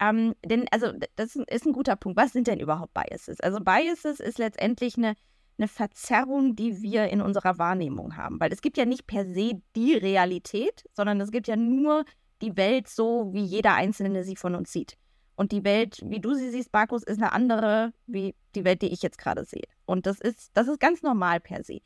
Ähm, 0.00 0.34
denn, 0.44 0.66
also, 0.70 0.92
das 1.16 1.34
ist 1.34 1.66
ein 1.66 1.72
guter 1.72 1.96
Punkt. 1.96 2.18
Was 2.18 2.32
sind 2.32 2.46
denn 2.46 2.60
überhaupt 2.60 2.94
Biases? 2.94 3.40
Also, 3.40 3.58
Biases 3.60 4.20
ist 4.20 4.38
letztendlich 4.38 4.96
eine, 4.96 5.14
eine 5.58 5.68
Verzerrung, 5.68 6.56
die 6.56 6.82
wir 6.82 7.08
in 7.08 7.20
unserer 7.20 7.58
Wahrnehmung 7.58 8.16
haben. 8.16 8.38
Weil 8.40 8.52
es 8.52 8.62
gibt 8.62 8.76
ja 8.76 8.84
nicht 8.84 9.06
per 9.06 9.26
se 9.26 9.60
die 9.74 9.94
Realität, 9.94 10.84
sondern 10.92 11.20
es 11.20 11.30
gibt 11.30 11.48
ja 11.48 11.56
nur 11.56 12.04
die 12.40 12.56
Welt 12.56 12.88
so, 12.88 13.30
wie 13.32 13.44
jeder 13.44 13.74
Einzelne 13.74 14.24
sie 14.24 14.36
von 14.36 14.54
uns 14.54 14.72
sieht. 14.72 14.96
Und 15.34 15.52
die 15.52 15.64
Welt, 15.64 16.00
wie 16.04 16.20
du 16.20 16.34
sie 16.34 16.50
siehst, 16.50 16.72
Markus, 16.72 17.02
ist 17.02 17.18
eine 17.18 17.32
andere, 17.32 17.92
wie 18.06 18.34
die 18.54 18.64
Welt, 18.64 18.82
die 18.82 18.92
ich 18.92 19.02
jetzt 19.02 19.18
gerade 19.18 19.44
sehe. 19.44 19.68
Und 19.86 20.06
das 20.06 20.20
ist, 20.20 20.50
das 20.54 20.68
ist 20.68 20.80
ganz 20.80 21.02
normal 21.02 21.40
per 21.40 21.62
se. 21.62 21.80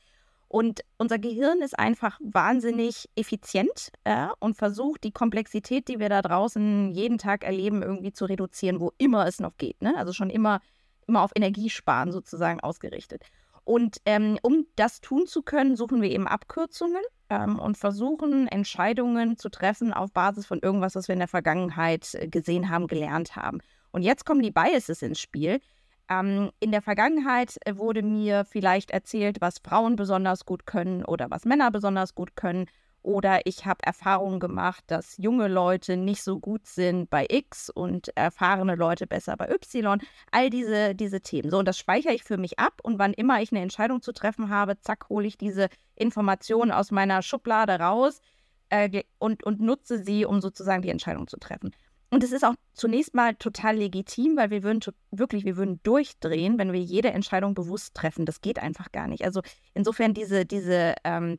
Und 0.48 0.82
unser 0.98 1.18
Gehirn 1.18 1.62
ist 1.62 1.78
einfach 1.78 2.18
wahnsinnig 2.22 3.08
effizient 3.14 3.90
äh, 4.04 4.28
und 4.38 4.54
versucht, 4.54 5.02
die 5.02 5.10
Komplexität, 5.10 5.88
die 5.88 5.98
wir 5.98 6.10
da 6.10 6.20
draußen 6.20 6.92
jeden 6.92 7.16
Tag 7.16 7.44
erleben, 7.44 7.82
irgendwie 7.82 8.12
zu 8.12 8.26
reduzieren, 8.26 8.78
wo 8.78 8.92
immer 8.98 9.26
es 9.26 9.40
noch 9.40 9.56
geht. 9.56 9.80
Ne? 9.80 9.96
Also 9.96 10.12
schon 10.12 10.28
immer, 10.28 10.60
immer 11.06 11.22
auf 11.22 11.30
Energiesparen 11.34 12.12
sozusagen 12.12 12.60
ausgerichtet. 12.60 13.24
Und 13.64 13.98
ähm, 14.04 14.38
um 14.42 14.66
das 14.76 15.00
tun 15.00 15.26
zu 15.26 15.42
können, 15.42 15.76
suchen 15.76 16.02
wir 16.02 16.10
eben 16.10 16.26
Abkürzungen 16.26 17.02
ähm, 17.30 17.58
und 17.58 17.78
versuchen 17.78 18.48
Entscheidungen 18.48 19.36
zu 19.36 19.48
treffen 19.48 19.92
auf 19.92 20.12
Basis 20.12 20.46
von 20.46 20.58
irgendwas, 20.60 20.96
was 20.96 21.08
wir 21.08 21.12
in 21.12 21.20
der 21.20 21.28
Vergangenheit 21.28 22.14
äh, 22.14 22.28
gesehen 22.28 22.70
haben, 22.70 22.88
gelernt 22.88 23.36
haben. 23.36 23.60
Und 23.92 24.02
jetzt 24.02 24.26
kommen 24.26 24.42
die 24.42 24.50
Biases 24.50 25.02
ins 25.02 25.20
Spiel. 25.20 25.60
Ähm, 26.08 26.50
in 26.60 26.72
der 26.72 26.82
Vergangenheit 26.82 27.56
äh, 27.64 27.76
wurde 27.76 28.02
mir 28.02 28.44
vielleicht 28.44 28.90
erzählt, 28.90 29.40
was 29.40 29.60
Frauen 29.64 29.96
besonders 29.96 30.44
gut 30.44 30.66
können 30.66 31.04
oder 31.04 31.30
was 31.30 31.44
Männer 31.44 31.70
besonders 31.70 32.14
gut 32.14 32.34
können. 32.34 32.66
Oder 33.02 33.46
ich 33.46 33.66
habe 33.66 33.84
Erfahrungen 33.84 34.38
gemacht, 34.38 34.84
dass 34.86 35.16
junge 35.18 35.48
Leute 35.48 35.96
nicht 35.96 36.22
so 36.22 36.38
gut 36.38 36.66
sind 36.66 37.10
bei 37.10 37.26
X 37.28 37.68
und 37.68 38.16
erfahrene 38.16 38.76
Leute 38.76 39.08
besser 39.08 39.36
bei 39.36 39.50
Y. 39.50 40.00
All 40.30 40.50
diese, 40.50 40.94
diese 40.94 41.20
Themen. 41.20 41.50
So, 41.50 41.58
und 41.58 41.66
das 41.66 41.78
speichere 41.78 42.14
ich 42.14 42.22
für 42.22 42.36
mich 42.36 42.60
ab. 42.60 42.80
Und 42.82 42.98
wann 43.00 43.12
immer 43.12 43.42
ich 43.42 43.50
eine 43.50 43.60
Entscheidung 43.60 44.02
zu 44.02 44.12
treffen 44.12 44.50
habe, 44.50 44.78
zack, 44.78 45.08
hole 45.08 45.26
ich 45.26 45.36
diese 45.36 45.68
Informationen 45.96 46.70
aus 46.70 46.92
meiner 46.92 47.22
Schublade 47.22 47.78
raus 47.80 48.20
äh, 48.68 49.02
und, 49.18 49.42
und 49.42 49.60
nutze 49.60 50.02
sie, 50.02 50.24
um 50.24 50.40
sozusagen 50.40 50.82
die 50.82 50.90
Entscheidung 50.90 51.26
zu 51.26 51.38
treffen. 51.38 51.74
Und 52.12 52.22
es 52.22 52.30
ist 52.30 52.44
auch 52.44 52.54
zunächst 52.74 53.14
mal 53.14 53.34
total 53.36 53.76
legitim, 53.76 54.36
weil 54.36 54.50
wir 54.50 54.62
würden 54.62 54.80
wirklich, 55.10 55.46
wir 55.46 55.56
würden 55.56 55.80
durchdrehen, 55.82 56.58
wenn 56.58 56.72
wir 56.72 56.80
jede 56.80 57.10
Entscheidung 57.10 57.54
bewusst 57.54 57.94
treffen. 57.94 58.26
Das 58.26 58.42
geht 58.42 58.58
einfach 58.58 58.92
gar 58.92 59.08
nicht. 59.08 59.24
Also 59.24 59.40
insofern 59.72 60.12
diese, 60.12 60.44
diese 60.44 60.94
ähm, 61.04 61.38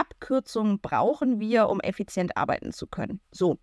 Abkürzungen 0.00 0.80
brauchen 0.80 1.40
wir, 1.40 1.68
um 1.68 1.80
effizient 1.80 2.36
arbeiten 2.36 2.72
zu 2.72 2.86
können. 2.86 3.20
So. 3.30 3.58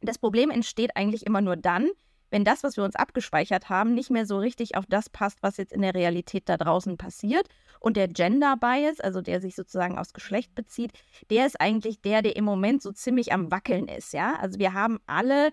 Das 0.00 0.18
Problem 0.18 0.50
entsteht 0.50 0.96
eigentlich 0.96 1.26
immer 1.26 1.40
nur 1.40 1.56
dann, 1.56 1.88
wenn 2.30 2.44
das, 2.44 2.64
was 2.64 2.76
wir 2.76 2.84
uns 2.84 2.96
abgespeichert 2.96 3.68
haben, 3.68 3.94
nicht 3.94 4.10
mehr 4.10 4.26
so 4.26 4.38
richtig 4.38 4.74
auf 4.74 4.86
das 4.88 5.10
passt, 5.10 5.42
was 5.42 5.58
jetzt 5.58 5.72
in 5.72 5.82
der 5.82 5.94
Realität 5.94 6.48
da 6.48 6.56
draußen 6.56 6.96
passiert. 6.96 7.46
Und 7.78 7.96
der 7.96 8.08
Gender 8.08 8.56
Bias, 8.56 9.00
also 9.00 9.20
der 9.20 9.40
sich 9.40 9.54
sozusagen 9.54 9.98
aufs 9.98 10.14
Geschlecht 10.14 10.54
bezieht, 10.54 10.92
der 11.30 11.46
ist 11.46 11.60
eigentlich 11.60 12.00
der, 12.00 12.22
der 12.22 12.36
im 12.36 12.44
Moment 12.44 12.82
so 12.82 12.90
ziemlich 12.90 13.32
am 13.32 13.50
Wackeln 13.50 13.86
ist. 13.86 14.14
Ja, 14.14 14.36
also 14.36 14.58
wir 14.58 14.72
haben 14.72 14.98
alle 15.06 15.50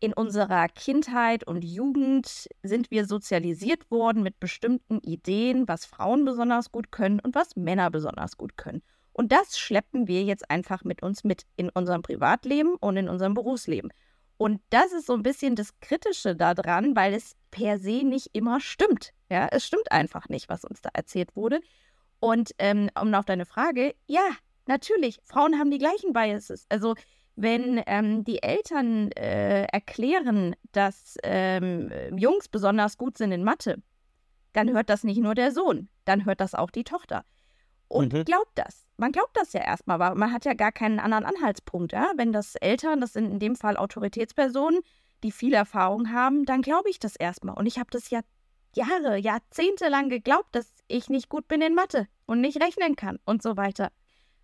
in 0.00 0.12
unserer 0.12 0.68
Kindheit 0.68 1.44
und 1.44 1.64
Jugend 1.64 2.48
sind 2.62 2.90
wir 2.90 3.06
sozialisiert 3.06 3.90
worden 3.90 4.22
mit 4.22 4.38
bestimmten 4.38 4.98
Ideen, 5.00 5.66
was 5.66 5.86
Frauen 5.86 6.24
besonders 6.24 6.70
gut 6.70 6.92
können 6.92 7.20
und 7.20 7.34
was 7.34 7.56
Männer 7.56 7.90
besonders 7.90 8.36
gut 8.36 8.56
können. 8.56 8.82
Und 9.18 9.32
das 9.32 9.58
schleppen 9.58 10.06
wir 10.06 10.22
jetzt 10.22 10.48
einfach 10.48 10.84
mit 10.84 11.02
uns 11.02 11.24
mit 11.24 11.42
in 11.56 11.70
unserem 11.70 12.02
Privatleben 12.02 12.76
und 12.76 12.96
in 12.96 13.08
unserem 13.08 13.34
Berufsleben. 13.34 13.92
Und 14.36 14.60
das 14.70 14.92
ist 14.92 15.06
so 15.06 15.14
ein 15.14 15.24
bisschen 15.24 15.56
das 15.56 15.80
Kritische 15.80 16.36
daran, 16.36 16.94
weil 16.94 17.12
es 17.12 17.34
per 17.50 17.80
se 17.80 18.04
nicht 18.04 18.28
immer 18.32 18.60
stimmt. 18.60 19.12
Ja, 19.28 19.48
es 19.50 19.66
stimmt 19.66 19.90
einfach 19.90 20.28
nicht, 20.28 20.48
was 20.48 20.64
uns 20.64 20.82
da 20.82 20.90
erzählt 20.92 21.34
wurde. 21.34 21.60
Und 22.20 22.52
ähm, 22.60 22.90
um 22.94 23.12
auf 23.12 23.24
deine 23.24 23.44
Frage, 23.44 23.96
ja, 24.06 24.22
natürlich, 24.66 25.18
Frauen 25.24 25.58
haben 25.58 25.72
die 25.72 25.78
gleichen 25.78 26.12
Biases. 26.12 26.66
Also 26.68 26.94
wenn 27.34 27.82
ähm, 27.88 28.22
die 28.22 28.40
Eltern 28.40 29.10
äh, 29.16 29.64
erklären, 29.64 30.54
dass 30.70 31.16
ähm, 31.24 31.90
Jungs 32.16 32.46
besonders 32.46 32.98
gut 32.98 33.18
sind 33.18 33.32
in 33.32 33.42
Mathe, 33.42 33.82
dann 34.52 34.72
hört 34.72 34.90
das 34.90 35.02
nicht 35.02 35.18
nur 35.18 35.34
der 35.34 35.50
Sohn, 35.50 35.88
dann 36.04 36.24
hört 36.24 36.40
das 36.40 36.54
auch 36.54 36.70
die 36.70 36.84
Tochter 36.84 37.24
und 37.88 38.12
mhm. 38.12 38.24
glaubt 38.24 38.52
das. 38.54 38.87
Man 39.00 39.12
glaubt 39.12 39.36
das 39.36 39.52
ja 39.52 39.60
erstmal, 39.60 40.02
aber 40.02 40.16
man 40.16 40.32
hat 40.32 40.44
ja 40.44 40.54
gar 40.54 40.72
keinen 40.72 40.98
anderen 40.98 41.24
Anhaltspunkt. 41.24 41.92
Ja? 41.92 42.10
Wenn 42.16 42.32
das 42.32 42.56
Eltern, 42.56 43.00
das 43.00 43.12
sind 43.12 43.30
in 43.30 43.38
dem 43.38 43.54
Fall 43.54 43.76
Autoritätspersonen, 43.76 44.80
die 45.22 45.30
viel 45.30 45.54
Erfahrung 45.54 46.12
haben, 46.12 46.44
dann 46.44 46.62
glaube 46.62 46.90
ich 46.90 46.98
das 46.98 47.14
erstmal. 47.14 47.56
Und 47.56 47.66
ich 47.66 47.78
habe 47.78 47.90
das 47.92 48.10
ja 48.10 48.20
Jahre, 48.74 49.16
Jahrzehnte 49.16 49.88
lang 49.88 50.08
geglaubt, 50.08 50.48
dass 50.52 50.66
ich 50.88 51.08
nicht 51.08 51.28
gut 51.28 51.46
bin 51.46 51.62
in 51.62 51.74
Mathe 51.74 52.08
und 52.26 52.40
nicht 52.40 52.60
rechnen 52.60 52.96
kann 52.96 53.20
und 53.24 53.40
so 53.40 53.56
weiter. 53.56 53.92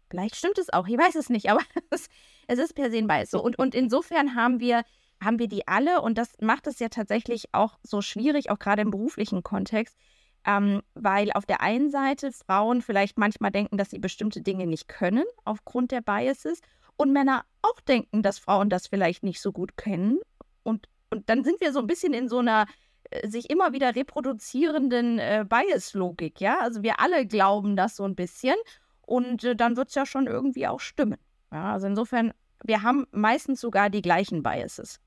Vielleicht 0.09 0.37
stimmt 0.37 0.59
es 0.59 0.73
auch, 0.73 0.87
ich 0.87 0.97
weiß 0.97 1.17
es 1.17 1.31
nicht, 1.31 1.51
aber 1.51 1.63
es, 1.91 2.09
es 2.47 2.59
ist 2.61 2.75
per 2.75 2.93
se 2.93 2.99
ein 2.99 3.09
Bias 3.09 3.31
so. 3.31 3.43
Und, 3.43 3.59
und 3.59 3.75
insofern 3.75 4.37
haben 4.37 4.61
wir, 4.61 4.85
haben 5.21 5.41
wir 5.41 5.49
die 5.49 5.67
alle 5.67 6.01
und 6.01 6.17
das 6.17 6.31
macht 6.41 6.69
es 6.69 6.79
ja 6.79 6.89
tatsächlich 6.89 7.47
auch 7.53 7.79
so 7.83 8.03
schwierig, 8.03 8.51
auch 8.51 8.59
gerade 8.61 8.83
im 8.83 8.93
beruflichen 8.93 9.43
Kontext, 9.43 9.97
ähm, 10.44 10.83
weil 10.94 11.33
auf 11.33 11.46
der 11.46 11.61
einen 11.61 11.90
Seite 11.90 12.33
Frauen 12.33 12.83
vielleicht 12.83 13.18
manchmal 13.18 13.50
denken, 13.50 13.78
dass 13.78 13.90
sie 13.90 13.98
bestimmte 13.98 14.42
Dinge 14.42 14.66
nicht 14.66 14.88
können 14.88 15.24
aufgrund 15.44 15.90
der 15.90 16.00
Biases 16.00 16.61
und 16.96 17.12
Männer 17.12 17.44
auch 17.62 17.80
denken, 17.80 18.22
dass 18.22 18.38
Frauen 18.38 18.70
das 18.70 18.87
vielleicht 18.87 19.22
nicht 19.22 19.40
so 19.40 19.52
gut 19.52 19.76
kennen. 19.76 20.18
Und, 20.62 20.88
und 21.11 21.28
dann 21.28 21.44
sind 21.44 21.61
wir 21.61 21.72
so 21.72 21.80
ein 21.80 21.87
bisschen 21.87 22.12
in 22.12 22.28
so 22.28 22.38
einer 22.38 22.66
äh, 23.11 23.28
sich 23.28 23.50
immer 23.50 23.72
wieder 23.72 23.96
reproduzierenden 23.96 25.18
äh, 25.18 25.44
Bias-Logik, 25.48 26.40
ja. 26.40 26.59
Also 26.61 26.83
wir 26.83 27.00
alle 27.00 27.26
glauben 27.26 27.76
das 27.76 27.96
so 27.96 28.04
ein 28.04 28.14
bisschen 28.14 28.57
und 29.02 29.44
äh, 29.44 29.57
dann 29.57 29.76
wird 29.76 29.88
es 29.88 29.94
ja 29.94 30.07
schon 30.07 30.26
irgendwie 30.26 30.66
auch 30.66 30.80
stimmen. 30.80 31.18
Ja? 31.52 31.72
Also 31.72 31.87
insofern, 31.87 32.33
wir 32.62 32.83
haben 32.83 33.07
meistens 33.12 33.61
sogar 33.61 33.90
die 33.90 34.02
gleichen 34.02 34.42
Biases. 34.42 35.00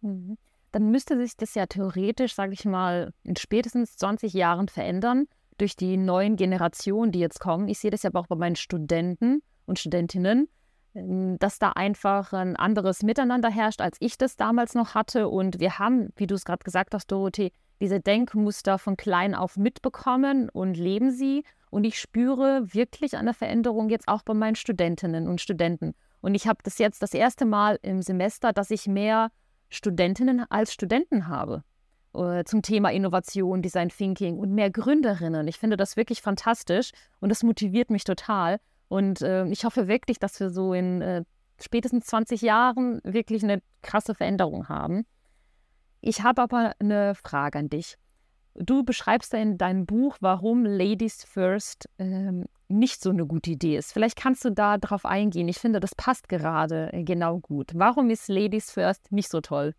Mhm 0.00 0.38
dann 0.72 0.90
müsste 0.90 1.16
sich 1.16 1.36
das 1.36 1.54
ja 1.54 1.66
theoretisch, 1.66 2.34
sage 2.34 2.52
ich 2.52 2.64
mal, 2.64 3.12
in 3.24 3.36
spätestens 3.36 3.96
20 3.96 4.32
Jahren 4.32 4.68
verändern 4.68 5.26
durch 5.56 5.76
die 5.76 5.96
neuen 5.96 6.36
Generationen, 6.36 7.12
die 7.12 7.18
jetzt 7.18 7.40
kommen. 7.40 7.68
Ich 7.68 7.78
sehe 7.78 7.90
das 7.90 8.02
ja 8.02 8.10
auch 8.14 8.26
bei 8.26 8.36
meinen 8.36 8.56
Studenten 8.56 9.42
und 9.66 9.78
Studentinnen, 9.78 10.48
ähm, 10.94 11.38
dass 11.38 11.58
da 11.58 11.70
einfach 11.70 12.32
ein 12.32 12.56
anderes 12.56 13.02
Miteinander 13.02 13.50
herrscht, 13.50 13.80
als 13.80 13.96
ich 14.00 14.18
das 14.18 14.36
damals 14.36 14.74
noch 14.74 14.94
hatte. 14.94 15.28
Und 15.28 15.60
wir 15.60 15.78
haben, 15.78 16.10
wie 16.16 16.26
du 16.26 16.34
es 16.34 16.44
gerade 16.44 16.64
gesagt 16.64 16.94
hast, 16.94 17.10
Dorothee, 17.10 17.52
diese 17.80 18.00
Denkmuster 18.00 18.78
von 18.78 18.96
klein 18.96 19.34
auf 19.34 19.56
mitbekommen 19.56 20.48
und 20.48 20.76
leben 20.76 21.10
sie. 21.10 21.44
Und 21.70 21.84
ich 21.84 21.98
spüre 22.00 22.72
wirklich 22.72 23.16
eine 23.16 23.34
Veränderung 23.34 23.90
jetzt 23.90 24.08
auch 24.08 24.22
bei 24.22 24.34
meinen 24.34 24.54
Studentinnen 24.54 25.28
und 25.28 25.40
Studenten. 25.40 25.94
Und 26.20 26.34
ich 26.34 26.48
habe 26.48 26.58
das 26.62 26.78
jetzt 26.78 27.02
das 27.02 27.14
erste 27.14 27.44
Mal 27.44 27.78
im 27.82 28.02
Semester, 28.02 28.52
dass 28.52 28.70
ich 28.70 28.86
mehr 28.86 29.30
Studentinnen 29.68 30.44
als 30.50 30.72
Studenten 30.72 31.28
habe 31.28 31.62
äh, 32.14 32.44
zum 32.44 32.62
Thema 32.62 32.90
Innovation, 32.90 33.62
Design 33.62 33.88
Thinking 33.88 34.38
und 34.38 34.52
mehr 34.52 34.70
Gründerinnen. 34.70 35.46
Ich 35.48 35.58
finde 35.58 35.76
das 35.76 35.96
wirklich 35.96 36.22
fantastisch 36.22 36.92
und 37.20 37.28
das 37.28 37.42
motiviert 37.42 37.90
mich 37.90 38.04
total. 38.04 38.58
Und 38.88 39.20
äh, 39.20 39.46
ich 39.46 39.64
hoffe 39.64 39.88
wirklich, 39.88 40.18
dass 40.18 40.40
wir 40.40 40.50
so 40.50 40.72
in 40.72 41.02
äh, 41.02 41.24
spätestens 41.60 42.06
20 42.06 42.40
Jahren 42.42 43.00
wirklich 43.04 43.42
eine 43.42 43.60
krasse 43.82 44.14
Veränderung 44.14 44.68
haben. 44.68 45.04
Ich 46.00 46.22
habe 46.22 46.42
aber 46.42 46.72
eine 46.78 47.14
Frage 47.14 47.58
an 47.58 47.68
dich. 47.68 47.96
Du 48.60 48.82
beschreibst 48.82 49.32
ja 49.32 49.38
in 49.38 49.56
deinem 49.56 49.86
Buch, 49.86 50.16
warum 50.20 50.64
Ladies 50.64 51.22
First 51.22 51.88
ähm, 51.98 52.46
nicht 52.66 53.00
so 53.00 53.10
eine 53.10 53.24
gute 53.24 53.50
Idee 53.50 53.76
ist. 53.76 53.92
Vielleicht 53.92 54.16
kannst 54.16 54.44
du 54.44 54.50
da 54.50 54.78
drauf 54.78 55.04
eingehen. 55.04 55.46
Ich 55.48 55.58
finde, 55.58 55.78
das 55.78 55.94
passt 55.94 56.28
gerade 56.28 56.92
äh, 56.92 57.04
genau 57.04 57.38
gut. 57.38 57.70
Warum 57.74 58.10
ist 58.10 58.28
Ladies 58.28 58.72
First 58.72 59.12
nicht 59.12 59.28
so 59.28 59.40
toll? 59.40 59.74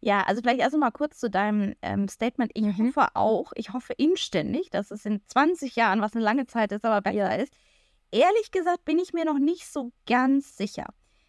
Ja, 0.00 0.22
also 0.22 0.42
vielleicht 0.42 0.60
erst 0.60 0.76
mal 0.76 0.90
kurz 0.90 1.18
zu 1.18 1.30
deinem 1.30 1.74
ähm, 1.80 2.08
Statement. 2.08 2.52
Ich 2.54 2.62
mhm. 2.62 2.88
hoffe 2.88 3.08
auch, 3.14 3.52
ich 3.56 3.72
hoffe 3.72 3.94
inständig, 3.94 4.68
dass 4.70 4.90
es 4.90 5.06
in 5.06 5.22
20 5.26 5.74
Jahren, 5.74 6.02
was 6.02 6.14
eine 6.14 6.24
lange 6.24 6.46
Zeit 6.46 6.72
ist, 6.72 6.84
aber 6.84 7.00
besser 7.00 7.38
ist. 7.38 7.52
Ehrlich 8.12 8.50
gesagt 8.50 8.84
bin 8.84 8.98
ich 8.98 9.14
mir 9.14 9.24
noch 9.24 9.38
nicht 9.38 9.66
so 9.66 9.92
ganz 10.06 10.56
sicher, 10.56 10.86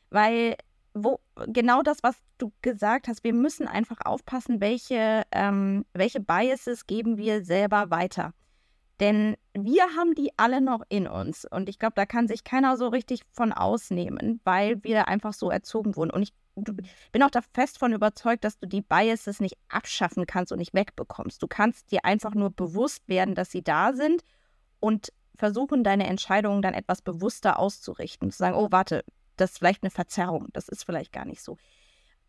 weil 0.10 0.56
wo 0.94 1.20
genau 1.48 1.82
das, 1.82 2.04
was 2.04 2.16
du 2.38 2.52
gesagt 2.62 3.08
hast, 3.08 3.24
wir 3.24 3.34
müssen 3.34 3.68
einfach 3.68 3.98
aufpassen, 4.04 4.62
welche, 4.62 5.24
ähm, 5.32 5.86
welche 5.94 6.20
Biases 6.20 6.88
geben 6.88 7.18
wir 7.18 7.44
selber 7.44 7.90
weiter. 7.90 8.34
Denn 9.00 9.38
wir 9.54 9.84
haben 9.96 10.14
die 10.14 10.32
alle 10.38 10.62
noch 10.62 10.82
in 10.90 11.08
uns. 11.08 11.46
Und 11.46 11.70
ich 11.70 11.80
glaube, 11.80 11.94
da 11.96 12.06
kann 12.06 12.28
sich 12.28 12.44
keiner 12.44 12.76
so 12.76 12.88
richtig 12.90 13.22
von 13.32 13.54
ausnehmen, 13.54 14.42
weil 14.44 14.84
wir 14.84 15.08
einfach 15.08 15.34
so 15.34 15.50
erzogen 15.50 15.96
wurden. 15.96 16.12
Und 16.12 16.24
ich 16.24 16.34
bin 17.14 17.24
auch 17.24 17.30
da 17.30 17.40
fest 17.54 17.80
von 17.80 17.94
überzeugt, 17.94 18.44
dass 18.44 18.60
du 18.60 18.68
die 18.68 18.82
Biases 18.82 19.40
nicht 19.40 19.58
abschaffen 19.70 20.26
kannst 20.26 20.52
und 20.52 20.60
nicht 20.60 20.74
wegbekommst. 20.74 21.42
Du 21.42 21.48
kannst 21.48 21.92
dir 21.92 22.04
einfach 22.04 22.36
nur 22.36 22.50
bewusst 22.50 23.08
werden, 23.08 23.36
dass 23.36 23.52
sie 23.52 23.64
da 23.64 23.94
sind 23.94 24.24
und 24.82 25.14
versuchen, 25.36 25.86
deine 25.86 26.08
Entscheidungen 26.08 26.62
dann 26.62 26.74
etwas 26.74 27.02
bewusster 27.02 27.58
auszurichten. 27.58 28.32
Zu 28.32 28.38
sagen, 28.38 28.56
oh, 28.58 28.68
warte, 28.72 29.06
das 29.40 29.52
ist 29.52 29.58
vielleicht 29.60 29.84
eine 29.84 29.92
Verzerrung. 29.92 30.48
Das 30.54 30.70
ist 30.70 30.84
vielleicht 30.84 31.12
gar 31.12 31.26
nicht 31.26 31.42
so. 31.42 31.58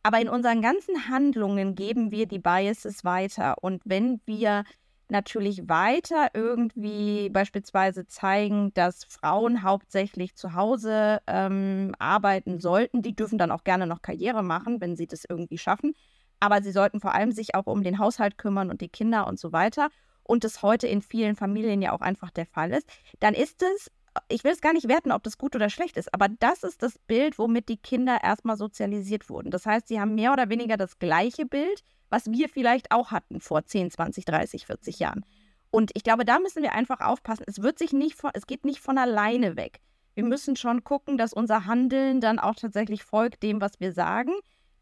Aber 0.03 0.21
in 0.21 0.29
unseren 0.29 0.63
ganzen 0.63 1.09
Handlungen 1.09 1.75
geben 1.75 2.11
wir 2.11 2.27
die 2.27 2.39
Biases 2.39 3.05
weiter. 3.05 3.57
Und 3.61 3.83
wenn 3.85 4.21
wir 4.25 4.65
natürlich 5.11 5.69
weiter 5.69 6.29
irgendwie 6.35 7.29
beispielsweise 7.31 8.07
zeigen, 8.07 8.73
dass 8.75 9.05
Frauen 9.05 9.63
hauptsächlich 9.63 10.37
zu 10.37 10.55
Hause 10.55 11.21
ähm, 11.27 11.95
arbeiten 11.99 12.61
sollten. 12.61 13.03
Die 13.03 13.15
dürfen 13.15 13.39
dann 13.39 13.51
auch 13.51 13.65
gerne 13.65 13.87
noch 13.87 14.03
Karriere 14.03 14.43
machen, 14.43 14.81
wenn 14.81 14.97
sie 14.97 15.07
das 15.07 15.25
irgendwie 15.29 15.59
schaffen. 15.59 15.95
Aber 16.39 16.63
sie 16.63 16.73
sollten 16.73 17.01
vor 17.01 17.15
allem 17.15 17.33
sich 17.33 17.55
auch 17.55 17.67
um 17.67 17.83
den 17.83 17.99
Haushalt 17.99 18.39
kümmern 18.39 18.71
und 18.71 18.81
die 18.81 18.89
Kinder 18.89 19.27
und 19.27 19.39
so 19.39 19.53
weiter. 19.53 19.91
Und 20.23 20.45
das 20.45 20.63
heute 20.63 20.87
in 20.87 21.03
vielen 21.03 21.37
Familien 21.37 21.83
ja 21.83 21.93
auch 21.93 22.01
einfach 22.01 22.31
der 22.31 22.47
Fall 22.47 22.71
ist. 22.71 22.89
Dann 23.19 23.35
ist 23.35 23.63
es, 23.63 23.91
ich 24.29 24.45
will 24.45 24.53
es 24.53 24.61
gar 24.61 24.73
nicht 24.73 24.89
werten, 24.89 25.13
ob 25.13 25.23
das 25.23 25.39
gut 25.39 25.55
oder 25.55 25.71
schlecht 25.71 25.97
ist, 25.97 26.13
aber 26.13 26.29
das 26.29 26.63
ist 26.63 26.83
das 26.83 26.99
Bild, 26.99 27.39
womit 27.39 27.69
die 27.69 27.77
Kinder 27.77 28.19
erstmal 28.23 28.57
sozialisiert 28.57 29.29
wurden. 29.29 29.51
Das 29.51 29.67
heißt, 29.67 29.89
sie 29.89 30.01
haben 30.01 30.15
mehr 30.15 30.33
oder 30.33 30.49
weniger 30.49 30.77
das 30.77 30.99
gleiche 30.99 31.47
Bild 31.47 31.83
was 32.11 32.27
wir 32.27 32.49
vielleicht 32.49 32.91
auch 32.91 33.13
hatten 33.13 33.41
vor 33.41 33.65
10, 33.65 33.91
20, 33.91 34.25
30, 34.25 34.67
40 34.67 34.99
Jahren. 34.99 35.25
Und 35.71 35.93
ich 35.95 36.03
glaube, 36.03 36.25
da 36.25 36.41
müssen 36.41 36.63
wir 36.63 36.73
einfach 36.73 37.01
aufpassen. 37.01 37.45
Es 37.47 37.63
wird 37.63 37.79
sich 37.79 37.93
nicht 37.93 38.19
es 38.35 38.47
geht 38.47 38.65
nicht 38.65 38.81
von 38.81 38.99
alleine 38.99 39.57
weg. 39.57 39.81
Wir 40.15 40.25
müssen 40.25 40.57
schon 40.57 40.83
gucken, 40.83 41.17
dass 41.17 41.33
unser 41.33 41.65
Handeln 41.67 42.21
dann 42.21 42.41
auch 42.41 42.57
tatsächlich 42.57 43.05
folgt 43.05 43.43
dem, 43.45 43.61
was 43.61 43.79
wir 43.79 43.93
sagen, 43.93 44.33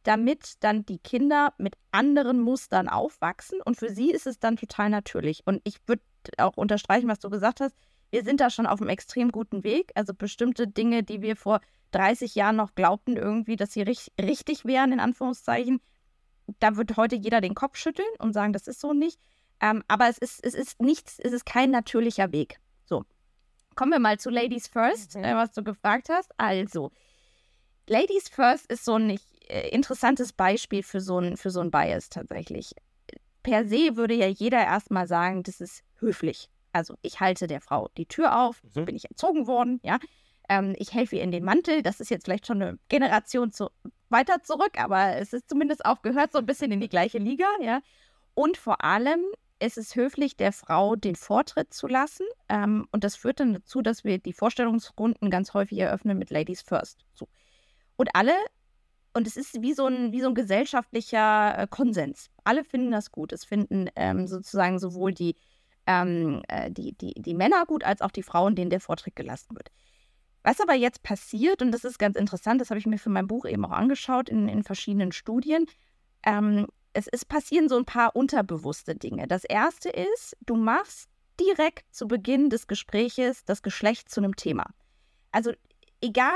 damit 0.02 0.54
dann 0.60 0.86
die 0.86 0.98
Kinder 0.98 1.52
mit 1.58 1.74
anderen 1.92 2.40
Mustern 2.40 2.88
aufwachsen. 2.88 3.60
Und 3.62 3.76
für 3.76 3.90
sie 3.90 4.10
ist 4.10 4.26
es 4.26 4.38
dann 4.38 4.56
total 4.56 4.88
natürlich. 4.88 5.42
Und 5.44 5.60
ich 5.64 5.76
würde 5.86 6.02
auch 6.38 6.56
unterstreichen, 6.56 7.08
was 7.08 7.18
du 7.18 7.28
gesagt 7.28 7.60
hast. 7.60 7.76
Wir 8.10 8.24
sind 8.24 8.40
da 8.40 8.50
schon 8.50 8.66
auf 8.66 8.80
einem 8.80 8.90
extrem 8.90 9.30
guten 9.30 9.64
Weg. 9.64 9.92
Also 9.94 10.14
bestimmte 10.14 10.66
Dinge, 10.66 11.02
die 11.02 11.22
wir 11.22 11.36
vor 11.36 11.60
30 11.92 12.34
Jahren 12.34 12.56
noch 12.56 12.74
glaubten, 12.74 13.16
irgendwie, 13.16 13.56
dass 13.56 13.72
sie 13.72 13.82
richtig 13.82 14.64
wären, 14.64 14.92
in 14.92 15.00
Anführungszeichen, 15.00 15.80
da 16.60 16.76
wird 16.76 16.96
heute 16.96 17.16
jeder 17.16 17.40
den 17.40 17.54
Kopf 17.54 17.76
schütteln 17.76 18.08
und 18.18 18.32
sagen, 18.32 18.52
das 18.52 18.66
ist 18.66 18.80
so 18.80 18.92
nicht. 18.92 19.20
Ähm, 19.60 19.82
aber 19.88 20.08
es 20.08 20.18
ist, 20.18 20.44
es 20.44 20.54
ist 20.54 20.80
nichts, 20.80 21.18
es 21.18 21.32
ist 21.32 21.44
kein 21.44 21.70
natürlicher 21.70 22.32
Weg. 22.32 22.60
So. 22.84 23.04
Kommen 23.74 23.92
wir 23.92 23.98
mal 23.98 24.18
zu 24.18 24.30
Ladies 24.30 24.68
First, 24.68 25.16
mhm. 25.16 25.24
äh, 25.24 25.34
was 25.34 25.52
du 25.52 25.62
gefragt 25.62 26.08
hast. 26.10 26.32
Also, 26.38 26.90
Ladies 27.86 28.28
First 28.28 28.70
ist 28.70 28.84
so 28.84 28.94
ein 28.94 29.18
äh, 29.48 29.68
interessantes 29.70 30.32
Beispiel 30.32 30.82
für 30.82 31.00
so 31.00 31.18
ein, 31.18 31.36
für 31.36 31.50
so 31.50 31.60
ein 31.60 31.70
Bias 31.70 32.08
tatsächlich. 32.08 32.74
Per 33.42 33.66
se 33.66 33.96
würde 33.96 34.14
ja 34.14 34.26
jeder 34.26 34.58
erstmal 34.58 35.06
sagen, 35.06 35.42
das 35.42 35.60
ist 35.60 35.82
höflich. 35.96 36.48
Also 36.72 36.94
ich 37.02 37.20
halte 37.20 37.46
der 37.46 37.60
Frau 37.60 37.88
die 37.96 38.06
Tür 38.06 38.40
auf, 38.40 38.62
mhm. 38.74 38.84
bin 38.84 38.96
ich 38.96 39.08
erzogen 39.10 39.46
worden, 39.46 39.80
ja. 39.82 39.98
Ähm, 40.48 40.74
ich 40.78 40.94
helfe 40.94 41.16
ihr 41.16 41.22
in 41.22 41.30
den 41.30 41.44
Mantel. 41.44 41.82
Das 41.82 42.00
ist 42.00 42.10
jetzt 42.10 42.24
vielleicht 42.24 42.46
schon 42.46 42.62
eine 42.62 42.78
Generation 42.88 43.52
zu, 43.52 43.68
weiter 44.08 44.42
zurück, 44.42 44.72
aber 44.78 45.16
es 45.16 45.32
ist 45.32 45.48
zumindest 45.48 45.84
auch 45.84 46.02
gehört 46.02 46.32
so 46.32 46.38
ein 46.38 46.46
bisschen 46.46 46.72
in 46.72 46.80
die 46.80 46.88
gleiche 46.88 47.18
Liga, 47.18 47.46
ja. 47.60 47.80
Und 48.34 48.56
vor 48.56 48.84
allem 48.84 49.20
ist 49.60 49.78
es 49.78 49.96
höflich, 49.96 50.36
der 50.36 50.52
Frau 50.52 50.96
den 50.96 51.16
Vortritt 51.16 51.72
zu 51.72 51.86
lassen. 51.86 52.24
Ähm, 52.48 52.86
und 52.92 53.04
das 53.04 53.16
führt 53.16 53.40
dann 53.40 53.54
dazu, 53.54 53.82
dass 53.82 54.04
wir 54.04 54.18
die 54.18 54.32
Vorstellungsrunden 54.32 55.30
ganz 55.30 55.54
häufig 55.54 55.78
eröffnen 55.78 56.18
mit 56.18 56.30
Ladies 56.30 56.62
First. 56.62 57.04
So. 57.14 57.28
Und 57.96 58.10
alle, 58.14 58.34
und 59.14 59.26
es 59.26 59.36
ist 59.36 59.60
wie 59.60 59.72
so 59.72 59.86
ein, 59.86 60.12
wie 60.12 60.20
so 60.20 60.28
ein 60.28 60.34
gesellschaftlicher 60.34 61.58
äh, 61.58 61.66
Konsens. 61.68 62.30
Alle 62.44 62.64
finden 62.64 62.92
das 62.92 63.10
gut. 63.10 63.32
Es 63.32 63.44
finden 63.44 63.90
ähm, 63.96 64.26
sozusagen 64.26 64.78
sowohl 64.78 65.12
die, 65.12 65.34
ähm, 65.88 66.42
äh, 66.48 66.70
die, 66.70 66.92
die, 66.92 67.14
die 67.14 67.34
Männer 67.34 67.64
gut 67.66 67.82
als 67.82 68.02
auch 68.02 68.10
die 68.10 68.22
Frauen, 68.22 68.54
denen 68.54 68.70
der 68.70 68.80
Vortritt 68.80 69.16
gelassen 69.16 69.56
wird. 69.56 69.70
Was 70.44 70.60
aber 70.60 70.74
jetzt 70.74 71.02
passiert, 71.02 71.62
und 71.62 71.72
das 71.72 71.82
ist 71.82 71.98
ganz 71.98 72.16
interessant, 72.16 72.60
das 72.60 72.70
habe 72.70 72.78
ich 72.78 72.86
mir 72.86 72.98
für 72.98 73.10
mein 73.10 73.26
Buch 73.26 73.46
eben 73.46 73.64
auch 73.64 73.72
angeschaut 73.72 74.28
in, 74.28 74.48
in 74.48 74.62
verschiedenen 74.62 75.12
Studien, 75.12 75.66
ähm, 76.24 76.66
es, 76.92 77.08
es 77.08 77.24
passieren 77.24 77.68
so 77.68 77.76
ein 77.76 77.86
paar 77.86 78.14
unterbewusste 78.14 78.94
Dinge. 78.94 79.26
Das 79.26 79.44
erste 79.44 79.88
ist, 79.88 80.36
du 80.44 80.56
machst 80.56 81.08
direkt 81.40 81.84
zu 81.94 82.06
Beginn 82.06 82.50
des 82.50 82.66
Gespräches 82.66 83.44
das 83.44 83.62
Geschlecht 83.62 84.10
zu 84.10 84.20
einem 84.20 84.36
Thema. 84.36 84.66
Also 85.32 85.52
egal, 86.02 86.32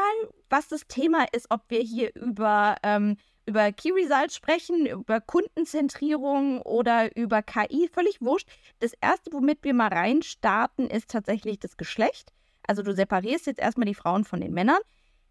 was 0.49 0.69
das 0.69 0.87
Thema 0.87 1.27
ist, 1.33 1.47
ob 1.51 1.63
wir 1.69 1.81
hier 1.81 2.15
über, 2.15 2.77
ähm, 2.83 3.17
über 3.47 3.73
Key 3.73 3.91
Results 3.91 4.37
sprechen, 4.37 4.87
über 4.87 5.21
Kundenzentrierung 5.21 6.63
oder 6.63 7.15
über 7.17 7.43
KI, 7.43 7.89
völlig 7.93 8.21
wurscht. 8.21 8.49
Das 8.79 8.93
erste, 9.01 9.33
womit 9.33 9.59
wir 9.63 9.75
mal 9.75 9.89
reinstarten, 9.89 10.89
ist 10.89 11.11
tatsächlich 11.11 11.59
das 11.59 11.77
Geschlecht. 11.77 12.33
Also 12.67 12.83
du 12.83 12.95
separierst 12.95 13.47
jetzt 13.47 13.61
erstmal 13.61 13.87
die 13.87 13.95
Frauen 13.95 14.25
von 14.25 14.41
den 14.41 14.53
Männern. 14.53 14.81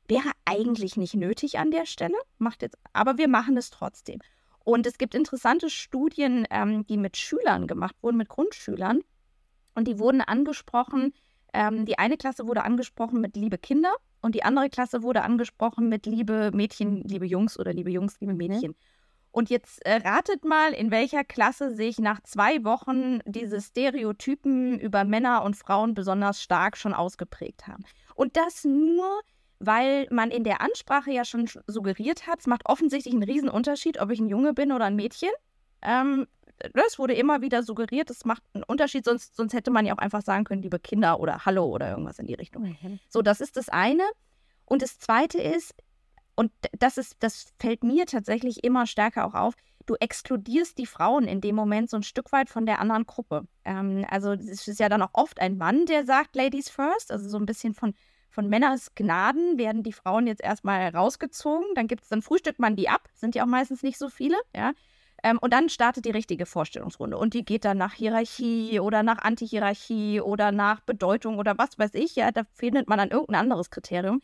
Wäre 0.07 0.31
eigentlich 0.45 0.97
nicht 0.97 1.13
nötig 1.13 1.57
an 1.57 1.71
der 1.71 1.85
Stelle, 1.85 2.17
macht 2.37 2.63
jetzt, 2.63 2.77
aber 2.91 3.17
wir 3.17 3.29
machen 3.29 3.55
es 3.55 3.69
trotzdem. 3.69 4.19
Und 4.63 4.85
es 4.85 4.97
gibt 4.97 5.15
interessante 5.15 5.69
Studien, 5.69 6.45
ähm, 6.51 6.85
die 6.85 6.97
mit 6.97 7.17
Schülern 7.17 7.65
gemacht 7.65 7.95
wurden, 8.01 8.17
mit 8.17 8.29
Grundschülern. 8.29 9.01
Und 9.73 9.87
die 9.87 9.99
wurden 9.99 10.21
angesprochen, 10.21 11.13
ähm, 11.53 11.85
die 11.85 11.97
eine 11.97 12.17
Klasse 12.17 12.45
wurde 12.45 12.63
angesprochen 12.63 13.21
mit 13.21 13.35
liebe 13.35 13.57
Kinder 13.57 13.95
und 14.21 14.35
die 14.35 14.43
andere 14.43 14.69
Klasse 14.69 15.03
wurde 15.03 15.23
angesprochen 15.23 15.89
mit 15.89 16.05
liebe 16.05 16.51
Mädchen, 16.53 17.03
liebe 17.03 17.25
Jungs 17.25 17.59
oder 17.59 17.73
liebe 17.73 17.89
Jungs, 17.89 18.19
liebe 18.19 18.33
Mädchen. 18.33 18.75
Und 19.31 19.49
jetzt 19.49 19.85
äh, 19.85 19.95
ratet 19.95 20.43
mal, 20.43 20.73
in 20.73 20.91
welcher 20.91 21.23
Klasse 21.23 21.73
sich 21.73 21.99
nach 21.99 22.21
zwei 22.23 22.63
Wochen 22.65 23.19
diese 23.25 23.61
Stereotypen 23.61 24.77
über 24.77 25.05
Männer 25.05 25.43
und 25.43 25.55
Frauen 25.55 25.93
besonders 25.93 26.41
stark 26.41 26.75
schon 26.75 26.93
ausgeprägt 26.93 27.65
haben. 27.65 27.85
Und 28.15 28.35
das 28.35 28.65
nur, 28.65 29.21
weil 29.59 30.07
man 30.11 30.31
in 30.31 30.43
der 30.43 30.61
Ansprache 30.61 31.11
ja 31.11 31.23
schon 31.23 31.49
suggeriert 31.65 32.27
hat, 32.27 32.41
es 32.41 32.47
macht 32.47 32.65
offensichtlich 32.65 33.13
einen 33.13 33.49
Unterschied, 33.49 34.01
ob 34.01 34.11
ich 34.11 34.19
ein 34.19 34.27
Junge 34.27 34.53
bin 34.53 34.73
oder 34.73 34.85
ein 34.85 34.97
Mädchen. 34.97 35.31
Ähm, 35.81 36.27
das 36.73 36.99
wurde 36.99 37.13
immer 37.13 37.41
wieder 37.41 37.63
suggeriert, 37.63 38.09
es 38.09 38.25
macht 38.25 38.43
einen 38.53 38.63
Unterschied, 38.63 39.05
sonst, 39.05 39.35
sonst 39.35 39.53
hätte 39.53 39.71
man 39.71 39.85
ja 39.85 39.93
auch 39.93 39.99
einfach 39.99 40.21
sagen 40.21 40.43
können, 40.43 40.61
liebe 40.61 40.79
Kinder 40.79 41.19
oder 41.19 41.45
Hallo 41.45 41.65
oder 41.65 41.89
irgendwas 41.89 42.19
in 42.19 42.27
die 42.27 42.33
Richtung. 42.33 42.77
Mhm. 42.81 42.99
So, 43.09 43.21
das 43.21 43.41
ist 43.41 43.57
das 43.57 43.69
eine. 43.69 44.03
Und 44.65 44.81
das 44.81 44.99
zweite 44.99 45.39
ist, 45.39 45.73
und 46.35 46.51
das 46.79 46.97
ist, 46.97 47.17
das 47.19 47.53
fällt 47.59 47.83
mir 47.83 48.05
tatsächlich 48.05 48.63
immer 48.63 48.87
stärker 48.87 49.25
auch 49.25 49.33
auf, 49.33 49.53
du 49.85 49.95
exkludierst 49.95 50.77
die 50.77 50.85
Frauen 50.85 51.25
in 51.25 51.41
dem 51.41 51.55
Moment 51.55 51.89
so 51.89 51.97
ein 51.97 52.03
Stück 52.03 52.31
weit 52.31 52.49
von 52.49 52.65
der 52.65 52.79
anderen 52.79 53.05
Gruppe. 53.05 53.47
Ähm, 53.65 54.05
also 54.09 54.31
es 54.31 54.67
ist 54.67 54.79
ja 54.79 54.89
dann 54.89 55.01
auch 55.01 55.09
oft 55.13 55.39
ein 55.39 55.57
Mann, 55.57 55.85
der 55.85 56.05
sagt 56.05 56.35
Ladies 56.35 56.69
first, 56.69 57.11
also 57.11 57.27
so 57.27 57.37
ein 57.37 57.45
bisschen 57.45 57.73
von 57.73 57.93
von 58.31 58.47
Männers 58.47 58.95
Gnaden 58.95 59.57
werden 59.57 59.83
die 59.83 59.91
Frauen 59.91 60.25
jetzt 60.25 60.41
erstmal 60.41 60.87
rausgezogen. 60.87 61.67
Dann 61.75 61.87
gibt 61.87 62.03
es, 62.03 62.09
dann 62.09 62.21
frühstückt 62.21 62.59
man 62.59 62.75
die 62.75 62.89
ab, 62.89 63.09
sind 63.13 63.35
ja 63.35 63.43
auch 63.43 63.47
meistens 63.47 63.83
nicht 63.83 63.97
so 63.97 64.09
viele, 64.09 64.37
ja. 64.55 64.71
Ähm, 65.23 65.37
und 65.39 65.53
dann 65.53 65.69
startet 65.69 66.05
die 66.05 66.11
richtige 66.11 66.45
Vorstellungsrunde. 66.45 67.17
Und 67.17 67.33
die 67.33 67.45
geht 67.45 67.65
dann 67.65 67.77
nach 67.77 67.93
Hierarchie 67.93 68.79
oder 68.79 69.03
nach 69.03 69.19
Antihierarchie 69.19 70.21
oder 70.21 70.51
nach 70.51 70.81
Bedeutung 70.81 71.37
oder 71.37 71.57
was 71.57 71.77
weiß 71.77 71.91
ich. 71.93 72.15
Ja, 72.15 72.31
da 72.31 72.43
findet 72.53 72.87
man 72.87 72.97
dann 72.97 73.11
irgendein 73.11 73.41
anderes 73.41 73.69
Kriterium. 73.69 74.21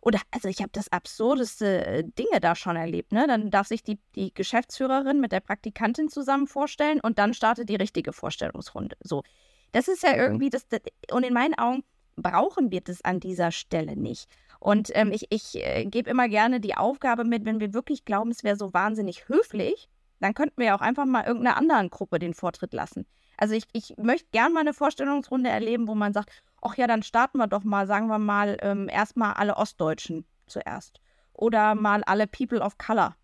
Oder 0.00 0.20
also 0.30 0.48
ich 0.48 0.60
habe 0.60 0.70
das 0.72 0.92
absurdeste 0.92 1.84
äh, 1.84 2.04
Dinge 2.04 2.40
da 2.40 2.54
schon 2.54 2.76
erlebt. 2.76 3.10
Ne? 3.10 3.26
Dann 3.26 3.50
darf 3.50 3.66
sich 3.66 3.82
die, 3.82 3.98
die 4.14 4.32
Geschäftsführerin 4.32 5.20
mit 5.20 5.32
der 5.32 5.40
Praktikantin 5.40 6.08
zusammen 6.08 6.46
vorstellen 6.46 7.00
und 7.00 7.18
dann 7.18 7.34
startet 7.34 7.68
die 7.68 7.74
richtige 7.74 8.12
Vorstellungsrunde. 8.12 8.96
So. 9.02 9.24
Das 9.72 9.88
ist 9.88 10.04
ja 10.04 10.12
mhm. 10.12 10.20
irgendwie 10.20 10.50
das, 10.50 10.68
das 10.68 10.80
und 11.10 11.24
in 11.24 11.34
meinen 11.34 11.54
Augen 11.54 11.82
brauchen 12.14 12.70
wir 12.70 12.82
das 12.82 13.04
an 13.04 13.18
dieser 13.18 13.50
Stelle 13.50 13.96
nicht. 13.96 14.28
Und 14.60 14.90
ähm, 14.94 15.10
ich, 15.12 15.26
ich 15.30 15.56
äh, 15.56 15.84
gebe 15.84 16.08
immer 16.08 16.28
gerne 16.28 16.60
die 16.60 16.76
Aufgabe 16.76 17.24
mit, 17.24 17.44
wenn 17.44 17.58
wir 17.58 17.74
wirklich 17.74 18.04
glauben, 18.04 18.30
es 18.30 18.44
wäre 18.44 18.56
so 18.56 18.72
wahnsinnig 18.72 19.28
höflich, 19.28 19.88
dann 20.20 20.34
könnten 20.34 20.60
wir 20.60 20.74
auch 20.74 20.80
einfach 20.80 21.04
mal 21.04 21.24
irgendeiner 21.24 21.56
anderen 21.56 21.90
Gruppe 21.90 22.18
den 22.18 22.34
Vortritt 22.34 22.72
lassen. 22.72 23.06
Also 23.36 23.54
ich, 23.54 23.64
ich 23.72 23.94
möchte 23.98 24.28
gerne 24.30 24.54
mal 24.54 24.60
eine 24.60 24.74
Vorstellungsrunde 24.74 25.50
erleben, 25.50 25.88
wo 25.88 25.94
man 25.94 26.12
sagt, 26.12 26.30
ach 26.62 26.76
ja, 26.76 26.86
dann 26.86 27.02
starten 27.02 27.38
wir 27.38 27.46
doch 27.46 27.64
mal, 27.64 27.86
sagen 27.86 28.08
wir 28.08 28.18
mal, 28.18 28.56
ähm, 28.62 28.88
erstmal 28.88 29.34
alle 29.34 29.56
Ostdeutschen 29.56 30.24
zuerst. 30.46 31.00
Oder 31.32 31.74
mal 31.74 32.02
alle 32.04 32.26
People 32.26 32.60
of 32.60 32.78
Color. 32.78 33.14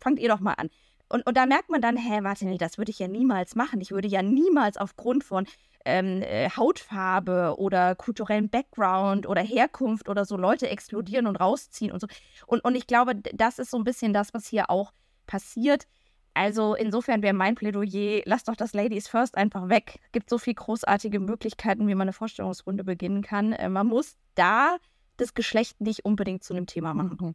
Fangt 0.00 0.18
ihr 0.18 0.28
doch 0.28 0.40
mal 0.40 0.54
an. 0.54 0.70
Und, 1.08 1.26
und 1.26 1.36
da 1.36 1.46
merkt 1.46 1.68
man 1.68 1.82
dann, 1.82 1.96
hä, 1.96 2.20
warte, 2.22 2.46
nee, 2.46 2.58
das 2.58 2.78
würde 2.78 2.90
ich 2.90 2.98
ja 2.98 3.08
niemals 3.08 3.54
machen. 3.54 3.80
Ich 3.80 3.90
würde 3.90 4.08
ja 4.08 4.22
niemals 4.22 4.78
aufgrund 4.78 5.22
von 5.22 5.46
ähm, 5.84 6.22
äh, 6.22 6.48
Hautfarbe 6.50 7.56
oder 7.58 7.94
kulturellen 7.94 8.48
Background 8.48 9.26
oder 9.26 9.42
Herkunft 9.42 10.08
oder 10.08 10.24
so 10.24 10.36
Leute 10.36 10.68
exkludieren 10.68 11.26
und 11.26 11.36
rausziehen 11.36 11.92
und 11.92 12.00
so. 12.00 12.06
Und, 12.46 12.64
und 12.64 12.74
ich 12.74 12.86
glaube, 12.86 13.16
das 13.16 13.58
ist 13.58 13.70
so 13.70 13.76
ein 13.76 13.84
bisschen 13.84 14.14
das, 14.14 14.32
was 14.32 14.46
hier 14.46 14.70
auch 14.70 14.92
passiert. 15.26 15.86
Also 16.34 16.74
insofern 16.74 17.22
wäre 17.22 17.32
mein 17.32 17.54
Plädoyer, 17.54 18.22
lass 18.24 18.44
doch 18.44 18.56
das 18.56 18.74
Ladies 18.74 19.06
First 19.06 19.36
einfach 19.36 19.68
weg. 19.68 20.00
Es 20.04 20.12
gibt 20.12 20.28
so 20.28 20.38
viele 20.38 20.56
großartige 20.56 21.20
Möglichkeiten, 21.20 21.86
wie 21.86 21.94
man 21.94 22.02
eine 22.02 22.12
Vorstellungsrunde 22.12 22.82
beginnen 22.82 23.22
kann. 23.22 23.52
Äh, 23.52 23.68
man 23.68 23.86
muss 23.86 24.16
da 24.34 24.76
das 25.16 25.34
Geschlecht 25.34 25.80
nicht 25.80 26.04
unbedingt 26.04 26.42
zu 26.42 26.52
einem 26.54 26.66
Thema 26.66 26.92
machen. 26.92 27.18
Mhm. 27.20 27.34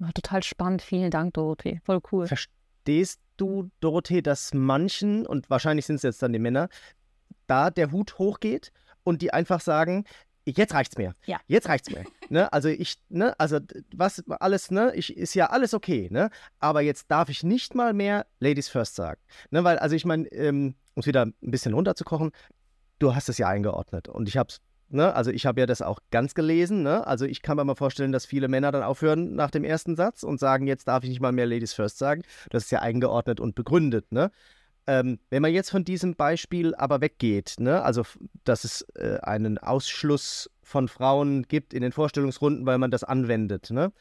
Ja, 0.00 0.12
total 0.12 0.42
spannend. 0.42 0.80
Vielen 0.80 1.10
Dank, 1.10 1.34
Dorothee. 1.34 1.80
Voll 1.84 2.00
cool. 2.10 2.26
Verstehst 2.26 3.20
du, 3.36 3.70
Dorothee, 3.80 4.22
dass 4.22 4.54
manchen, 4.54 5.26
und 5.26 5.50
wahrscheinlich 5.50 5.84
sind 5.84 5.96
es 5.96 6.02
jetzt 6.02 6.22
dann 6.22 6.32
die 6.32 6.38
Männer, 6.38 6.70
da 7.46 7.70
der 7.70 7.92
Hut 7.92 8.18
hochgeht 8.18 8.72
und 9.02 9.20
die 9.20 9.34
einfach 9.34 9.60
sagen, 9.60 10.04
jetzt 10.46 10.74
reicht's 10.74 10.96
mir. 10.96 11.14
Ja. 11.26 11.38
Jetzt 11.46 11.68
reicht's 11.68 11.90
mir. 11.90 12.04
ne? 12.28 12.52
Also 12.52 12.68
ich, 12.68 12.96
ne, 13.08 13.38
also 13.38 13.58
was 13.94 14.22
alles, 14.28 14.70
ne, 14.70 14.92
ich, 14.94 15.16
ist 15.16 15.34
ja 15.34 15.46
alles 15.46 15.74
okay, 15.74 16.08
ne? 16.10 16.30
Aber 16.58 16.80
jetzt 16.80 17.10
darf 17.10 17.28
ich 17.28 17.42
nicht 17.42 17.74
mal 17.74 17.92
mehr 17.92 18.26
Ladies 18.38 18.68
First 18.68 18.96
sagen. 18.96 19.20
Ne? 19.50 19.64
Weil, 19.64 19.78
also 19.78 19.96
ich 19.96 20.04
meine, 20.04 20.26
ähm, 20.28 20.74
um 20.94 21.00
es 21.00 21.06
wieder 21.06 21.26
ein 21.26 21.34
bisschen 21.40 21.74
runterzukochen, 21.74 22.32
du 22.98 23.14
hast 23.14 23.28
es 23.28 23.38
ja 23.38 23.48
eingeordnet. 23.48 24.08
Und 24.08 24.28
ich 24.28 24.36
hab's, 24.36 24.60
ne, 24.88 25.14
also 25.14 25.30
ich 25.30 25.46
habe 25.46 25.60
ja 25.60 25.66
das 25.66 25.82
auch 25.82 26.00
ganz 26.10 26.34
gelesen, 26.34 26.82
ne? 26.82 27.06
Also 27.06 27.24
ich 27.24 27.42
kann 27.42 27.56
mir 27.56 27.64
mal 27.64 27.74
vorstellen, 27.74 28.12
dass 28.12 28.26
viele 28.26 28.48
Männer 28.48 28.72
dann 28.72 28.82
aufhören 28.82 29.34
nach 29.34 29.50
dem 29.50 29.64
ersten 29.64 29.96
Satz 29.96 30.22
und 30.22 30.40
sagen, 30.40 30.66
jetzt 30.66 30.88
darf 30.88 31.04
ich 31.04 31.10
nicht 31.10 31.20
mal 31.20 31.32
mehr 31.32 31.46
Ladies 31.46 31.72
First 31.72 31.98
sagen. 31.98 32.22
Das 32.50 32.64
ist 32.64 32.70
ja 32.70 32.80
eingeordnet 32.80 33.40
und 33.40 33.54
begründet, 33.54 34.12
ne? 34.12 34.30
Ähm, 34.90 35.20
wenn 35.30 35.40
man 35.40 35.52
jetzt 35.52 35.70
von 35.70 35.84
diesem 35.84 36.16
Beispiel 36.16 36.74
aber 36.74 37.00
weggeht, 37.00 37.54
ne, 37.60 37.80
also 37.80 38.02
dass 38.42 38.64
es 38.64 38.84
äh, 38.96 39.18
einen 39.22 39.56
Ausschluss 39.56 40.50
von 40.64 40.88
Frauen 40.88 41.44
gibt 41.44 41.74
in 41.74 41.82
den 41.82 41.92
Vorstellungsrunden, 41.92 42.66
weil 42.66 42.78
man 42.78 42.90
das 42.90 43.04
anwendet, 43.04 43.70
ne, 43.70 43.92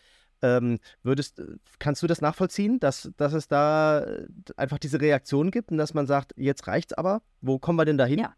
ähm, 0.42 0.80
würdest, 1.04 1.44
kannst 1.78 2.02
du 2.02 2.08
das 2.08 2.22
nachvollziehen, 2.22 2.80
dass, 2.80 3.12
dass 3.18 3.34
es 3.34 3.48
da 3.48 4.00
äh, 4.00 4.26
einfach 4.58 4.80
diese 4.80 5.00
Reaktion 5.00 5.52
gibt 5.52 5.72
und 5.72 5.78
dass 5.78 5.94
man 5.94 6.08
sagt, 6.08 6.34
jetzt 6.38 6.66
reicht's 6.66 6.94
aber? 6.94 7.22
Wo 7.40 7.60
kommen 7.60 7.78
wir 7.78 7.86
denn 7.86 8.00
dahin? 8.00 8.18
Ja, 8.18 8.34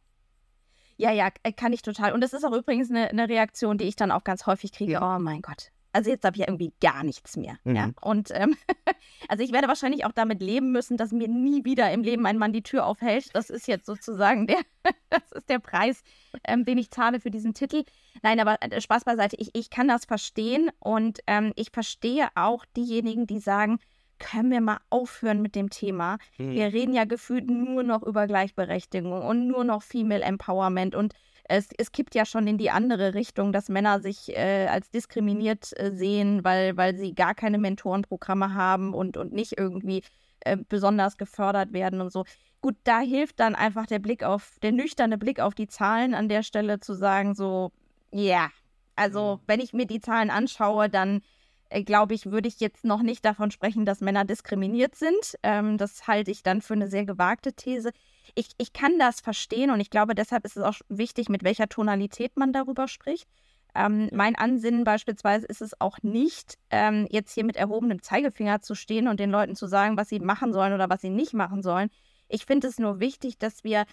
Ja, 0.98 1.12
ja, 1.12 1.30
äh, 1.44 1.54
kann 1.54 1.72
ich 1.72 1.84
total. 1.84 2.12
Und 2.12 2.20
das 2.20 2.34
ist 2.34 2.44
auch 2.44 2.52
übrigens 2.52 2.90
eine, 2.90 3.12
eine 3.12 3.30
Reaktion, 3.30 3.78
die 3.78 3.86
ich 3.86 3.96
dann 3.96 4.12
auch 4.12 4.26
ganz 4.26 4.46
häufig 4.46 4.74
kriege. 4.74 4.94
Ja. 4.94 5.16
Oh 5.16 5.20
mein 5.20 5.42
Gott, 5.42 5.72
also 5.94 6.10
jetzt 6.10 6.24
habe 6.24 6.36
ich 6.36 6.42
ja 6.42 6.48
irgendwie 6.48 6.74
gar 6.82 7.04
nichts 7.04 7.38
mehr. 7.38 7.58
Mhm. 7.64 7.76
Ja? 7.76 7.90
Und 8.02 8.30
ähm, 8.34 8.56
also 9.28 9.44
ich 9.44 9.52
werde 9.52 9.68
wahrscheinlich 9.68 10.06
auch 10.06 10.12
damit 10.12 10.42
leben 10.42 10.72
müssen, 10.72 10.98
dass 10.98 11.12
mir 11.12 11.28
nie 11.28 11.66
wieder 11.66 11.92
im 11.92 12.04
Leben 12.04 12.26
ein 12.26 12.38
Mann 12.38 12.54
die 12.54 12.64
Tür 12.64 12.86
aufhält. 12.86 13.30
Das 13.34 13.50
ist 13.50 13.68
jetzt 13.68 13.86
sozusagen 13.86 14.48
der, 14.48 14.60
das 15.10 15.32
ist 15.34 15.50
der 15.50 15.60
Preis, 15.60 16.04
ähm, 16.46 16.66
den 16.66 16.78
ich 16.78 16.92
zahle 16.92 17.20
für 17.20 17.32
diesen 17.32 17.54
Titel. 17.54 17.84
Nein, 18.22 18.40
aber 18.40 18.58
äh, 18.62 18.80
Spaß 18.80 19.04
beiseite, 19.04 19.36
ich, 19.40 19.50
ich 19.54 19.70
kann 19.70 19.88
das 19.88 20.06
verstehen 20.06 20.72
und 20.80 21.20
ähm, 21.28 21.54
ich 21.56 21.72
verstehe 21.72 22.30
auch 22.36 22.66
diejenigen, 22.76 23.28
die 23.28 23.40
sagen, 23.40 23.80
können 24.20 24.52
wir 24.52 24.62
mal 24.62 24.80
aufhören 24.90 25.42
mit 25.42 25.56
dem 25.56 25.70
Thema. 25.70 26.18
Mhm. 26.38 26.52
Wir 26.52 26.74
reden 26.74 26.94
ja 26.94 27.06
gefühlt 27.06 27.50
nur 27.50 27.84
noch 27.84 28.04
über 28.04 28.28
Gleichberechtigung 28.28 29.24
und 29.24 29.48
nur 29.48 29.64
noch 29.64 29.82
Female 29.82 30.22
Empowerment 30.22 30.96
und 30.96 31.14
es, 31.52 31.70
es 31.78 31.92
kippt 31.92 32.16
ja 32.16 32.26
schon 32.26 32.48
in 32.48 32.58
die 32.58 32.72
andere 32.72 33.14
Richtung, 33.14 33.52
dass 33.52 33.68
Männer 33.68 34.00
sich 34.00 34.30
äh, 34.30 34.68
als 34.68 34.90
diskriminiert 34.90 35.78
äh, 35.78 35.92
sehen, 35.92 36.44
weil, 36.46 36.78
weil 36.78 36.96
sie 36.96 37.14
gar 37.14 37.36
keine 37.36 37.58
Mentorenprogramme 37.58 38.54
haben 38.54 38.94
und, 38.94 39.18
und 39.18 39.34
nicht 39.34 39.58
irgendwie 39.58 40.04
äh, 40.42 40.58
besonders 40.70 41.18
gefördert 41.18 41.74
werden 41.74 42.00
und 42.00 42.12
so. 42.12 42.24
Gut, 42.62 42.76
da 42.86 43.00
hilft 43.00 43.40
dann 43.42 43.56
einfach 43.56 43.86
der 43.86 44.00
Blick 44.00 44.24
auf, 44.24 44.60
der 44.62 44.72
nüchterne 44.72 45.18
Blick 45.18 45.40
auf 45.42 45.54
die 45.54 45.68
Zahlen 45.68 46.14
an 46.14 46.30
der 46.30 46.44
Stelle 46.44 46.80
zu 46.80 46.94
sagen, 46.94 47.36
so, 47.36 47.72
ja, 48.12 48.22
yeah. 48.22 48.52
also 48.96 49.36
mhm. 49.36 49.42
wenn 49.48 49.60
ich 49.60 49.74
mir 49.74 49.86
die 49.86 50.00
Zahlen 50.00 50.30
anschaue, 50.30 50.90
dann 50.90 51.22
äh, 51.70 51.84
glaube 51.84 52.14
ich, 52.14 52.28
würde 52.28 52.48
ich 52.48 52.62
jetzt 52.62 52.86
noch 52.86 53.02
nicht 53.02 53.26
davon 53.26 53.52
sprechen, 53.52 53.86
dass 53.86 54.00
Männer 54.00 54.24
diskriminiert 54.24 54.96
sind. 54.96 55.38
Ähm, 55.44 55.78
das 55.78 56.08
halte 56.08 56.32
ich 56.32 56.44
dann 56.44 56.62
für 56.62 56.76
eine 56.76 56.88
sehr 56.88 57.06
gewagte 57.06 57.52
These. 57.54 57.92
Ich, 58.36 58.50
ich 58.58 58.74
kann 58.74 58.98
das 59.00 59.22
verstehen 59.22 59.72
und 59.72 59.80
ich 59.80 59.90
glaube, 59.90 60.16
deshalb 60.16 60.46
ist 60.46 60.58
es 60.58 60.64
auch 60.64 60.76
wichtig, 60.90 61.30
mit 61.30 61.44
welcher 61.44 61.68
Tonalität 61.68 62.38
man 62.38 62.54
darüber 62.54 62.88
spricht. 62.88 63.28
Ähm, 63.74 64.10
mein 64.12 64.36
Ansinnen 64.36 64.84
beispielsweise 64.84 65.46
ist 65.46 65.62
es 65.62 65.80
auch 65.80 65.98
nicht, 66.02 66.58
ähm, 66.70 67.08
jetzt 67.10 67.34
hier 67.34 67.46
mit 67.46 67.56
erhobenem 67.56 68.02
Zeigefinger 68.02 68.62
zu 68.62 68.76
stehen 68.76 69.08
und 69.08 69.20
den 69.20 69.32
Leuten 69.32 69.56
zu 69.56 69.68
sagen, 69.68 69.98
was 69.98 70.10
sie 70.10 70.20
machen 70.20 70.52
sollen 70.52 70.74
oder 70.74 70.90
was 70.90 71.02
sie 71.02 71.10
nicht 71.10 71.34
machen 71.34 71.62
sollen. 71.62 71.90
Ich 72.28 72.46
finde 72.46 72.68
es 72.68 72.80
nur 72.80 73.00
wichtig, 73.00 73.38
dass 73.38 73.64
wir 73.64 73.86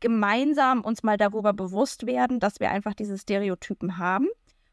gemeinsam 0.00 0.82
uns 0.82 1.02
mal 1.02 1.16
darüber 1.16 1.52
bewusst 1.52 2.06
werden, 2.06 2.38
dass 2.38 2.60
wir 2.60 2.70
einfach 2.70 2.94
diese 2.94 3.18
Stereotypen 3.18 3.98
haben 3.98 4.28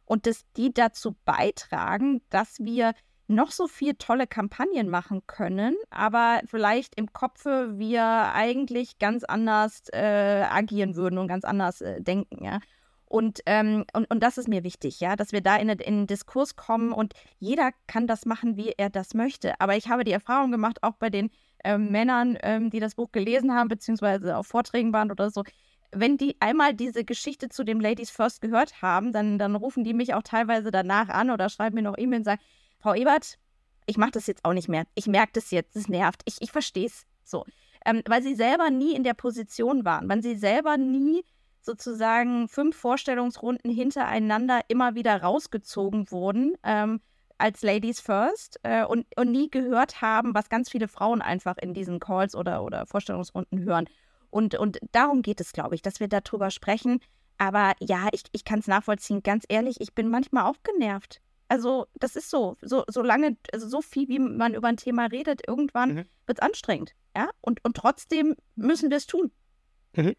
und 0.05 0.27
dass 0.27 0.45
die 0.58 0.73
dazu 0.73 1.15
beitragen, 1.25 2.21
dass 2.29 2.60
wir 2.60 2.93
noch 3.30 3.52
so 3.52 3.68
viel 3.68 3.96
tolle 3.96 4.28
Kampagnen 4.28 4.89
machen 4.89 5.22
können, 5.28 5.76
aber 5.92 6.42
vielleicht 6.46 6.96
im 6.96 7.13
Kopfe 7.13 7.78
wir 7.78 8.04
eigentlich 8.34 9.00
ganz 9.00 9.24
anders 9.24 9.84
äh, 9.94 10.46
agieren 10.50 10.96
würden 10.96 11.20
und 11.20 11.28
ganz 11.28 11.46
anders 11.46 11.82
äh, 11.82 12.02
denken, 12.02 12.44
ja. 12.44 12.60
Und, 13.06 13.39
ähm, 13.48 13.86
und, 13.94 14.10
und 14.12 14.22
das 14.22 14.38
ist 14.38 14.48
mir 14.48 14.63
wichtig, 14.63 15.00
ja, 15.00 15.15
dass 15.15 15.32
wir 15.32 15.42
da 15.42 15.56
in, 15.56 15.68
den 15.68 16.06
Diskurs 16.06 16.56
kommen 16.56 16.92
und 16.92 17.13
jeder 17.39 17.72
kann 17.88 18.06
das 18.06 18.28
machen, 18.28 18.56
wie 18.56 18.74
er 18.78 18.92
das 18.92 19.15
möchte. 19.15 19.60
Aber 19.60 19.76
ich 19.76 19.89
habe 19.89 20.04
die 20.04 20.12
Erfahrung 20.12 20.52
gemacht, 20.52 20.84
auch 20.84 20.94
bei 20.94 21.10
den 21.10 21.32
äh, 21.63 21.80
Männern, 21.80 22.38
ähm, 22.44 22.70
die 22.70 22.80
das 22.80 22.94
Buch 22.94 23.12
gelesen 23.12 23.56
haben, 23.56 23.68
beziehungsweise 23.68 24.38
auf 24.38 24.46
Vorträgen 24.46 24.94
waren 24.94 25.10
oder 25.10 25.32
so, 25.32 25.44
wenn 25.92 26.18
die 26.18 26.36
einmal 26.39 26.76
diese 26.76 27.04
Geschichte 27.04 27.50
zu 27.50 27.63
dem 27.63 27.80
Ladies 27.80 28.12
First 28.12 28.42
gehört 28.42 28.84
haben, 28.84 29.12
dann, 29.12 29.39
dann 29.39 29.56
rufen 29.56 29.84
die 29.84 29.96
mich 29.96 30.13
auch 30.13 30.22
teilweise 30.22 30.70
danach 30.70 31.10
an 31.10 31.32
oder 31.32 31.50
schreiben 31.50 31.76
mir 31.76 31.82
noch 31.82 31.98
E-Mail 31.98 32.20
und 32.20 32.26
sagen, 32.26 32.42
Frau 32.80 32.94
Ebert, 32.94 33.38
ich 33.86 33.98
mache 33.98 34.12
das 34.12 34.28
jetzt 34.28 34.46
auch 34.46 34.54
nicht 34.54 34.70
mehr. 34.70 34.86
Ich 34.96 35.08
merke 35.08 35.34
das 35.34 35.52
jetzt, 35.52 35.76
es 35.76 35.89
nervt. 35.89 36.22
Ich, 36.26 36.38
ich 36.42 36.52
verstehe 36.52 36.88
es 36.88 37.06
so. 37.24 37.46
Ähm, 37.86 38.02
weil 38.08 38.22
sie 38.22 38.36
selber 38.36 38.70
nie 38.70 38.96
in 38.96 39.04
der 39.04 39.13
Position 39.13 39.86
waren, 39.86 40.10
weil 40.10 40.22
sie 40.22 40.36
selber 40.36 40.78
nie 40.78 41.24
sozusagen 41.62 42.48
fünf 42.48 42.76
Vorstellungsrunden 42.76 43.72
hintereinander 43.72 44.62
immer 44.68 44.96
wieder 44.96 45.22
rausgezogen 45.22 46.12
wurden 46.12 46.56
ähm, 46.63 47.02
als 47.38 47.62
Ladies 47.62 48.00
First 48.00 48.60
äh, 48.63 48.84
und, 48.84 49.06
und 49.15 49.32
nie 49.32 49.50
gehört 49.50 50.02
haben, 50.02 50.34
was 50.34 50.50
ganz 50.50 50.70
viele 50.70 50.88
Frauen 50.88 51.22
einfach 51.22 51.58
in 51.58 51.74
diesen 51.74 52.00
Calls 52.00 52.36
oder, 52.36 52.63
oder 52.63 52.86
Vorstellungsrunden 52.86 53.63
hören. 53.63 53.86
Und, 54.30 54.56
und 54.56 54.80
darum 54.92 55.22
geht 55.22 55.42
es, 55.42 55.54
glaube 55.54 55.76
ich, 55.76 55.82
dass 55.82 56.00
wir 56.00 56.08
darüber 56.08 56.52
sprechen. 56.52 57.00
Aber 57.38 57.74
ja, 57.80 58.10
ich, 58.12 58.24
ich 58.34 58.44
kann 58.44 58.60
es 58.60 58.68
nachvollziehen. 58.68 59.24
Ganz 59.24 59.46
ehrlich, 59.48 59.80
ich 59.80 59.96
bin 59.96 60.10
manchmal 60.10 60.46
auch 60.46 60.58
genervt. 60.63 61.22
Also, 61.49 61.88
das 61.95 62.15
ist 62.15 62.29
so. 62.29 62.55
So, 62.62 62.83
so 62.88 63.01
lange, 63.01 63.35
also 63.51 63.67
so 63.67 63.81
viel, 63.81 64.07
wie 64.07 64.19
man 64.19 64.53
über 64.53 64.67
ein 64.67 64.77
Thema 64.77 65.07
redet, 65.07 65.41
irgendwann 65.47 65.93
mhm. 65.93 66.05
wird 66.25 66.39
es 66.39 66.39
anstrengend. 66.39 66.93
Ja? 67.15 67.29
Und, 67.41 67.63
und 67.65 67.75
trotzdem 67.75 68.35
müssen 68.55 68.89
wir 68.89 68.97
es 68.97 69.07
tun. 69.07 69.31
Mhm. 69.95 70.15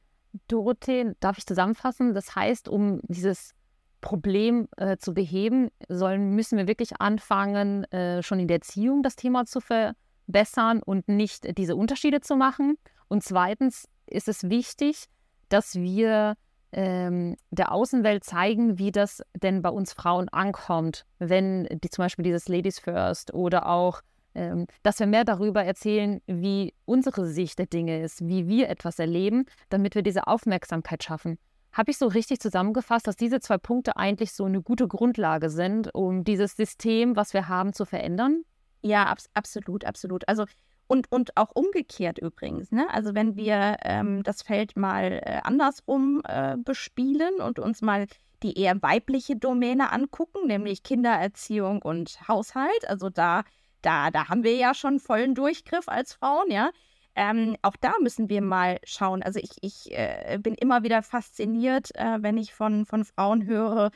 Dorothee, 0.48 1.14
darf 1.20 1.38
ich 1.38 1.46
zusammenfassen? 1.46 2.14
Das 2.14 2.34
heißt, 2.34 2.68
um 2.68 3.00
dieses 3.04 3.54
Problem 4.00 4.68
äh, 4.76 4.96
zu 4.96 5.14
beheben, 5.14 5.70
sollen, 5.88 6.34
müssen 6.34 6.58
wir 6.58 6.66
wirklich 6.66 7.00
anfangen, 7.00 7.84
äh, 7.92 8.22
schon 8.22 8.40
in 8.40 8.48
der 8.48 8.56
Erziehung 8.56 9.02
das 9.02 9.16
Thema 9.16 9.44
zu 9.46 9.60
verbessern 9.60 10.82
und 10.82 11.08
nicht 11.08 11.56
diese 11.58 11.76
Unterschiede 11.76 12.20
zu 12.20 12.36
machen. 12.36 12.76
Und 13.08 13.22
zweitens 13.22 13.88
ist 14.06 14.28
es 14.28 14.48
wichtig, 14.48 15.06
dass 15.48 15.76
wir 15.76 16.36
ähm, 16.72 17.36
der 17.50 17.72
Außenwelt 17.72 18.24
zeigen, 18.24 18.78
wie 18.78 18.92
das 18.92 19.22
denn 19.34 19.62
bei 19.62 19.70
uns 19.70 19.92
Frauen 19.92 20.28
ankommt, 20.28 21.04
wenn 21.18 21.66
die 21.70 21.90
zum 21.90 22.04
Beispiel 22.04 22.24
dieses 22.24 22.48
Ladies 22.48 22.78
First 22.78 23.34
oder 23.34 23.66
auch, 23.66 24.02
ähm, 24.34 24.66
dass 24.82 25.00
wir 25.00 25.06
mehr 25.06 25.24
darüber 25.24 25.64
erzählen, 25.64 26.20
wie 26.26 26.74
unsere 26.84 27.26
Sicht 27.26 27.58
der 27.58 27.66
Dinge 27.66 28.02
ist, 28.02 28.26
wie 28.26 28.46
wir 28.46 28.68
etwas 28.68 28.98
erleben, 28.98 29.46
damit 29.68 29.94
wir 29.94 30.02
diese 30.02 30.26
Aufmerksamkeit 30.26 31.02
schaffen. 31.02 31.38
Habe 31.72 31.90
ich 31.92 31.98
so 31.98 32.06
richtig 32.06 32.40
zusammengefasst, 32.40 33.06
dass 33.06 33.16
diese 33.16 33.40
zwei 33.40 33.58
Punkte 33.58 33.96
eigentlich 33.96 34.32
so 34.32 34.44
eine 34.44 34.60
gute 34.60 34.88
Grundlage 34.88 35.50
sind, 35.50 35.94
um 35.94 36.24
dieses 36.24 36.56
System, 36.56 37.16
was 37.16 37.32
wir 37.32 37.48
haben, 37.48 37.72
zu 37.72 37.84
verändern? 37.84 38.42
Ja, 38.82 39.06
abs 39.06 39.28
absolut, 39.34 39.84
absolut. 39.84 40.26
Also 40.28 40.46
und, 40.90 41.10
und 41.12 41.36
auch 41.36 41.50
umgekehrt 41.54 42.18
übrigens. 42.18 42.72
Ne? 42.72 42.84
Also 42.92 43.14
wenn 43.14 43.36
wir 43.36 43.76
ähm, 43.84 44.24
das 44.24 44.42
Feld 44.42 44.76
mal 44.76 45.22
äh, 45.24 45.40
andersrum 45.44 46.20
äh, 46.26 46.56
bespielen 46.56 47.36
und 47.36 47.60
uns 47.60 47.80
mal 47.80 48.06
die 48.42 48.58
eher 48.58 48.82
weibliche 48.82 49.36
Domäne 49.36 49.92
angucken, 49.92 50.48
nämlich 50.48 50.82
Kindererziehung 50.82 51.80
und 51.80 52.26
Haushalt. 52.26 52.88
Also 52.88 53.08
da, 53.08 53.44
da, 53.82 54.10
da 54.10 54.28
haben 54.28 54.42
wir 54.42 54.56
ja 54.56 54.74
schon 54.74 54.98
vollen 54.98 55.36
Durchgriff 55.36 55.88
als 55.88 56.14
Frauen, 56.14 56.50
ja. 56.50 56.70
Ähm, 57.14 57.56
auch 57.62 57.76
da 57.80 57.94
müssen 58.00 58.28
wir 58.28 58.42
mal 58.42 58.78
schauen. 58.82 59.22
Also 59.22 59.38
ich, 59.38 59.50
ich 59.60 59.92
äh, 59.92 60.38
bin 60.42 60.54
immer 60.54 60.82
wieder 60.82 61.02
fasziniert, 61.02 61.94
äh, 61.94 62.18
wenn 62.20 62.36
ich 62.36 62.52
von, 62.52 62.84
von 62.84 63.04
Frauen 63.04 63.46
höre, 63.46 63.92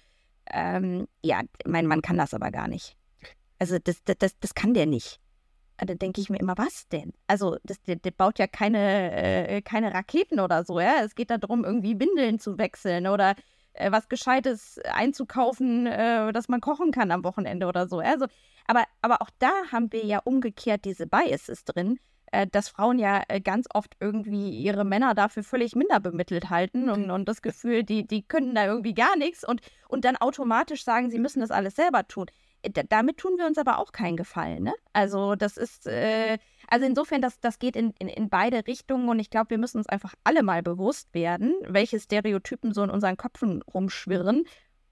ähm, 0.48 1.09
ja, 1.22 1.40
mein 1.66 1.87
Mann 1.87 2.02
kann 2.02 2.18
das 2.18 2.35
aber 2.35 2.52
gar 2.52 2.68
nicht. 2.68 2.96
Also 3.59 3.78
das, 3.78 4.02
das, 4.04 4.38
das 4.38 4.54
kann 4.54 4.74
der 4.74 4.87
nicht. 4.87 5.20
Ah, 5.76 5.87
da 5.87 5.94
denke 5.94 6.20
ich 6.20 6.30
mir 6.30 6.38
immer, 6.38 6.56
was 6.56 6.88
denn? 6.88 7.12
Also, 7.26 7.56
das, 7.64 7.82
der, 7.82 7.96
der 7.96 8.12
baut 8.12 8.38
ja 8.38 8.46
keine, 8.46 9.48
äh, 9.48 9.62
keine 9.62 9.92
Raketen 9.92 10.38
oder 10.38 10.64
so, 10.64 10.78
ja. 10.78 11.02
Es 11.02 11.14
geht 11.16 11.30
darum, 11.30 11.64
irgendwie 11.64 11.98
Windeln 11.98 12.38
zu 12.38 12.58
wechseln 12.58 13.08
oder 13.08 13.34
äh, 13.74 13.90
was 13.90 14.08
Gescheites 14.08 14.78
einzukaufen, 14.84 15.87
äh, 15.87 16.32
dass 16.32 16.48
man 16.48 16.60
kochen 16.60 16.92
kann 16.92 17.10
am 17.10 17.24
Wochenende 17.24 17.66
oder 17.66 17.88
so. 17.88 17.98
Also, 17.98 18.26
aber, 18.66 18.84
aber 19.02 19.20
auch 19.20 19.30
da 19.38 19.50
haben 19.72 19.92
wir 19.92 20.04
ja 20.04 20.20
umgekehrt 20.24 20.84
diese 20.84 21.06
Biases 21.08 21.64
drin, 21.64 21.98
äh, 22.30 22.46
dass 22.46 22.68
Frauen 22.68 23.00
ja 23.00 23.22
äh, 23.28 23.40
ganz 23.40 23.66
oft 23.74 23.96
irgendwie 24.00 24.50
ihre 24.50 24.84
Männer 24.84 25.14
dafür 25.14 25.42
völlig 25.42 25.74
minder 25.74 25.98
bemittelt 25.98 26.50
halten 26.50 26.88
und, 26.88 27.10
und 27.10 27.28
das 27.28 27.42
Gefühl, 27.42 27.82
die, 27.82 28.06
die 28.06 28.22
können 28.22 28.54
da 28.54 28.64
irgendwie 28.66 28.94
gar 28.94 29.16
nichts 29.16 29.46
und, 29.46 29.60
und 29.88 30.04
dann 30.04 30.16
automatisch 30.16 30.84
sagen, 30.84 31.10
sie 31.10 31.18
müssen 31.18 31.40
das 31.40 31.50
alles 31.50 31.74
selber 31.74 32.06
tun 32.06 32.26
damit 32.70 33.18
tun 33.18 33.37
wir 33.38 33.46
uns 33.46 33.59
aber 33.59 33.79
auch 33.79 33.92
keinen 33.92 34.16
Gefallen. 34.16 34.64
Ne? 34.64 34.74
Also 34.92 35.35
das 35.35 35.57
ist, 35.57 35.87
äh, 35.87 36.38
also 36.68 36.87
insofern, 36.87 37.20
das, 37.20 37.40
das 37.40 37.59
geht 37.59 37.77
in, 37.77 37.92
in, 37.98 38.09
in 38.09 38.29
beide 38.29 38.66
Richtungen 38.66 39.09
und 39.09 39.18
ich 39.18 39.31
glaube, 39.31 39.50
wir 39.50 39.59
müssen 39.59 39.79
uns 39.79 39.88
einfach 39.88 40.14
alle 40.24 40.42
mal 40.42 40.62
bewusst 40.62 41.12
werden, 41.14 41.55
welche 41.66 42.00
Stereotypen 42.00 42.72
so 42.72 42.83
in 42.83 42.90
unseren 42.90 43.16
Köpfen 43.16 43.62
rumschwirren. 43.62 44.44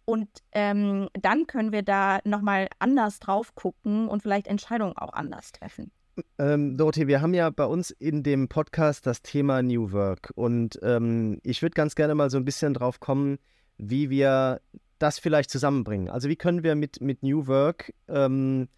Und 0.04 0.28
ähm, 0.50 1.08
dann 1.14 1.46
können 1.46 1.72
wir 1.72 1.82
da 1.82 2.18
nochmal 2.24 2.68
anders 2.78 3.20
drauf 3.20 3.54
gucken 3.54 4.08
und 4.08 4.22
vielleicht 4.22 4.48
Entscheidungen 4.48 4.96
auch 4.96 5.12
anders 5.12 5.52
treffen. 5.52 5.92
Ähm, 6.38 6.76
Dorothee, 6.76 7.06
wir 7.06 7.22
haben 7.22 7.34
ja 7.34 7.48
bei 7.50 7.64
uns 7.64 7.90
in 7.90 8.22
dem 8.22 8.48
Podcast 8.48 9.06
das 9.06 9.22
Thema 9.22 9.62
New 9.62 9.92
Work 9.92 10.32
und 10.34 10.78
ähm, 10.82 11.38
ich 11.42 11.62
würde 11.62 11.74
ganz 11.74 11.94
gerne 11.94 12.14
mal 12.14 12.28
so 12.28 12.36
ein 12.36 12.44
bisschen 12.44 12.74
drauf 12.74 13.00
kommen, 13.00 13.38
wie 13.78 14.10
wir 14.10 14.60
das 15.02 15.18
vielleicht 15.18 15.50
zusammenbringen? 15.50 16.08
Also 16.08 16.28
wie 16.28 16.36
können 16.36 16.62
wir 16.62 16.74
mit, 16.74 17.00
mit 17.00 17.22
New 17.22 17.46
Work 17.46 17.92
ähm, 18.08 18.68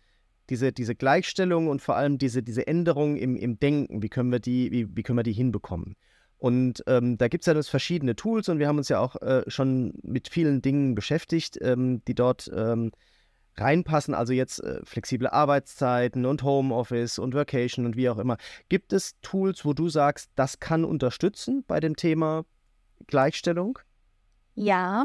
diese, 0.51 0.73
diese 0.73 0.95
Gleichstellung 0.95 1.69
und 1.69 1.81
vor 1.81 1.97
allem 1.97 2.19
diese, 2.19 2.43
diese 2.43 2.67
Änderung 2.67 3.17
im, 3.17 3.37
im 3.37 3.59
Denken, 3.59 4.03
wie 4.03 4.09
können 4.09 4.31
wir 4.31 4.41
die, 4.41 4.71
wie, 4.73 4.97
wie 4.97 5.03
können 5.03 5.19
wir 5.19 5.23
die 5.23 5.33
hinbekommen? 5.33 5.97
Und 6.39 6.83
ähm, 6.87 7.17
da 7.17 7.29
gibt 7.29 7.43
es 7.43 7.47
ja 7.47 7.55
das 7.55 7.69
verschiedene 7.69 8.17
Tools 8.17 8.49
und 8.49 8.59
wir 8.59 8.69
haben 8.69 8.77
uns 8.77 8.89
ja 8.89 8.99
auch 8.99 9.17
äh, 9.23 9.45
schon 9.47 9.95
mit 10.03 10.29
vielen 10.29 10.61
Dingen 10.61 10.95
beschäftigt, 10.95 11.59
ähm, 11.63 12.05
die 12.07 12.15
dort 12.15 12.51
ähm, 12.55 12.93
reinpassen. 13.57 14.15
Also 14.15 14.33
jetzt 14.33 14.63
äh, 14.63 14.81
flexible 14.85 15.29
Arbeitszeiten 15.29 16.27
und 16.27 16.43
Homeoffice 16.43 17.19
und 17.19 17.35
Vacation 17.35 17.87
und 17.87 17.97
wie 17.97 18.11
auch 18.11 18.19
immer. 18.19 18.37
Gibt 18.69 18.93
es 18.93 19.19
Tools, 19.23 19.65
wo 19.65 19.73
du 19.73 19.89
sagst, 19.89 20.31
das 20.35 20.61
kann 20.61 20.85
unterstützen 20.85 21.65
bei 21.67 21.81
dem 21.81 21.97
Thema 21.97 22.45
Gleichstellung? 23.07 23.79
Ja, 24.55 25.05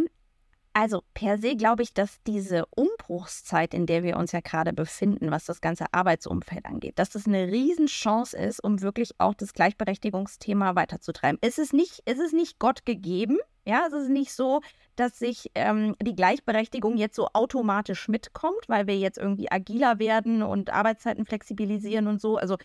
also 0.73 1.03
per 1.13 1.37
se 1.37 1.55
glaube 1.55 1.83
ich, 1.83 1.93
dass 1.93 2.21
diese 2.23 2.65
Umbruchszeit, 2.67 3.73
in 3.73 3.85
der 3.85 4.03
wir 4.03 4.17
uns 4.17 4.31
ja 4.31 4.39
gerade 4.39 4.73
befinden, 4.73 5.31
was 5.31 5.45
das 5.45 5.61
ganze 5.61 5.85
Arbeitsumfeld 5.93 6.65
angeht, 6.65 6.99
dass 6.99 7.09
das 7.09 7.27
eine 7.27 7.47
Riesenchance 7.47 8.37
ist, 8.37 8.63
um 8.63 8.81
wirklich 8.81 9.11
auch 9.17 9.33
das 9.33 9.53
Gleichberechtigungsthema 9.53 10.75
weiterzutreiben. 10.75 11.39
Es 11.41 11.57
ist 11.57 11.73
nicht, 11.73 12.01
es 12.05 12.31
nicht 12.31 12.59
Gott 12.59 12.85
gegeben, 12.85 13.37
ja, 13.65 13.85
es 13.87 13.93
ist 13.93 14.09
nicht 14.09 14.33
so, 14.33 14.61
dass 14.95 15.19
sich 15.19 15.51
ähm, 15.55 15.95
die 16.01 16.15
Gleichberechtigung 16.15 16.97
jetzt 16.97 17.15
so 17.15 17.27
automatisch 17.33 18.07
mitkommt, 18.07 18.67
weil 18.67 18.87
wir 18.87 18.97
jetzt 18.97 19.17
irgendwie 19.17 19.51
agiler 19.51 19.99
werden 19.99 20.41
und 20.41 20.71
Arbeitszeiten 20.71 21.25
flexibilisieren 21.25 22.07
und 22.07 22.19
so. 22.19 22.37
Also 22.37 22.57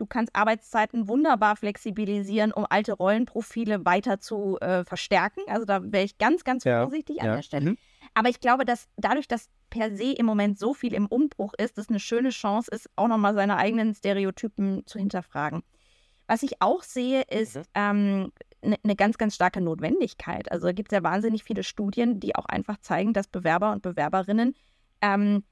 Du 0.00 0.06
kannst 0.06 0.34
Arbeitszeiten 0.34 1.08
wunderbar 1.08 1.56
flexibilisieren, 1.56 2.52
um 2.52 2.64
alte 2.70 2.94
Rollenprofile 2.94 3.84
weiter 3.84 4.18
zu 4.18 4.58
äh, 4.62 4.82
verstärken. 4.82 5.42
Also 5.46 5.66
da 5.66 5.92
wäre 5.92 6.04
ich 6.04 6.16
ganz, 6.16 6.42
ganz 6.42 6.64
ja. 6.64 6.84
vorsichtig 6.84 7.18
ja. 7.18 7.24
an 7.24 7.36
der 7.36 7.42
Stelle. 7.42 7.70
Mhm. 7.72 7.78
Aber 8.14 8.30
ich 8.30 8.40
glaube, 8.40 8.64
dass 8.64 8.88
dadurch, 8.96 9.28
dass 9.28 9.50
per 9.68 9.94
se 9.94 10.12
im 10.12 10.24
Moment 10.24 10.58
so 10.58 10.72
viel 10.72 10.94
im 10.94 11.04
Umbruch 11.04 11.52
ist, 11.58 11.76
das 11.76 11.90
eine 11.90 12.00
schöne 12.00 12.30
Chance 12.30 12.70
ist, 12.70 12.88
auch 12.96 13.08
nochmal 13.08 13.34
seine 13.34 13.58
eigenen 13.58 13.94
Stereotypen 13.94 14.86
zu 14.86 14.98
hinterfragen. 14.98 15.62
Was 16.26 16.42
ich 16.42 16.62
auch 16.62 16.82
sehe, 16.82 17.20
ist 17.28 17.56
mhm. 17.56 17.62
ähm, 17.74 18.32
eine 18.62 18.78
ne 18.82 18.96
ganz, 18.96 19.18
ganz 19.18 19.34
starke 19.34 19.60
Notwendigkeit. 19.60 20.50
Also 20.50 20.68
gibt 20.68 20.92
es 20.92 20.96
ja 20.96 21.02
wahnsinnig 21.02 21.44
viele 21.44 21.62
Studien, 21.62 22.20
die 22.20 22.36
auch 22.36 22.46
einfach 22.46 22.78
zeigen, 22.78 23.12
dass 23.12 23.28
Bewerber 23.28 23.72
und 23.72 23.82
Bewerberinnen 23.82 24.54
ähm, 25.02 25.44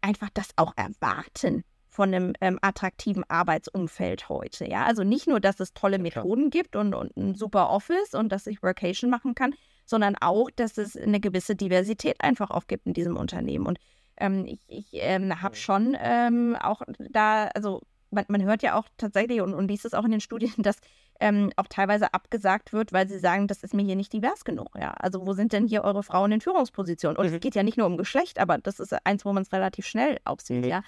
einfach 0.00 0.30
das 0.32 0.50
auch 0.54 0.74
erwarten 0.76 1.64
von 1.96 2.14
einem 2.14 2.34
ähm, 2.42 2.58
attraktiven 2.60 3.24
Arbeitsumfeld 3.28 4.28
heute. 4.28 4.68
Ja, 4.68 4.84
also 4.84 5.02
nicht 5.02 5.26
nur, 5.26 5.40
dass 5.40 5.60
es 5.60 5.72
tolle 5.72 5.98
Methoden 5.98 6.50
gibt 6.50 6.76
und, 6.76 6.94
und 6.94 7.16
ein 7.16 7.34
super 7.34 7.70
Office 7.70 8.12
und 8.12 8.30
dass 8.30 8.46
ich 8.46 8.62
Workation 8.62 9.10
machen 9.10 9.34
kann, 9.34 9.54
sondern 9.86 10.14
auch, 10.20 10.50
dass 10.54 10.76
es 10.76 10.94
eine 10.94 11.20
gewisse 11.20 11.56
Diversität 11.56 12.16
einfach 12.20 12.50
auch 12.50 12.66
gibt 12.66 12.86
in 12.86 12.92
diesem 12.92 13.16
Unternehmen. 13.16 13.66
Und 13.66 13.78
ähm, 14.18 14.44
ich, 14.44 14.60
ich 14.68 14.88
ähm, 14.92 15.40
habe 15.40 15.56
schon 15.56 15.96
ähm, 15.98 16.54
auch 16.60 16.82
da, 17.10 17.46
also 17.54 17.80
man, 18.10 18.26
man, 18.28 18.42
hört 18.42 18.62
ja 18.62 18.78
auch 18.78 18.84
tatsächlich 18.98 19.40
und, 19.40 19.54
und 19.54 19.68
liest 19.68 19.86
es 19.86 19.94
auch 19.94 20.04
in 20.04 20.10
den 20.10 20.20
Studien, 20.20 20.52
dass 20.58 20.76
ähm, 21.18 21.50
auch 21.56 21.66
teilweise 21.66 22.12
abgesagt 22.12 22.74
wird, 22.74 22.92
weil 22.92 23.08
sie 23.08 23.18
sagen, 23.18 23.48
das 23.48 23.62
ist 23.62 23.72
mir 23.72 23.86
hier 23.86 23.96
nicht 23.96 24.12
divers 24.12 24.44
genug. 24.44 24.76
Ja, 24.78 24.90
also 24.90 25.26
wo 25.26 25.32
sind 25.32 25.54
denn 25.54 25.66
hier 25.66 25.82
eure 25.82 26.02
Frauen 26.02 26.30
in 26.30 26.42
Führungspositionen? 26.42 27.16
Und 27.16 27.26
mhm. 27.26 27.34
es 27.34 27.40
geht 27.40 27.54
ja 27.54 27.62
nicht 27.62 27.78
nur 27.78 27.86
um 27.86 27.96
Geschlecht, 27.96 28.38
aber 28.38 28.58
das 28.58 28.80
ist 28.80 28.94
eins, 29.06 29.24
wo 29.24 29.32
man 29.32 29.44
es 29.44 29.52
relativ 29.52 29.86
schnell 29.86 30.18
aufsieht. 30.26 30.62
Mhm. 30.62 30.68
Ja, 30.68 30.82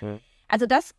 also 0.49 0.67
das, 0.67 0.95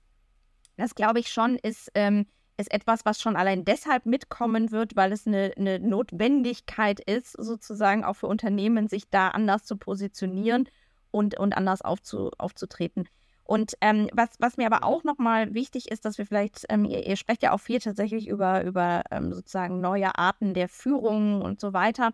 das 0.77 0.95
glaube 0.95 1.19
ich 1.19 1.31
schon, 1.31 1.55
ist, 1.57 1.91
ähm, 1.95 2.25
ist 2.57 2.71
etwas, 2.71 3.05
was 3.05 3.21
schon 3.21 3.35
allein 3.35 3.65
deshalb 3.65 4.05
mitkommen 4.05 4.71
wird, 4.71 4.95
weil 4.95 5.11
es 5.11 5.25
eine, 5.25 5.53
eine 5.57 5.79
Notwendigkeit 5.79 6.99
ist, 6.99 7.31
sozusagen 7.33 8.03
auch 8.03 8.15
für 8.15 8.27
Unternehmen, 8.27 8.87
sich 8.87 9.09
da 9.09 9.29
anders 9.29 9.63
zu 9.65 9.77
positionieren 9.77 10.67
und, 11.11 11.37
und 11.39 11.55
anders 11.55 11.81
aufzu, 11.81 12.31
aufzutreten. 12.37 13.07
Und 13.43 13.73
ähm, 13.81 14.09
was, 14.13 14.29
was 14.37 14.57
mir 14.57 14.67
aber 14.67 14.83
auch 14.83 15.03
nochmal 15.03 15.55
wichtig 15.55 15.89
ist, 15.89 16.05
dass 16.05 16.19
wir 16.19 16.27
vielleicht, 16.27 16.65
ähm, 16.69 16.85
ihr, 16.85 17.07
ihr, 17.07 17.15
sprecht 17.15 17.41
ja 17.41 17.51
auch 17.51 17.59
viel 17.59 17.79
tatsächlich 17.79 18.27
über, 18.27 18.63
über 18.63 19.01
ähm, 19.09 19.33
sozusagen 19.33 19.81
neue 19.81 20.15
Arten 20.19 20.53
der 20.53 20.69
Führung 20.69 21.41
und 21.41 21.59
so 21.59 21.73
weiter, 21.73 22.13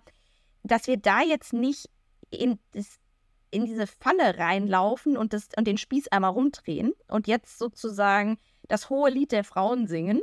dass 0.64 0.88
wir 0.88 0.96
da 0.96 1.22
jetzt 1.22 1.52
nicht 1.52 1.90
in 2.30 2.58
das 2.72 3.00
in 3.56 3.66
diese 3.66 3.88
Falle 3.88 4.38
reinlaufen 4.38 5.18
und, 5.18 5.34
das, 5.34 5.50
und 5.58 5.66
den 5.66 5.78
Spieß 5.78 6.10
einmal 6.10 6.32
rumdrehen 6.32 6.94
und 7.08 7.28
jetzt 7.28 7.58
sozusagen 7.58 8.38
das 8.68 8.90
hohe 8.90 9.10
Lied 9.10 9.32
der 9.32 9.44
Frauen 9.44 9.88
singen. 9.88 10.22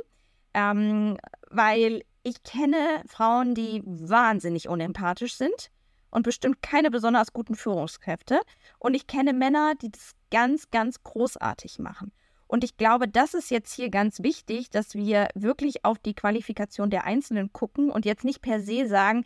Ähm, 0.53 1.17
weil 1.49 2.03
ich 2.23 2.43
kenne 2.43 3.03
Frauen, 3.07 3.55
die 3.55 3.81
wahnsinnig 3.85 4.69
unempathisch 4.69 5.35
sind 5.35 5.71
und 6.11 6.23
bestimmt 6.23 6.61
keine 6.61 6.91
besonders 6.91 7.33
guten 7.33 7.55
Führungskräfte. 7.55 8.39
Und 8.79 8.93
ich 8.93 9.07
kenne 9.07 9.33
Männer, 9.33 9.73
die 9.75 9.91
das 9.91 10.13
ganz, 10.31 10.69
ganz 10.69 11.03
großartig 11.03 11.79
machen. 11.79 12.11
Und 12.47 12.63
ich 12.63 12.77
glaube, 12.77 13.07
das 13.07 13.33
ist 13.33 13.49
jetzt 13.49 13.73
hier 13.73 13.89
ganz 13.89 14.21
wichtig, 14.21 14.69
dass 14.69 14.93
wir 14.93 15.27
wirklich 15.33 15.85
auf 15.85 15.97
die 15.97 16.13
Qualifikation 16.13 16.91
der 16.91 17.03
Einzelnen 17.03 17.51
gucken 17.51 17.89
und 17.89 18.05
jetzt 18.05 18.23
nicht 18.23 18.43
per 18.43 18.59
se 18.61 18.87
sagen, 18.87 19.23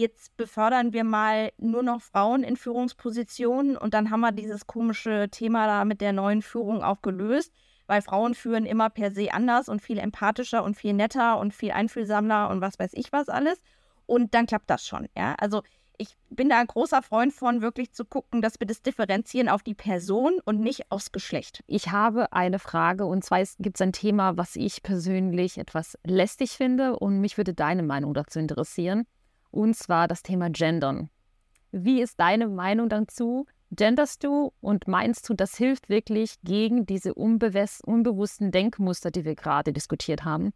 jetzt 0.00 0.36
befördern 0.36 0.92
wir 0.92 1.04
mal 1.04 1.52
nur 1.58 1.82
noch 1.82 2.00
Frauen 2.00 2.42
in 2.42 2.56
Führungspositionen 2.56 3.76
und 3.76 3.94
dann 3.94 4.10
haben 4.10 4.20
wir 4.20 4.32
dieses 4.32 4.66
komische 4.66 5.28
Thema 5.30 5.66
da 5.66 5.84
mit 5.84 6.00
der 6.00 6.12
neuen 6.12 6.42
Führung 6.42 6.82
auch 6.82 7.02
gelöst, 7.02 7.52
weil 7.86 8.02
Frauen 8.02 8.34
führen 8.34 8.66
immer 8.66 8.90
per 8.90 9.12
se 9.12 9.32
anders 9.32 9.68
und 9.68 9.82
viel 9.82 9.98
empathischer 9.98 10.64
und 10.64 10.74
viel 10.74 10.94
netter 10.94 11.38
und 11.38 11.54
viel 11.54 11.70
einfühlsamer 11.70 12.48
und 12.48 12.60
was 12.60 12.78
weiß 12.78 12.92
ich 12.94 13.12
was 13.12 13.28
alles. 13.28 13.60
Und 14.06 14.34
dann 14.34 14.46
klappt 14.46 14.70
das 14.70 14.84
schon, 14.84 15.06
ja. 15.16 15.36
Also 15.38 15.62
ich 15.98 16.16
bin 16.30 16.48
da 16.48 16.58
ein 16.58 16.66
großer 16.66 17.02
Freund 17.02 17.34
von, 17.34 17.60
wirklich 17.60 17.92
zu 17.92 18.06
gucken, 18.06 18.40
dass 18.40 18.58
wir 18.58 18.66
das 18.66 18.80
differenzieren 18.80 19.50
auf 19.50 19.62
die 19.62 19.74
Person 19.74 20.40
und 20.46 20.60
nicht 20.60 20.90
aufs 20.90 21.12
Geschlecht. 21.12 21.62
Ich 21.66 21.92
habe 21.92 22.32
eine 22.32 22.58
Frage 22.58 23.04
und 23.04 23.22
zwar 23.22 23.44
gibt 23.58 23.76
es 23.76 23.82
ein 23.82 23.92
Thema, 23.92 24.38
was 24.38 24.56
ich 24.56 24.82
persönlich 24.82 25.58
etwas 25.58 25.98
lästig 26.04 26.52
finde 26.52 26.98
und 26.98 27.20
mich 27.20 27.36
würde 27.36 27.52
deine 27.52 27.82
Meinung 27.82 28.14
dazu 28.14 28.38
interessieren 28.38 29.06
und 29.50 29.76
zwar 29.76 30.08
das 30.08 30.22
Thema 30.22 30.50
Gendern. 30.50 31.10
Wie 31.72 32.00
ist 32.00 32.18
deine 32.18 32.48
Meinung 32.48 32.88
dazu? 32.88 33.46
Genderst 33.70 34.24
du 34.24 34.52
und 34.60 34.88
meinst 34.88 35.28
du, 35.28 35.34
das 35.34 35.56
hilft 35.56 35.88
wirklich 35.88 36.34
gegen 36.42 36.86
diese 36.86 37.14
unbewussten 37.14 38.50
Denkmuster, 38.50 39.12
die 39.12 39.24
wir 39.24 39.36
gerade 39.36 39.72
diskutiert 39.72 40.24
haben? 40.24 40.52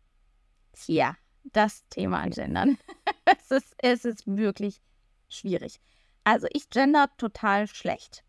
Ja, 0.86 1.14
das 1.44 1.86
Thema 1.88 2.26
Gendern. 2.28 2.76
es, 3.24 3.50
ist, 3.50 3.74
es 3.78 4.04
ist 4.04 4.26
wirklich 4.26 4.80
schwierig. 5.28 5.80
Also 6.24 6.48
ich 6.52 6.70
gender 6.70 7.08
total 7.16 7.68
schlecht. 7.68 8.24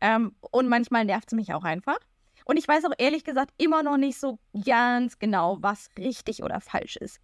Ähm, 0.00 0.34
und 0.40 0.68
manchmal 0.68 1.04
nervt 1.04 1.28
es 1.28 1.36
mich 1.36 1.52
auch 1.52 1.64
einfach. 1.64 1.98
Und 2.44 2.56
ich 2.56 2.68
weiß 2.68 2.84
auch 2.84 2.94
ehrlich 2.96 3.24
gesagt 3.24 3.52
immer 3.58 3.82
noch 3.82 3.96
nicht 3.96 4.18
so 4.18 4.38
ganz 4.64 5.18
genau, 5.18 5.58
was 5.60 5.90
richtig 5.98 6.42
oder 6.42 6.60
falsch 6.60 6.96
ist. 6.96 7.20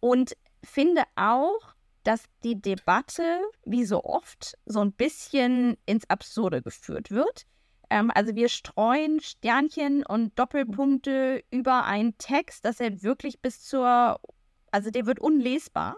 Und 0.00 0.36
finde 0.64 1.04
auch, 1.14 1.74
dass 2.04 2.24
die 2.44 2.60
Debatte, 2.60 3.40
wie 3.64 3.84
so 3.84 4.04
oft, 4.04 4.56
so 4.66 4.80
ein 4.80 4.92
bisschen 4.92 5.76
ins 5.86 6.08
Absurde 6.08 6.62
geführt 6.62 7.10
wird. 7.10 7.46
Ähm, 7.90 8.10
also 8.14 8.34
wir 8.34 8.48
streuen 8.48 9.20
Sternchen 9.20 10.04
und 10.06 10.38
Doppelpunkte 10.38 11.44
über 11.50 11.84
einen 11.84 12.16
Text, 12.18 12.64
dass 12.64 12.80
er 12.80 13.02
wirklich 13.02 13.40
bis 13.42 13.62
zur, 13.62 14.20
also 14.70 14.90
der 14.90 15.06
wird 15.06 15.20
unlesbar. 15.20 15.96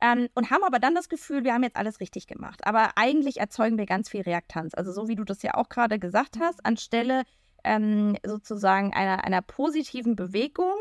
Ähm, 0.00 0.28
und 0.34 0.50
haben 0.50 0.64
aber 0.64 0.80
dann 0.80 0.96
das 0.96 1.08
Gefühl, 1.08 1.44
wir 1.44 1.54
haben 1.54 1.62
jetzt 1.62 1.76
alles 1.76 2.00
richtig 2.00 2.26
gemacht. 2.26 2.66
Aber 2.66 2.96
eigentlich 2.96 3.38
erzeugen 3.38 3.78
wir 3.78 3.86
ganz 3.86 4.08
viel 4.08 4.22
Reaktanz. 4.22 4.74
Also 4.74 4.90
so 4.90 5.06
wie 5.06 5.14
du 5.14 5.22
das 5.22 5.42
ja 5.42 5.54
auch 5.54 5.68
gerade 5.68 6.00
gesagt 6.00 6.38
hast, 6.40 6.66
anstelle 6.66 7.22
ähm, 7.62 8.16
sozusagen 8.26 8.92
einer, 8.92 9.24
einer 9.24 9.42
positiven 9.42 10.16
Bewegung 10.16 10.74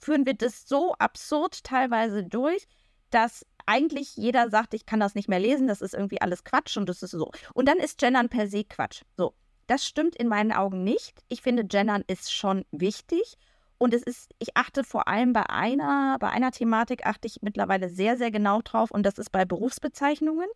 führen 0.00 0.26
wir 0.26 0.34
das 0.34 0.66
so 0.66 0.94
absurd 0.94 1.62
teilweise 1.62 2.24
durch, 2.24 2.66
dass 3.10 3.46
eigentlich 3.66 4.16
jeder 4.16 4.50
sagt, 4.50 4.74
ich 4.74 4.86
kann 4.86 5.00
das 5.00 5.14
nicht 5.14 5.28
mehr 5.28 5.40
lesen, 5.40 5.66
das 5.66 5.80
ist 5.80 5.94
irgendwie 5.94 6.20
alles 6.20 6.44
Quatsch 6.44 6.76
und 6.76 6.88
das 6.88 7.02
ist 7.02 7.12
so. 7.12 7.30
Und 7.54 7.68
dann 7.68 7.78
ist 7.78 7.98
Gendern 7.98 8.28
per 8.28 8.46
se 8.46 8.64
Quatsch. 8.64 9.02
So, 9.16 9.34
das 9.66 9.84
stimmt 9.84 10.16
in 10.16 10.28
meinen 10.28 10.52
Augen 10.52 10.84
nicht. 10.84 11.22
Ich 11.28 11.42
finde, 11.42 11.64
Gendern 11.64 12.04
ist 12.06 12.32
schon 12.32 12.64
wichtig. 12.70 13.36
Und 13.76 13.92
es 13.92 14.02
ist, 14.02 14.30
ich 14.38 14.56
achte 14.56 14.84
vor 14.84 15.08
allem 15.08 15.32
bei 15.32 15.48
einer, 15.50 16.16
bei 16.20 16.30
einer 16.30 16.52
Thematik 16.52 17.06
achte 17.06 17.26
ich 17.26 17.42
mittlerweile 17.42 17.88
sehr, 17.88 18.16
sehr 18.16 18.30
genau 18.30 18.62
drauf 18.62 18.90
und 18.90 19.04
das 19.04 19.18
ist 19.18 19.30
bei 19.30 19.44
Berufsbezeichnungen. 19.44 20.48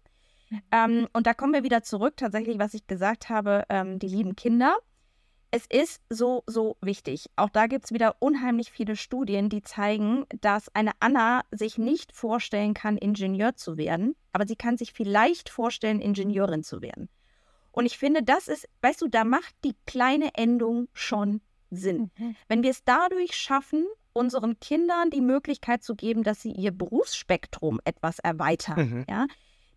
Mhm. 0.50 0.62
Ähm, 0.70 1.08
und 1.12 1.26
da 1.26 1.34
kommen 1.34 1.52
wir 1.52 1.64
wieder 1.64 1.82
zurück, 1.82 2.16
tatsächlich, 2.16 2.58
was 2.58 2.74
ich 2.74 2.86
gesagt 2.86 3.28
habe, 3.28 3.64
ähm, 3.68 3.98
die 3.98 4.08
lieben 4.08 4.36
Kinder 4.36 4.76
es 5.50 5.64
ist 5.66 6.02
so, 6.10 6.42
so 6.46 6.76
wichtig. 6.80 7.26
Auch 7.36 7.48
da 7.48 7.66
gibt 7.66 7.86
es 7.86 7.92
wieder 7.92 8.16
unheimlich 8.18 8.70
viele 8.70 8.96
Studien, 8.96 9.48
die 9.48 9.62
zeigen, 9.62 10.26
dass 10.40 10.74
eine 10.74 10.92
Anna 11.00 11.42
sich 11.50 11.78
nicht 11.78 12.14
vorstellen 12.14 12.74
kann, 12.74 12.98
Ingenieur 12.98 13.56
zu 13.56 13.78
werden, 13.78 14.14
aber 14.32 14.46
sie 14.46 14.56
kann 14.56 14.76
sich 14.76 14.92
vielleicht 14.92 15.48
vorstellen, 15.48 16.00
Ingenieurin 16.00 16.62
zu 16.62 16.82
werden. 16.82 17.08
Und 17.72 17.86
ich 17.86 17.96
finde, 17.96 18.22
das 18.22 18.48
ist, 18.48 18.68
weißt 18.82 19.00
du, 19.02 19.08
da 19.08 19.24
macht 19.24 19.54
die 19.64 19.76
kleine 19.86 20.34
Endung 20.34 20.88
schon 20.92 21.40
Sinn. 21.70 22.10
Mhm. 22.16 22.36
Wenn 22.48 22.62
wir 22.62 22.70
es 22.70 22.84
dadurch 22.84 23.34
schaffen, 23.34 23.86
unseren 24.12 24.58
Kindern 24.58 25.10
die 25.10 25.20
Möglichkeit 25.20 25.82
zu 25.82 25.94
geben, 25.94 26.24
dass 26.24 26.42
sie 26.42 26.52
ihr 26.52 26.72
Berufsspektrum 26.72 27.80
etwas 27.84 28.18
erweitern, 28.18 28.90
mhm. 28.90 29.04
ja, 29.08 29.26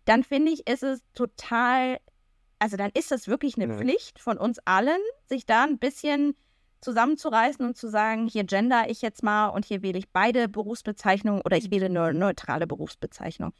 dann 0.04 0.24
finde 0.24 0.52
ich, 0.52 0.66
ist 0.66 0.82
es 0.82 1.00
total 1.14 1.98
also 2.62 2.76
dann 2.76 2.92
ist 2.94 3.10
das 3.10 3.26
wirklich 3.26 3.56
eine 3.56 3.72
ja. 3.72 3.76
Pflicht 3.76 4.20
von 4.20 4.38
uns 4.38 4.60
allen, 4.64 5.00
sich 5.26 5.46
da 5.46 5.64
ein 5.64 5.78
bisschen 5.78 6.36
zusammenzureißen 6.80 7.66
und 7.66 7.76
zu 7.76 7.88
sagen, 7.88 8.28
hier 8.28 8.44
gender 8.44 8.84
ich 8.88 9.02
jetzt 9.02 9.24
mal 9.24 9.48
und 9.48 9.64
hier 9.64 9.82
wähle 9.82 9.98
ich 9.98 10.10
beide 10.10 10.48
Berufsbezeichnungen 10.48 11.42
oder 11.44 11.56
ich 11.56 11.72
wähle 11.72 11.86
eine 11.86 12.14
neutrale 12.14 12.68
Berufsbezeichnung. 12.68 13.52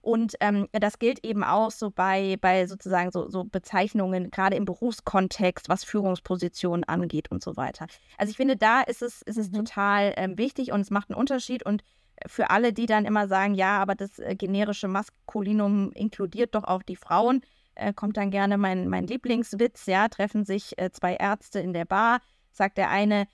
Und 0.00 0.34
ähm, 0.40 0.66
das 0.72 0.98
gilt 0.98 1.24
eben 1.24 1.44
auch 1.44 1.70
so 1.70 1.90
bei, 1.90 2.36
bei 2.40 2.66
sozusagen 2.66 3.12
so, 3.12 3.28
so 3.28 3.44
Bezeichnungen, 3.44 4.32
gerade 4.32 4.56
im 4.56 4.64
Berufskontext, 4.64 5.68
was 5.68 5.84
Führungspositionen 5.84 6.82
angeht 6.82 7.30
und 7.30 7.44
so 7.44 7.56
weiter. 7.56 7.86
Also 8.16 8.30
ich 8.32 8.36
finde, 8.36 8.56
da 8.56 8.80
ist 8.80 9.02
es, 9.02 9.22
ist 9.22 9.38
es 9.38 9.52
mhm. 9.52 9.58
total 9.58 10.14
ähm, 10.16 10.36
wichtig 10.36 10.72
und 10.72 10.80
es 10.80 10.90
macht 10.90 11.10
einen 11.10 11.18
Unterschied. 11.18 11.64
Und 11.64 11.84
für 12.26 12.50
alle, 12.50 12.72
die 12.72 12.86
dann 12.86 13.04
immer 13.04 13.28
sagen, 13.28 13.54
ja, 13.54 13.78
aber 13.78 13.94
das 13.94 14.18
äh, 14.18 14.34
generische 14.34 14.88
Maskulinum 14.88 15.92
inkludiert 15.92 16.56
doch 16.56 16.64
auch 16.64 16.82
die 16.82 16.96
Frauen, 16.96 17.42
äh, 17.78 17.92
kommt 17.92 18.16
dann 18.16 18.30
gerne 18.30 18.58
mein, 18.58 18.88
mein 18.88 19.06
Lieblingswitz, 19.06 19.86
ja, 19.86 20.08
treffen 20.08 20.44
sich 20.44 20.78
äh, 20.78 20.90
zwei 20.90 21.14
Ärzte 21.14 21.60
in 21.60 21.72
der 21.72 21.84
Bar, 21.84 22.20
sagt 22.52 22.78
der 22.78 22.90
eine, 22.90 23.26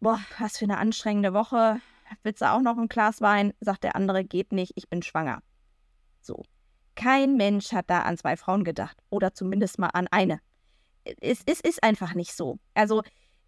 boah, 0.00 0.20
was 0.38 0.58
für 0.58 0.64
eine 0.64 0.78
anstrengende 0.78 1.32
Woche, 1.32 1.80
willst 2.22 2.42
du 2.42 2.50
auch 2.50 2.60
noch 2.60 2.76
ein 2.78 2.88
Glas 2.88 3.20
Wein? 3.20 3.54
Sagt 3.60 3.84
der 3.84 3.96
andere, 3.96 4.24
geht 4.24 4.52
nicht, 4.52 4.72
ich 4.76 4.88
bin 4.88 5.02
schwanger. 5.02 5.40
So. 6.20 6.42
Kein 6.94 7.36
Mensch 7.36 7.72
hat 7.72 7.88
da 7.88 8.02
an 8.02 8.18
zwei 8.18 8.36
Frauen 8.36 8.64
gedacht 8.64 8.98
oder 9.08 9.32
zumindest 9.32 9.78
mal 9.78 9.88
an 9.88 10.08
eine. 10.10 10.40
Es, 11.20 11.42
es 11.46 11.60
ist 11.60 11.82
einfach 11.82 12.14
nicht 12.14 12.34
so. 12.34 12.58
Also 12.74 13.02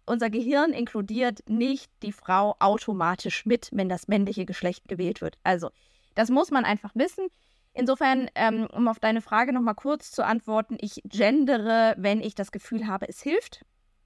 unser 0.05 0.29
Gehirn 0.29 0.71
inkludiert 0.71 1.47
nicht 1.47 1.91
die 2.01 2.11
Frau 2.11 2.55
automatisch 2.59 3.45
mit, 3.45 3.69
wenn 3.71 3.89
das 3.89 4.07
männliche 4.07 4.45
Geschlecht 4.45 4.87
gewählt 4.87 5.21
wird. 5.21 5.37
Also, 5.43 5.69
das 6.13 6.29
muss 6.29 6.51
man 6.51 6.65
einfach 6.65 6.91
wissen. 6.95 7.27
Insofern, 7.75 8.29
ähm, 8.35 8.67
um 8.71 8.87
auf 8.87 8.99
deine 8.99 9.21
Frage 9.21 9.53
nochmal 9.53 9.75
kurz 9.75 10.11
zu 10.11 10.25
antworten, 10.25 10.77
ich 10.79 11.01
gendere, 11.03 11.93
wenn 11.97 12.21
ich 12.21 12.33
das 12.33 12.51
Gefühl 12.51 12.87
habe, 12.87 13.07
es 13.07 13.21
hilft 13.21 13.65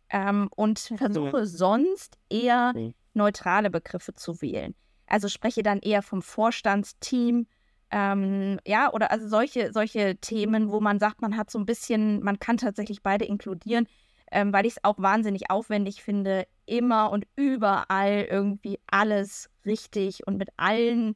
ähm, 0.09 0.49
und 0.55 0.79
versuche 0.79 1.45
sonst 1.45 2.17
eher 2.29 2.73
neutrale 3.13 3.69
Begriffe 3.69 4.13
zu 4.15 4.41
wählen. 4.41 4.75
Also 5.05 5.27
spreche 5.27 5.63
dann 5.63 5.79
eher 5.79 6.01
vom 6.01 6.21
Vorstandsteam, 6.21 7.47
ähm, 7.91 8.59
ja, 8.65 8.91
oder 8.91 9.11
also 9.11 9.27
solche, 9.27 9.71
solche 9.71 10.17
Themen, 10.17 10.71
wo 10.71 10.79
man 10.79 10.99
sagt, 10.99 11.21
man 11.21 11.37
hat 11.37 11.49
so 11.49 11.59
ein 11.59 11.65
bisschen, 11.65 12.21
man 12.23 12.39
kann 12.39 12.57
tatsächlich 12.57 13.01
beide 13.01 13.25
inkludieren 13.25 13.87
ähm, 14.31 14.53
weil 14.53 14.65
ich 14.65 14.73
es 14.73 14.83
auch 14.83 14.99
wahnsinnig 14.99 15.49
aufwendig 15.49 16.03
finde, 16.03 16.47
immer 16.65 17.11
und 17.11 17.25
überall 17.35 18.27
irgendwie 18.29 18.79
alles 18.87 19.49
richtig 19.65 20.25
und 20.27 20.37
mit 20.37 20.49
allen 20.57 21.15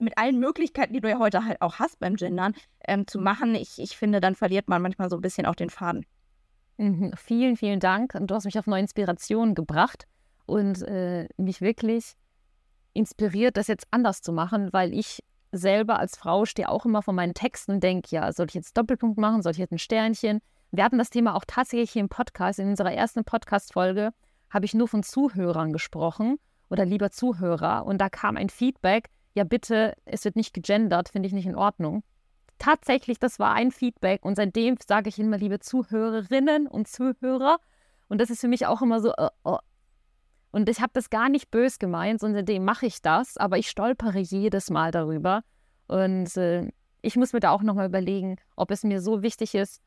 mit 0.00 0.16
allen 0.18 0.38
Möglichkeiten, 0.38 0.92
die 0.92 1.00
du 1.00 1.08
ja 1.08 1.18
heute 1.18 1.44
halt 1.44 1.60
auch 1.60 1.78
hast 1.78 1.98
beim 2.00 2.16
Gendern, 2.16 2.54
ähm, 2.86 3.06
zu 3.06 3.18
machen. 3.18 3.54
Ich, 3.54 3.78
ich 3.78 3.96
finde, 3.96 4.20
dann 4.20 4.34
verliert 4.34 4.68
man 4.68 4.82
manchmal 4.82 5.10
so 5.10 5.16
ein 5.16 5.22
bisschen 5.22 5.46
auch 5.46 5.54
den 5.54 5.70
Faden. 5.70 6.06
Mhm. 6.78 7.12
Vielen, 7.16 7.56
vielen 7.56 7.80
Dank. 7.80 8.16
Du 8.18 8.34
hast 8.34 8.44
mich 8.44 8.58
auf 8.58 8.66
neue 8.66 8.80
Inspirationen 8.80 9.54
gebracht 9.54 10.06
und 10.46 10.82
äh, 10.82 11.28
mich 11.36 11.60
wirklich 11.60 12.14
inspiriert, 12.92 13.56
das 13.56 13.68
jetzt 13.68 13.86
anders 13.90 14.22
zu 14.22 14.32
machen, 14.32 14.72
weil 14.72 14.94
ich 14.94 15.22
selber 15.52 15.98
als 15.98 16.16
Frau 16.16 16.44
stehe 16.44 16.68
auch 16.68 16.86
immer 16.86 17.02
vor 17.02 17.14
meinen 17.14 17.34
Texten 17.34 17.72
und 17.72 17.82
denke, 17.82 18.08
ja, 18.10 18.32
soll 18.32 18.46
ich 18.48 18.54
jetzt 18.54 18.76
Doppelpunkt 18.76 19.18
machen, 19.18 19.42
soll 19.42 19.52
ich 19.52 19.58
jetzt 19.58 19.72
ein 19.72 19.78
Sternchen? 19.78 20.40
Wir 20.70 20.84
hatten 20.84 20.98
das 20.98 21.10
Thema 21.10 21.34
auch 21.34 21.44
tatsächlich 21.46 21.90
hier 21.90 22.00
im 22.00 22.08
Podcast. 22.08 22.58
In 22.60 22.68
unserer 22.68 22.92
ersten 22.92 23.24
Podcast-Folge 23.24 24.10
habe 24.50 24.64
ich 24.64 24.74
nur 24.74 24.88
von 24.88 25.02
Zuhörern 25.02 25.72
gesprochen 25.72 26.38
oder 26.68 26.84
lieber 26.84 27.10
Zuhörer. 27.10 27.84
Und 27.84 27.98
da 27.98 28.08
kam 28.08 28.36
ein 28.36 28.48
Feedback, 28.48 29.08
ja 29.34 29.44
bitte, 29.44 29.94
es 30.04 30.24
wird 30.24 30.36
nicht 30.36 30.54
gegendert, 30.54 31.08
finde 31.10 31.26
ich 31.26 31.32
nicht 31.32 31.46
in 31.46 31.56
Ordnung. 31.56 32.02
Tatsächlich, 32.58 33.18
das 33.18 33.38
war 33.38 33.54
ein 33.54 33.70
Feedback 33.70 34.24
und 34.24 34.36
seitdem 34.36 34.76
sage 34.86 35.08
ich 35.08 35.18
immer 35.18 35.38
liebe 35.38 35.60
Zuhörerinnen 35.60 36.66
und 36.66 36.88
Zuhörer. 36.88 37.58
Und 38.08 38.20
das 38.20 38.28
ist 38.28 38.40
für 38.40 38.48
mich 38.48 38.66
auch 38.66 38.82
immer 38.82 39.00
so, 39.00 39.14
uh, 39.18 39.28
uh. 39.46 39.58
und 40.50 40.68
ich 40.68 40.80
habe 40.80 40.90
das 40.92 41.10
gar 41.10 41.28
nicht 41.28 41.50
bös 41.50 41.78
gemeint, 41.78 42.20
sondern 42.20 42.40
seitdem 42.40 42.64
mache 42.64 42.86
ich 42.86 43.00
das, 43.02 43.36
aber 43.36 43.56
ich 43.56 43.70
stolpere 43.70 44.18
jedes 44.18 44.68
Mal 44.68 44.90
darüber. 44.90 45.42
Und 45.86 46.36
äh, 46.36 46.70
ich 47.02 47.16
muss 47.16 47.32
mir 47.32 47.40
da 47.40 47.50
auch 47.50 47.62
nochmal 47.62 47.86
überlegen, 47.86 48.36
ob 48.56 48.70
es 48.70 48.84
mir 48.84 49.00
so 49.00 49.22
wichtig 49.22 49.54
ist, 49.54 49.80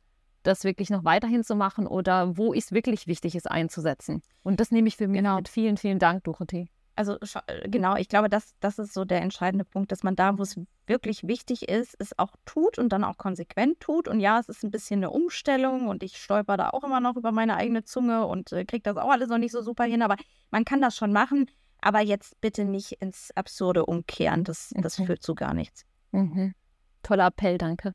das 0.44 0.64
wirklich 0.64 0.90
noch 0.90 1.04
weiterhin 1.04 1.44
zu 1.44 1.56
machen 1.56 1.88
oder 1.88 2.38
wo 2.38 2.54
es 2.54 2.72
wirklich 2.72 3.08
wichtig 3.08 3.36
ist 3.36 3.50
einzusetzen. 3.50 4.22
Und 4.44 4.60
das 4.60 4.72
nehme 4.72 4.88
ich 4.88 4.98
für 4.98 5.08
mich 5.08 5.20
genau. 5.20 5.38
mit. 5.38 5.48
Vielen, 5.48 5.78
vielen 5.78 6.00
Dank, 6.00 6.24
Dorothee. 6.24 6.68
Also 6.96 7.18
äh, 7.48 7.70
genau, 7.70 7.96
ich 7.96 8.08
glaube, 8.08 8.30
das, 8.30 8.54
das 8.60 8.78
ist 8.78 8.94
so 8.94 9.04
der 9.04 9.22
entscheidende 9.22 9.66
Punkt, 9.66 9.92
dass 9.92 10.04
man 10.04 10.16
da, 10.16 10.38
wo 10.38 10.44
es 10.44 10.60
wirklich 10.86 11.28
wichtig 11.28 11.68
ist, 11.68 11.96
es 12.00 12.18
auch 12.20 12.36
tut 12.46 12.78
und 12.78 12.90
dann 12.90 13.04
auch 13.04 13.18
konsequent 13.18 13.80
tut. 13.80 14.08
Und 14.08 14.20
ja, 14.20 14.40
es 14.40 14.50
ist 14.50 14.64
ein 14.64 14.72
bisschen 14.72 15.00
eine 15.00 15.10
Umstellung 15.10 15.88
und 15.88 16.04
ich 16.04 16.18
stolper 16.18 16.58
da 16.58 16.70
auch 16.70 16.84
immer 16.84 17.00
noch 17.00 17.16
über 17.16 17.32
meine 17.32 17.56
eigene 17.56 17.84
Zunge 17.84 18.28
und 18.28 18.52
äh, 18.52 18.66
kriege 18.66 18.84
das 18.84 18.98
auch 18.98 19.10
alles 19.10 19.30
noch 19.30 19.40
nicht 19.40 19.52
so 19.52 19.62
super 19.62 19.86
hin, 19.86 20.02
aber 20.02 20.18
man 20.52 20.66
kann 20.66 20.82
das 20.82 20.96
schon 20.96 21.12
machen. 21.12 21.50
Aber 21.82 22.00
jetzt 22.00 22.40
bitte 22.40 22.64
nicht 22.64 22.94
ins 23.02 23.32
Absurde 23.36 23.86
umkehren, 23.86 24.44
das, 24.44 24.74
das 24.78 24.98
okay. 24.98 25.08
führt 25.08 25.24
zu 25.24 25.36
gar 25.36 25.54
nichts. 25.54 25.86
Mhm. 26.12 26.54
Toller 27.02 27.28
Appell, 27.28 27.58
danke 27.58 27.94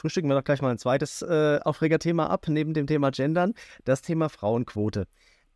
frühstücken 0.00 0.28
wir 0.28 0.34
doch 0.34 0.44
gleich 0.44 0.62
mal 0.62 0.70
ein 0.70 0.78
zweites 0.78 1.22
äh, 1.22 1.60
Aufregerthema 1.62 2.26
ab, 2.26 2.46
neben 2.48 2.74
dem 2.74 2.86
Thema 2.86 3.10
Gendern, 3.10 3.54
das 3.84 4.02
Thema 4.02 4.28
Frauenquote. 4.28 5.06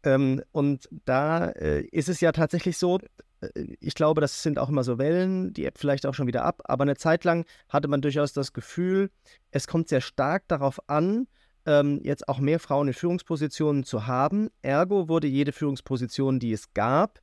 Ähm, 0.04 0.42
und 0.52 0.88
da 1.06 1.46
äh, 1.48 1.80
ist 1.80 2.08
es 2.08 2.20
ja 2.20 2.32
tatsächlich 2.32 2.76
so, 2.76 2.98
äh, 3.40 3.48
ich 3.80 3.94
glaube, 3.94 4.20
das 4.20 4.42
sind 4.42 4.58
auch 4.58 4.68
immer 4.68 4.84
so 4.84 4.98
Wellen, 4.98 5.52
die 5.54 5.64
App 5.64 5.78
vielleicht 5.78 6.06
auch 6.06 6.14
schon 6.14 6.26
wieder 6.26 6.44
ab, 6.44 6.62
aber 6.64 6.82
eine 6.82 6.96
Zeit 6.96 7.24
lang 7.24 7.46
hatte 7.68 7.88
man 7.88 8.02
durchaus 8.02 8.32
das 8.32 8.52
Gefühl, 8.52 9.10
es 9.50 9.66
kommt 9.66 9.88
sehr 9.88 10.02
stark 10.02 10.46
darauf 10.48 10.78
an, 10.88 11.26
ähm, 11.66 12.00
jetzt 12.02 12.28
auch 12.28 12.38
mehr 12.38 12.60
Frauen 12.60 12.88
in 12.88 12.94
Führungspositionen 12.94 13.84
zu 13.84 14.06
haben. 14.06 14.50
Ergo 14.60 15.08
wurde 15.08 15.26
jede 15.26 15.52
Führungsposition, 15.52 16.38
die 16.38 16.52
es 16.52 16.74
gab, 16.74 17.20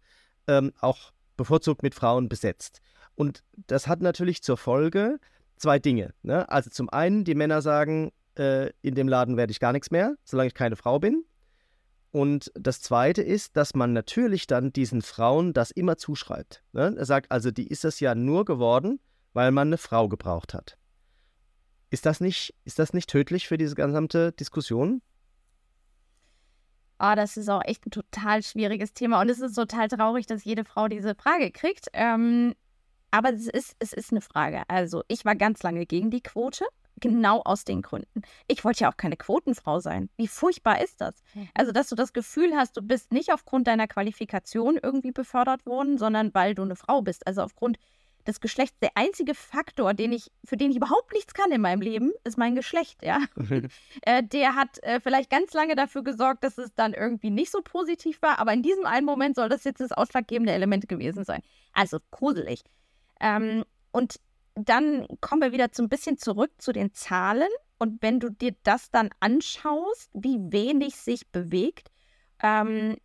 ähm, 0.47 0.73
auch 0.79 1.11
bevorzugt 1.37 1.83
mit 1.83 1.93
Frauen 1.93 2.29
besetzt. 2.29 2.81
Und 3.13 3.43
das 3.67 3.87
hat 3.87 4.01
natürlich 4.01 4.41
zur 4.41 4.57
Folge, 4.57 5.19
zwei 5.55 5.77
Dinge. 5.77 6.15
Ne? 6.23 6.49
Also 6.49 6.71
zum 6.71 6.89
einen, 6.89 7.23
die 7.23 7.35
Männer 7.35 7.61
sagen, 7.61 8.11
äh, 8.35 8.71
in 8.81 8.95
dem 8.95 9.07
Laden 9.07 9.37
werde 9.37 9.51
ich 9.51 9.59
gar 9.59 9.73
nichts 9.73 9.91
mehr, 9.91 10.15
solange 10.23 10.47
ich 10.47 10.53
keine 10.55 10.75
Frau 10.75 10.97
bin. 10.97 11.23
Und 12.11 12.51
das 12.55 12.81
Zweite 12.81 13.21
ist, 13.21 13.55
dass 13.55 13.73
man 13.73 13.93
natürlich 13.93 14.45
dann 14.45 14.73
diesen 14.73 15.01
Frauen 15.01 15.53
das 15.53 15.71
immer 15.71 15.97
zuschreibt. 15.97 16.61
Ne? 16.73 16.93
Er 16.97 17.05
sagt 17.05 17.31
also, 17.31 17.51
die 17.51 17.67
ist 17.67 17.85
es 17.85 18.01
ja 18.01 18.15
nur 18.15 18.43
geworden, 18.43 18.99
weil 19.33 19.51
man 19.51 19.69
eine 19.69 19.77
Frau 19.77 20.09
gebraucht 20.09 20.53
hat. 20.53 20.77
Ist 21.89 22.05
das 22.05 22.19
nicht, 22.19 22.53
ist 22.65 22.79
das 22.79 22.93
nicht 22.93 23.09
tödlich 23.09 23.47
für 23.47 23.57
diese 23.57 23.75
gesamte 23.75 24.33
Diskussion? 24.33 25.01
Oh, 26.99 27.13
das 27.15 27.35
ist 27.37 27.49
auch 27.49 27.63
echt 27.65 27.87
ein 27.87 27.91
total 27.91 28.43
schwieriges 28.43 28.93
Thema 28.93 29.21
und 29.21 29.29
es 29.29 29.39
ist 29.39 29.55
total 29.55 29.87
traurig, 29.87 30.27
dass 30.27 30.43
jede 30.43 30.65
Frau 30.65 30.87
diese 30.87 31.15
Frage 31.15 31.51
kriegt. 31.51 31.87
Ähm, 31.93 32.53
aber 33.09 33.33
es 33.33 33.47
ist, 33.47 33.75
es 33.79 33.91
ist 33.91 34.11
eine 34.11 34.21
Frage. 34.21 34.63
Also, 34.67 35.03
ich 35.07 35.25
war 35.25 35.35
ganz 35.35 35.63
lange 35.63 35.85
gegen 35.85 36.11
die 36.11 36.21
Quote. 36.21 36.65
Genau 37.01 37.41
aus 37.41 37.65
den 37.65 37.81
Gründen. 37.81 38.21
Ich 38.47 38.63
wollte 38.63 38.81
ja 38.81 38.91
auch 38.91 38.97
keine 38.97 39.17
Quotenfrau 39.17 39.79
sein. 39.79 40.09
Wie 40.15 40.27
furchtbar 40.27 40.81
ist 40.81 41.01
das? 41.01 41.23
Also, 41.53 41.71
dass 41.71 41.89
du 41.89 41.95
das 41.95 42.13
Gefühl 42.13 42.55
hast, 42.55 42.77
du 42.77 42.81
bist 42.81 43.11
nicht 43.11 43.33
aufgrund 43.33 43.67
deiner 43.67 43.87
Qualifikation 43.87 44.79
irgendwie 44.81 45.11
befördert 45.11 45.65
worden, 45.65 45.97
sondern 45.97 46.33
weil 46.33 46.55
du 46.55 46.61
eine 46.61 46.75
Frau 46.75 47.01
bist. 47.01 47.27
Also 47.27 47.41
aufgrund 47.41 47.77
des 48.27 48.39
Geschlechts. 48.39 48.77
Der 48.79 48.91
einzige 48.95 49.35
Faktor, 49.35 49.93
den 49.93 50.11
ich, 50.11 50.31
für 50.43 50.57
den 50.57 50.71
ich 50.71 50.77
überhaupt 50.77 51.13
nichts 51.13 51.33
kann 51.33 51.51
in 51.51 51.61
meinem 51.61 51.81
Leben, 51.81 52.11
ist 52.23 52.37
mein 52.37 52.55
Geschlecht, 52.55 53.03
ja. 53.03 53.19
äh, 54.03 54.23
der 54.23 54.55
hat 54.55 54.81
äh, 54.83 54.99
vielleicht 54.99 55.29
ganz 55.29 55.53
lange 55.53 55.75
dafür 55.75 56.03
gesorgt, 56.03 56.43
dass 56.43 56.57
es 56.57 56.73
dann 56.75 56.93
irgendwie 56.93 57.29
nicht 57.29 57.51
so 57.51 57.61
positiv 57.61 58.21
war, 58.21 58.39
aber 58.39 58.53
in 58.53 58.63
diesem 58.63 58.85
einen 58.85 59.05
Moment 59.05 59.35
soll 59.35 59.49
das 59.49 59.63
jetzt 59.63 59.81
das 59.81 59.91
ausschlaggebende 59.91 60.53
Element 60.53 60.87
gewesen 60.87 61.23
sein. 61.23 61.41
Also 61.73 61.99
gruselig. 62.11 62.63
Ähm, 63.19 63.63
und 63.91 64.19
dann 64.55 65.07
kommen 65.21 65.41
wir 65.41 65.51
wieder 65.51 65.69
so 65.71 65.83
ein 65.83 65.89
bisschen 65.89 66.17
zurück 66.17 66.51
zu 66.57 66.71
den 66.71 66.93
Zahlen. 66.93 67.49
Und 67.79 68.01
wenn 68.01 68.19
du 68.19 68.29
dir 68.29 68.53
das 68.63 68.91
dann 68.91 69.09
anschaust, 69.19 70.09
wie 70.13 70.37
wenig 70.51 70.95
sich 70.95 71.27
bewegt, 71.29 71.89
ähm, 72.43 72.97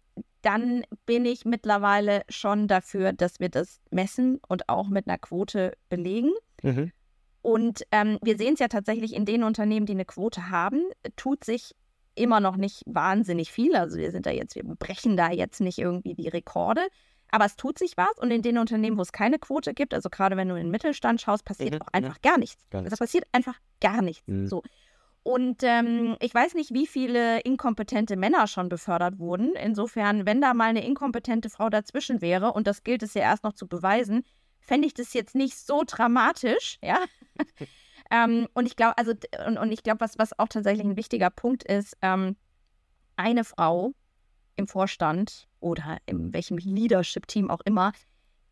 dann 0.43 0.85
bin 1.07 1.25
ich 1.25 1.45
mittlerweile 1.45 2.23
schon 2.29 2.69
dafür, 2.69 3.13
dass 3.13 3.41
wir 3.41 3.49
das 3.49 3.81
messen 3.91 4.39
und 4.47 4.69
auch 4.69 4.89
mit 4.89 5.09
einer 5.09 5.19
Quote 5.19 5.73
belegen. 5.89 6.31
Mhm. 6.63 6.93
Und 7.43 7.83
ähm, 7.91 8.19
wir 8.23 8.37
sehen 8.37 8.55
es 8.55 8.61
ja 8.61 8.69
tatsächlich 8.69 9.15
in 9.15 9.25
den 9.25 9.45
Unternehmen, 9.45 9.87
die 9.87 9.93
eine 9.93 10.05
Quote 10.05 10.51
haben, 10.51 10.83
tut 11.17 11.45
sich 11.45 11.75
immer 12.17 12.41
noch 12.41 12.57
nicht 12.57 12.83
wahnsinnig 12.87 13.53
viel. 13.53 13.77
Also 13.77 13.99
wir 13.99 14.11
sind 14.11 14.27
da 14.27 14.31
jetzt, 14.31 14.57
wir 14.57 14.65
brechen 14.65 15.17
da 15.17 15.31
jetzt 15.31 15.61
nicht 15.61 15.79
irgendwie 15.79 16.15
die 16.15 16.29
Rekorde. 16.29 16.87
Aber 17.37 17.45
es 17.45 17.57
tut 17.57 17.78
sich 17.78 17.99
was 17.99 18.16
und 18.16 18.30
in 18.30 18.41
den 18.41 18.57
Unternehmen, 18.57 18.97
wo 18.97 19.03
es 19.03 19.12
keine 19.12 19.39
Quote 19.39 19.74
gibt, 19.74 19.93
also 19.93 20.09
gerade 20.09 20.39
wenn 20.39 20.49
du 20.49 20.55
in 20.55 20.62
den 20.62 20.70
Mittelstand 20.70 21.20
schaust, 21.20 21.45
passiert 21.45 21.74
mhm, 21.74 21.82
auch 21.82 21.89
einfach 21.93 22.22
gar 22.22 22.39
nichts. 22.39 22.64
Gar 22.70 22.80
nichts. 22.80 22.95
Es 22.95 22.99
passiert 22.99 23.24
einfach 23.32 23.57
gar 23.78 24.01
nichts. 24.01 24.26
Mhm. 24.26 24.47
So. 24.47 24.62
Und 25.22 25.62
ähm, 25.62 26.16
ich 26.20 26.32
weiß 26.32 26.55
nicht, 26.55 26.72
wie 26.72 26.87
viele 26.87 27.41
inkompetente 27.41 28.16
Männer 28.16 28.47
schon 28.47 28.70
befördert 28.70 29.18
wurden. 29.18 29.55
Insofern, 29.55 30.24
wenn 30.24 30.41
da 30.41 30.55
mal 30.55 30.70
eine 30.70 30.87
inkompetente 30.87 31.51
Frau 31.51 31.68
dazwischen 31.68 32.22
wäre, 32.22 32.55
und 32.55 32.66
das 32.66 32.84
gilt 32.84 33.03
es 33.03 33.12
ja 33.12 33.20
erst 33.20 33.45
noch 33.45 33.53
zu 33.53 33.68
beweisen, 33.68 34.22
fände 34.59 34.87
ich 34.87 34.95
das 34.95 35.12
jetzt 35.12 35.34
nicht 35.34 35.59
so 35.59 35.82
dramatisch, 35.87 36.78
ja. 36.82 37.05
ähm, 38.11 38.49
und 38.55 38.64
ich 38.64 38.76
glaube, 38.76 38.97
also, 38.97 39.12
und, 39.47 39.59
und 39.59 39.72
ich 39.72 39.82
glaube, 39.82 40.01
was, 40.01 40.16
was 40.16 40.39
auch 40.39 40.49
tatsächlich 40.49 40.87
ein 40.87 40.97
wichtiger 40.97 41.28
Punkt 41.28 41.64
ist, 41.64 41.99
ähm, 42.01 42.34
eine 43.16 43.45
Frau 43.45 43.93
im 44.57 44.69
Vorstand 44.69 45.49
oder 45.61 45.99
in 46.07 46.33
welchem 46.33 46.59
Leadership-Team 46.59 47.51
auch 47.51 47.61
immer, 47.65 47.93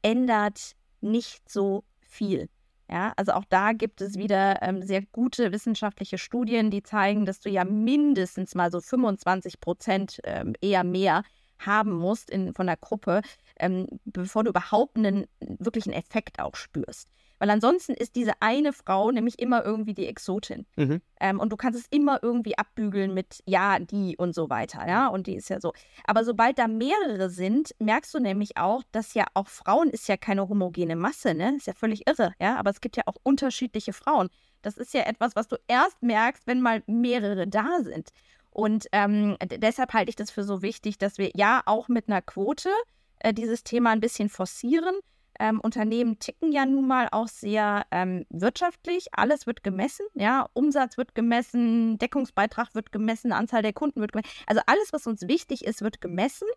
ändert 0.02 0.76
nicht 1.00 1.48
so 1.48 1.84
viel. 2.00 2.48
Ja, 2.90 3.14
also 3.16 3.32
auch 3.32 3.44
da 3.48 3.72
gibt 3.72 4.02
es 4.02 4.18
wieder 4.18 4.62
ähm, 4.62 4.82
sehr 4.82 5.02
gute 5.02 5.52
wissenschaftliche 5.52 6.18
Studien, 6.18 6.70
die 6.70 6.82
zeigen, 6.82 7.24
dass 7.24 7.40
du 7.40 7.48
ja 7.48 7.64
mindestens 7.64 8.54
mal 8.54 8.70
so 8.70 8.80
25 8.80 9.60
Prozent, 9.60 10.20
ähm, 10.24 10.54
eher 10.60 10.84
mehr, 10.84 11.22
haben 11.58 11.92
musst 11.92 12.30
in, 12.30 12.52
von 12.52 12.66
der 12.66 12.76
Gruppe, 12.76 13.22
ähm, 13.58 13.86
bevor 14.04 14.44
du 14.44 14.50
überhaupt 14.50 14.98
einen 14.98 15.26
wirklichen 15.40 15.92
Effekt 15.92 16.40
auch 16.40 16.56
spürst. 16.56 17.08
Weil 17.44 17.50
ansonsten 17.50 17.92
ist 17.92 18.16
diese 18.16 18.32
eine 18.40 18.72
Frau 18.72 19.10
nämlich 19.10 19.38
immer 19.38 19.66
irgendwie 19.66 19.92
die 19.92 20.06
Exotin. 20.06 20.64
Mhm. 20.76 21.02
Ähm, 21.20 21.40
und 21.40 21.52
du 21.52 21.58
kannst 21.58 21.78
es 21.78 21.86
immer 21.90 22.18
irgendwie 22.22 22.56
abbügeln 22.56 23.12
mit 23.12 23.42
ja, 23.44 23.78
die 23.78 24.16
und 24.16 24.34
so 24.34 24.48
weiter, 24.48 24.88
ja. 24.88 25.08
Und 25.08 25.26
die 25.26 25.34
ist 25.34 25.50
ja 25.50 25.60
so. 25.60 25.74
Aber 26.04 26.24
sobald 26.24 26.58
da 26.58 26.68
mehrere 26.68 27.28
sind, 27.28 27.74
merkst 27.78 28.14
du 28.14 28.18
nämlich 28.18 28.56
auch, 28.56 28.82
dass 28.92 29.12
ja 29.12 29.26
auch 29.34 29.48
Frauen 29.48 29.90
ist 29.90 30.08
ja 30.08 30.16
keine 30.16 30.48
homogene 30.48 30.96
Masse, 30.96 31.34
ne? 31.34 31.54
Ist 31.54 31.66
ja 31.66 31.74
völlig 31.74 32.08
irre, 32.08 32.32
ja. 32.40 32.56
Aber 32.56 32.70
es 32.70 32.80
gibt 32.80 32.96
ja 32.96 33.02
auch 33.04 33.16
unterschiedliche 33.24 33.92
Frauen. 33.92 34.30
Das 34.62 34.78
ist 34.78 34.94
ja 34.94 35.02
etwas, 35.02 35.36
was 35.36 35.46
du 35.46 35.56
erst 35.68 36.02
merkst, 36.02 36.46
wenn 36.46 36.62
mal 36.62 36.82
mehrere 36.86 37.46
da 37.46 37.80
sind. 37.82 38.08
Und 38.52 38.86
ähm, 38.92 39.36
deshalb 39.58 39.92
halte 39.92 40.08
ich 40.08 40.16
das 40.16 40.30
für 40.30 40.44
so 40.44 40.62
wichtig, 40.62 40.96
dass 40.96 41.18
wir 41.18 41.30
ja 41.34 41.60
auch 41.66 41.88
mit 41.88 42.08
einer 42.08 42.22
Quote 42.22 42.70
äh, 43.18 43.34
dieses 43.34 43.64
Thema 43.64 43.90
ein 43.90 44.00
bisschen 44.00 44.30
forcieren 44.30 44.94
ähm, 45.38 45.60
Unternehmen 45.60 46.18
ticken 46.18 46.52
ja 46.52 46.66
nun 46.66 46.86
mal 46.86 47.08
auch 47.10 47.28
sehr 47.28 47.86
ähm, 47.90 48.26
wirtschaftlich. 48.30 49.08
Alles 49.12 49.46
wird 49.46 49.62
gemessen, 49.62 50.06
ja. 50.14 50.48
Umsatz 50.52 50.96
wird 50.96 51.14
gemessen, 51.14 51.98
Deckungsbeitrag 51.98 52.74
wird 52.74 52.92
gemessen, 52.92 53.32
Anzahl 53.32 53.62
der 53.62 53.72
Kunden 53.72 54.00
wird 54.00 54.12
gemessen. 54.12 54.32
Also 54.46 54.62
alles, 54.66 54.92
was 54.92 55.06
uns 55.06 55.22
wichtig 55.22 55.64
ist, 55.64 55.82
wird 55.82 56.00
gemessen. 56.00 56.48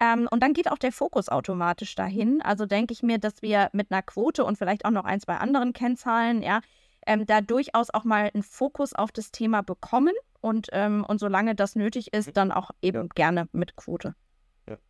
Ähm, 0.00 0.28
und 0.30 0.42
dann 0.42 0.52
geht 0.52 0.70
auch 0.70 0.78
der 0.78 0.92
Fokus 0.92 1.28
automatisch 1.28 1.94
dahin. 1.94 2.40
Also 2.42 2.66
denke 2.66 2.92
ich 2.92 3.02
mir, 3.02 3.18
dass 3.18 3.42
wir 3.42 3.70
mit 3.72 3.90
einer 3.90 4.02
Quote 4.02 4.44
und 4.44 4.56
vielleicht 4.56 4.84
auch 4.84 4.90
noch 4.90 5.04
ein, 5.04 5.20
zwei 5.20 5.36
anderen 5.36 5.72
Kennzahlen, 5.72 6.42
ja, 6.42 6.60
ähm, 7.06 7.26
da 7.26 7.40
durchaus 7.40 7.90
auch 7.90 8.04
mal 8.04 8.30
einen 8.32 8.42
Fokus 8.42 8.92
auf 8.92 9.12
das 9.12 9.32
Thema 9.32 9.62
bekommen. 9.62 10.14
Und, 10.40 10.68
ähm, 10.72 11.04
und 11.04 11.18
solange 11.18 11.54
das 11.54 11.74
nötig 11.74 12.12
ist, 12.12 12.36
dann 12.36 12.52
auch 12.52 12.70
eben 12.80 13.08
gerne 13.08 13.48
mit 13.52 13.74
Quote. 13.74 14.14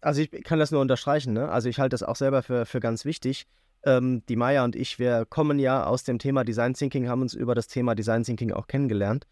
Also 0.00 0.20
ich 0.20 0.30
kann 0.44 0.58
das 0.58 0.70
nur 0.70 0.80
unterstreichen. 0.80 1.32
Ne? 1.32 1.48
Also 1.48 1.68
ich 1.68 1.78
halte 1.78 1.94
das 1.94 2.02
auch 2.02 2.16
selber 2.16 2.42
für, 2.42 2.66
für 2.66 2.80
ganz 2.80 3.04
wichtig. 3.04 3.46
Ähm, 3.84 4.22
die 4.28 4.36
Maya 4.36 4.64
und 4.64 4.76
ich, 4.76 4.98
wir 4.98 5.24
kommen 5.26 5.58
ja 5.58 5.84
aus 5.84 6.04
dem 6.04 6.18
Thema 6.18 6.44
Design 6.44 6.74
Thinking, 6.74 7.08
haben 7.08 7.22
uns 7.22 7.34
über 7.34 7.54
das 7.54 7.68
Thema 7.68 7.94
Design 7.94 8.24
Thinking 8.24 8.52
auch 8.52 8.66
kennengelernt. 8.66 9.26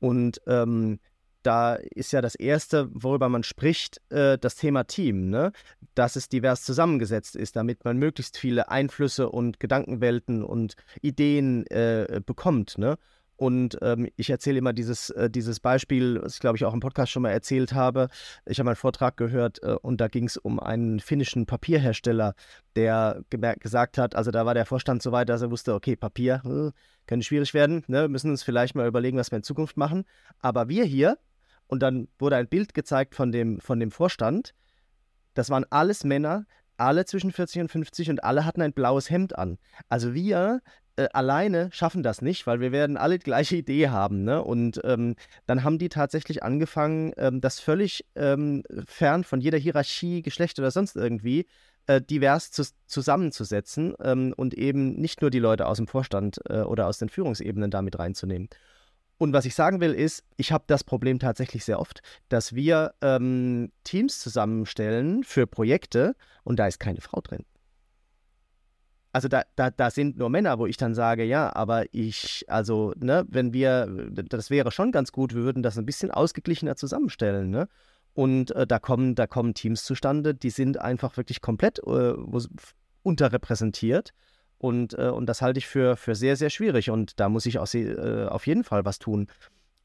Und 0.00 0.40
ähm, 0.46 1.00
da 1.42 1.74
ist 1.74 2.12
ja 2.12 2.20
das 2.20 2.34
Erste, 2.34 2.88
worüber 2.92 3.28
man 3.28 3.42
spricht, 3.42 4.00
äh, 4.10 4.38
das 4.38 4.56
Thema 4.56 4.84
Team, 4.84 5.30
ne? 5.30 5.52
dass 5.94 6.16
es 6.16 6.28
divers 6.28 6.62
zusammengesetzt 6.62 7.36
ist, 7.36 7.56
damit 7.56 7.84
man 7.84 7.96
möglichst 7.96 8.38
viele 8.38 8.70
Einflüsse 8.70 9.30
und 9.30 9.60
Gedankenwelten 9.60 10.44
und 10.44 10.74
Ideen 11.00 11.66
äh, 11.68 12.20
bekommt. 12.24 12.78
Ne? 12.78 12.96
Und 13.38 13.78
ähm, 13.82 14.08
ich 14.16 14.30
erzähle 14.30 14.58
immer 14.58 14.72
dieses, 14.72 15.10
äh, 15.10 15.30
dieses 15.30 15.60
Beispiel, 15.60 16.20
was 16.20 16.34
ich 16.34 16.40
glaube 16.40 16.56
ich 16.56 16.64
auch 16.64 16.74
im 16.74 16.80
Podcast 16.80 17.12
schon 17.12 17.22
mal 17.22 17.30
erzählt 17.30 17.72
habe. 17.72 18.08
Ich 18.46 18.58
habe 18.58 18.68
einen 18.68 18.76
Vortrag 18.76 19.16
gehört 19.16 19.62
äh, 19.62 19.76
und 19.80 20.00
da 20.00 20.08
ging 20.08 20.24
es 20.24 20.36
um 20.36 20.58
einen 20.58 20.98
finnischen 20.98 21.46
Papierhersteller, 21.46 22.34
der 22.74 23.22
gesagt 23.60 23.96
hat, 23.96 24.16
also 24.16 24.32
da 24.32 24.44
war 24.44 24.54
der 24.54 24.66
Vorstand 24.66 25.04
so 25.04 25.12
weit, 25.12 25.28
dass 25.28 25.40
er 25.40 25.52
wusste, 25.52 25.74
okay, 25.74 25.94
Papier 25.94 26.42
äh, 26.44 26.72
könnte 27.06 27.24
schwierig 27.24 27.54
werden, 27.54 27.84
ne? 27.86 28.08
müssen 28.08 28.32
uns 28.32 28.42
vielleicht 28.42 28.74
mal 28.74 28.88
überlegen, 28.88 29.18
was 29.18 29.30
wir 29.30 29.36
in 29.36 29.44
Zukunft 29.44 29.76
machen. 29.76 30.04
Aber 30.40 30.68
wir 30.68 30.84
hier, 30.84 31.16
und 31.68 31.80
dann 31.80 32.08
wurde 32.18 32.34
ein 32.34 32.48
Bild 32.48 32.74
gezeigt 32.74 33.14
von 33.14 33.30
dem, 33.30 33.60
von 33.60 33.78
dem 33.78 33.92
Vorstand, 33.92 34.52
das 35.34 35.48
waren 35.48 35.64
alles 35.70 36.02
Männer, 36.02 36.44
alle 36.76 37.04
zwischen 37.04 37.30
40 37.30 37.62
und 37.62 37.70
50 37.70 38.10
und 38.10 38.24
alle 38.24 38.44
hatten 38.44 38.62
ein 38.62 38.72
blaues 38.72 39.10
Hemd 39.10 39.38
an. 39.38 39.58
Also 39.88 40.12
wir 40.12 40.60
äh, 40.98 41.08
alleine 41.12 41.70
schaffen 41.72 42.02
das 42.02 42.22
nicht, 42.22 42.46
weil 42.46 42.60
wir 42.60 42.72
werden 42.72 42.96
alle 42.96 43.18
die 43.18 43.24
gleiche 43.24 43.56
Idee 43.56 43.88
haben. 43.88 44.24
Ne? 44.24 44.42
Und 44.42 44.80
ähm, 44.84 45.14
dann 45.46 45.62
haben 45.62 45.78
die 45.78 45.88
tatsächlich 45.88 46.42
angefangen, 46.42 47.12
ähm, 47.16 47.40
das 47.40 47.60
völlig 47.60 48.04
ähm, 48.16 48.64
fern 48.86 49.22
von 49.22 49.40
jeder 49.40 49.58
Hierarchie, 49.58 50.22
Geschlecht 50.22 50.58
oder 50.58 50.72
sonst 50.72 50.96
irgendwie 50.96 51.46
äh, 51.86 52.02
divers 52.02 52.50
zu, 52.50 52.64
zusammenzusetzen 52.86 53.94
ähm, 54.02 54.34
und 54.36 54.54
eben 54.54 54.96
nicht 54.96 55.22
nur 55.22 55.30
die 55.30 55.38
Leute 55.38 55.66
aus 55.66 55.76
dem 55.76 55.86
Vorstand 55.86 56.40
äh, 56.48 56.62
oder 56.62 56.88
aus 56.88 56.98
den 56.98 57.08
Führungsebenen 57.08 57.70
damit 57.70 57.98
reinzunehmen. 57.98 58.48
Und 59.18 59.32
was 59.32 59.44
ich 59.44 59.54
sagen 59.54 59.80
will, 59.80 59.94
ist, 59.94 60.24
ich 60.36 60.50
habe 60.52 60.64
das 60.66 60.82
Problem 60.82 61.20
tatsächlich 61.20 61.64
sehr 61.64 61.80
oft, 61.80 62.02
dass 62.28 62.54
wir 62.54 62.94
ähm, 63.02 63.70
Teams 63.84 64.18
zusammenstellen 64.18 65.22
für 65.22 65.46
Projekte 65.46 66.16
und 66.42 66.58
da 66.58 66.66
ist 66.66 66.80
keine 66.80 67.00
Frau 67.00 67.20
drin 67.20 67.44
also 69.18 69.26
da, 69.26 69.42
da, 69.56 69.70
da 69.70 69.90
sind 69.90 70.16
nur 70.16 70.30
Männer, 70.30 70.60
wo 70.60 70.66
ich 70.66 70.76
dann 70.76 70.94
sage, 70.94 71.24
ja, 71.24 71.52
aber 71.56 71.92
ich, 71.92 72.44
also, 72.46 72.92
ne, 73.00 73.26
wenn 73.28 73.52
wir, 73.52 73.88
das 74.12 74.48
wäre 74.48 74.70
schon 74.70 74.92
ganz 74.92 75.10
gut, 75.10 75.34
wir 75.34 75.42
würden 75.42 75.64
das 75.64 75.76
ein 75.76 75.84
bisschen 75.84 76.12
ausgeglichener 76.12 76.76
zusammenstellen, 76.76 77.50
ne? 77.50 77.68
Und 78.14 78.52
äh, 78.52 78.64
da, 78.64 78.78
kommen, 78.78 79.16
da 79.16 79.26
kommen 79.26 79.54
Teams 79.54 79.82
zustande, 79.82 80.36
die 80.36 80.50
sind 80.50 80.80
einfach 80.80 81.16
wirklich 81.16 81.40
komplett 81.40 81.80
äh, 81.80 82.14
unterrepräsentiert. 83.02 84.12
Und, 84.56 84.94
äh, 84.94 85.08
und 85.08 85.26
das 85.26 85.42
halte 85.42 85.58
ich 85.58 85.66
für, 85.66 85.96
für 85.96 86.14
sehr, 86.14 86.36
sehr 86.36 86.50
schwierig. 86.50 86.90
Und 86.90 87.18
da 87.18 87.28
muss 87.28 87.44
ich 87.44 87.58
auch 87.58 87.74
äh, 87.74 88.26
auf 88.26 88.46
jeden 88.46 88.62
Fall 88.62 88.84
was 88.84 89.00
tun. 89.00 89.26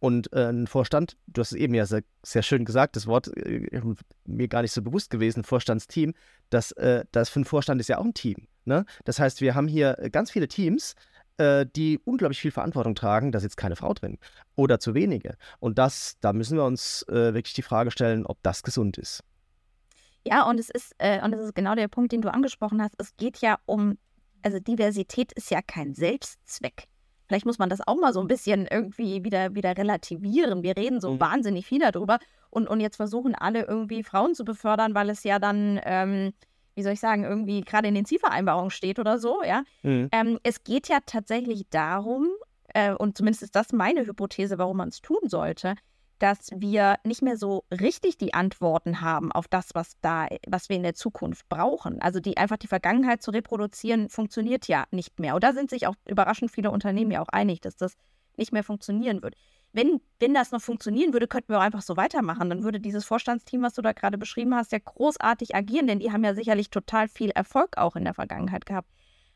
Und 0.04 0.34
äh, 0.34 0.49
ein 0.49 0.68
Vorstand, 0.68 1.16
du 1.28 1.39
hast 1.39 1.54
es 1.54 1.58
eben 1.58 1.74
ja 1.74 1.86
sehr, 1.86 2.04
sehr 2.24 2.43
schön 2.43 2.66
gesagt, 2.66 2.97
das 2.97 3.08
Wort 3.08 3.30
äh, 3.38 3.82
mir 4.26 4.49
gar 4.49 4.62
nicht 4.62 4.74
so 4.74 4.82
bewusst 4.82 5.10
gewesen, 5.10 5.45
Vorstandsteam, 5.45 6.14
das, 6.49 6.74
äh, 6.74 7.06
das 7.14 7.30
für 7.30 7.38
einen 7.38 7.45
Vorstand 7.45 7.80
ist 7.80 7.88
ja 7.88 7.99
auch 7.99 8.04
ein 8.04 8.14
Team. 8.14 8.49
Ne? 8.66 8.84
Das 9.06 9.20
heißt, 9.20 9.39
wir 9.39 9.56
haben 9.56 9.70
hier 9.70 9.97
äh, 9.99 10.10
ganz 10.10 10.30
viele 10.30 10.49
Teams, 10.49 10.95
äh, 11.38 11.66
die 11.74 12.01
unglaublich 12.04 12.41
viel 12.41 12.51
Verantwortung 12.51 12.95
tragen, 12.95 13.32
da 13.32 13.39
sitzt 13.39 13.56
keine 13.56 13.78
Frau 13.78 13.93
drin 13.93 14.20
oder 14.58 14.78
zu 14.78 14.93
wenige. 14.93 15.38
Und 15.62 15.78
das, 15.78 16.18
da 16.20 16.34
müssen 16.34 16.58
wir 16.58 16.66
uns 16.66 17.04
äh, 17.04 17.34
wirklich 17.34 17.54
die 17.54 17.62
Frage 17.62 17.89
stellen, 17.89 18.26
ob 18.26 18.43
das 18.43 18.62
gesund 18.62 18.97
ist. 18.97 19.24
Ja, 20.28 20.43
und 20.49 20.60
es 20.60 20.70
ist, 20.70 20.93
und 20.99 21.32
das 21.32 21.39
ist 21.39 21.56
genau 21.56 21.76
der 21.76 21.88
Punkt, 21.88 22.12
den 22.12 22.22
du 22.22 22.30
angesprochen 22.30 22.82
hast. 22.82 22.95
Es 22.97 23.16
geht 23.16 23.38
ja 23.38 23.58
um, 23.66 23.97
also 24.41 24.60
Diversität 24.60 25.32
ist 25.32 25.49
ja 25.49 25.62
kein 25.62 25.93
Selbstzweck. 25.93 26.89
Vielleicht 27.34 27.48
muss 27.48 27.58
man 27.58 27.70
das 27.70 27.80
auch 27.88 27.96
mal 27.96 28.14
so 28.14 28.22
ein 28.22 28.28
bisschen 28.28 28.68
irgendwie 28.70 29.24
wieder, 29.24 29.56
wieder 29.56 29.76
relativieren. 29.76 30.62
Wir 30.62 30.78
reden 30.78 31.02
so 31.02 31.14
mhm. 31.14 31.20
wahnsinnig 31.20 31.66
viel 31.66 31.80
darüber 31.80 32.20
und, 32.52 32.68
und 32.68 32.80
jetzt 32.80 32.98
versuchen 32.98 33.34
alle 33.34 33.66
irgendwie 33.66 34.04
Frauen 34.04 34.36
zu 34.36 34.46
befördern, 34.46 34.94
weil 34.94 35.10
es 35.10 35.24
ja 35.24 35.40
dann 35.40 35.82
ähm, 35.84 36.34
wie 36.76 36.84
soll 36.84 36.94
ich 36.94 37.00
sagen, 37.00 37.24
irgendwie 37.24 37.62
gerade 37.62 37.88
in 37.88 37.96
den 37.96 38.06
Zielvereinbarungen 38.06 38.70
steht 38.70 39.00
oder 39.00 39.18
so, 39.18 39.42
ja. 39.44 39.64
Mhm. 39.82 40.10
Ähm, 40.12 40.40
es 40.44 40.64
geht 40.64 40.90
ja 40.90 41.00
tatsächlich 41.04 41.64
darum, 41.72 42.30
äh, 42.68 42.94
und 42.94 43.18
zumindest 43.18 43.42
ist 43.42 43.56
das 43.56 43.74
meine 43.74 44.06
Hypothese, 44.06 44.60
warum 44.60 44.78
man 44.78 44.90
es 44.90 45.02
tun 45.02 45.18
sollte, 45.24 45.74
dass 46.24 46.50
wir 46.56 46.98
nicht 47.04 47.22
mehr 47.22 47.38
so 47.38 47.66
richtig 47.70 48.18
die 48.18 48.34
Antworten 48.34 49.02
haben 49.02 49.32
auf 49.32 49.48
das, 49.48 49.70
was 49.74 50.00
da, 50.02 50.28
was 50.48 50.70
wir 50.70 50.78
in 50.78 50.84
der 50.84 50.96
Zukunft 50.96 51.50
brauchen. 51.50 52.02
Also 52.02 52.20
die 52.20 52.38
einfach 52.38 52.58
die 52.58 52.68
Vergangenheit 52.68 53.22
zu 53.22 53.32
reproduzieren, 53.32 54.10
funktioniert 54.10 54.68
ja 54.68 54.86
nicht 54.92 55.20
mehr. 55.20 55.36
Und 55.36 55.44
da 55.44 55.54
sind 55.54 55.70
sich 55.70 55.86
auch 55.88 55.96
überraschend 56.08 56.52
viele 56.52 56.72
Unternehmen 56.72 57.12
ja 57.12 57.22
auch 57.22 57.30
einig, 57.30 57.62
dass 57.62 57.76
das 57.76 57.96
nicht 58.38 58.54
mehr 58.54 58.64
funktionieren 58.64 59.22
wird 59.22 59.36
wenn, 59.74 60.00
wenn 60.20 60.34
das 60.36 60.52
noch 60.52 60.62
funktionieren 60.62 61.14
würde, 61.14 61.28
könnten 61.28 61.50
wir 61.50 61.58
auch 61.58 61.64
einfach 61.64 61.82
so 61.82 61.98
weitermachen. 61.98 62.50
Dann 62.50 62.64
würde 62.64 62.80
dieses 62.80 63.06
Vorstandsteam, 63.06 63.64
was 63.64 63.74
du 63.74 63.82
da 63.82 63.92
gerade 63.92 64.20
beschrieben 64.20 64.56
hast, 64.56 64.72
ja 64.72 64.78
großartig 64.78 65.56
agieren, 65.56 65.88
denn 65.88 66.00
die 66.00 66.12
haben 66.12 66.24
ja 66.24 66.36
sicherlich 66.36 66.70
total 66.70 67.08
viel 67.08 67.32
Erfolg 67.32 67.78
auch 67.78 67.96
in 67.96 68.06
der 68.06 68.14
Vergangenheit 68.14 68.68
gehabt. 68.68 68.90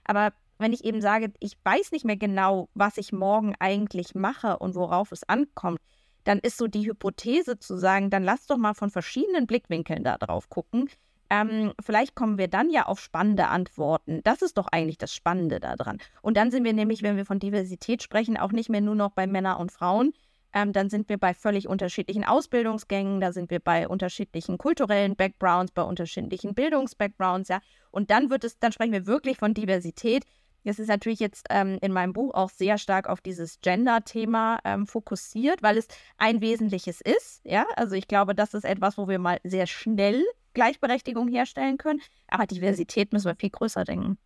Aber 0.05 0.31
wenn 0.59 0.73
ich 0.73 0.85
eben 0.85 1.01
sage, 1.01 1.33
ich 1.39 1.57
weiß 1.63 1.91
nicht 1.91 2.05
mehr 2.05 2.17
genau, 2.17 2.69
was 2.75 2.97
ich 2.97 3.11
morgen 3.11 3.55
eigentlich 3.59 4.15
mache 4.15 4.57
und 4.59 4.75
worauf 4.75 5.11
es 5.11 5.27
ankommt, 5.27 5.79
dann 6.27 6.39
ist 6.39 6.57
so 6.57 6.67
die 6.67 6.85
Hypothese 6.85 7.57
zu 7.57 7.77
sagen, 7.77 8.09
dann 8.09 8.23
lass 8.23 8.47
doch 8.47 8.57
mal 8.57 8.73
von 8.73 8.89
verschiedenen 8.89 9.47
Blickwinkeln 9.47 10.03
da 10.03 10.17
drauf 10.17 10.49
gucken. 10.49 10.89
Ähm, 11.29 11.73
vielleicht 11.81 12.15
kommen 12.15 12.37
wir 12.37 12.49
dann 12.49 12.69
ja 12.69 12.85
auf 12.85 12.99
spannende 12.99 13.47
Antworten. 13.47 14.21
Das 14.23 14.41
ist 14.41 14.57
doch 14.57 14.67
eigentlich 14.67 14.97
das 14.97 15.13
Spannende 15.13 15.59
daran. 15.59 15.99
Und 16.21 16.35
dann 16.35 16.51
sind 16.51 16.65
wir 16.65 16.73
nämlich, 16.73 17.01
wenn 17.01 17.15
wir 17.15 17.25
von 17.25 17.39
Diversität 17.39 18.03
sprechen, 18.03 18.37
auch 18.37 18.51
nicht 18.51 18.69
mehr 18.69 18.81
nur 18.81 18.95
noch 18.95 19.11
bei 19.11 19.25
Männern 19.25 19.57
und 19.57 19.71
Frauen, 19.71 20.13
ähm, 20.53 20.73
dann 20.73 20.89
sind 20.89 21.07
wir 21.07 21.17
bei 21.17 21.33
völlig 21.33 21.67
unterschiedlichen 21.67 22.23
Ausbildungsgängen, 22.25 23.21
da 23.21 23.31
sind 23.31 23.49
wir 23.49 23.59
bei 23.59 23.87
unterschiedlichen 23.87 24.57
kulturellen 24.57 25.15
Backgrounds, 25.15 25.71
bei 25.71 25.83
unterschiedlichen 25.83 26.53
Bildungsbackgrounds, 26.53 27.49
ja. 27.49 27.59
Und 27.91 28.11
dann 28.11 28.29
wird 28.29 28.43
es, 28.43 28.59
dann 28.59 28.71
sprechen 28.71 28.93
wir 28.93 29.07
wirklich 29.07 29.37
von 29.37 29.53
Diversität. 29.53 30.23
Das 30.67 30.79
ist 30.79 30.89
natürlich 30.89 31.21
jetzt 31.21 31.47
ähm, 31.49 31.77
in 31.81 31.93
meinem 31.93 32.11
Buch 32.11 32.33
auch 32.33 32.49
sehr 32.49 32.77
stark 32.77 33.07
auf 33.07 33.21
dieses 33.21 33.61
Gender-Thema 33.61 34.59
ähm, 34.65 34.85
fokussiert, 34.85 35.63
weil 35.63 35.77
es 35.77 35.87
ein 36.17 36.41
wesentliches 36.41 36.99
ist. 36.99 37.39
Ja, 37.45 37.65
also 37.77 37.95
ich 37.95 38.09
glaube, 38.09 38.35
das 38.35 38.53
ist 38.53 38.65
etwas, 38.65 38.97
wo 38.97 39.07
wir 39.07 39.17
mal 39.17 39.39
sehr 39.45 39.65
schnell 39.65 40.25
Gleichberechtigung 40.53 41.29
herstellen 41.29 41.77
können. 41.77 42.01
Aber 42.27 42.45
Diversität 42.45 43.13
müssen 43.13 43.27
wir 43.27 43.35
viel 43.35 43.49
größer 43.49 43.85
denken. 43.85 44.17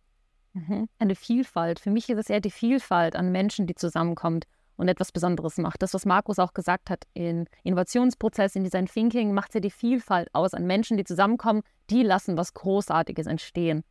Mhm. 0.54 0.88
Eine 0.98 1.14
Vielfalt. 1.14 1.78
Für 1.78 1.90
mich 1.90 2.10
ist 2.10 2.18
es 2.18 2.28
eher 2.28 2.40
die 2.40 2.50
Vielfalt 2.50 3.14
an 3.14 3.30
Menschen, 3.30 3.68
die 3.68 3.76
zusammenkommt 3.76 4.46
und 4.74 4.88
etwas 4.88 5.12
Besonderes 5.12 5.58
macht. 5.58 5.80
Das, 5.80 5.94
was 5.94 6.06
Markus 6.06 6.40
auch 6.40 6.54
gesagt 6.54 6.90
hat, 6.90 7.04
in 7.14 7.46
Innovationsprozess, 7.62 8.56
in 8.56 8.64
Design 8.64 8.86
Thinking, 8.86 9.32
macht 9.32 9.54
ja 9.54 9.60
die 9.60 9.70
Vielfalt 9.70 10.28
aus 10.32 10.54
an 10.54 10.66
Menschen, 10.66 10.96
die 10.96 11.04
zusammenkommen, 11.04 11.62
die 11.88 12.02
lassen 12.02 12.36
was 12.36 12.52
Großartiges 12.52 13.28
entstehen. 13.28 13.84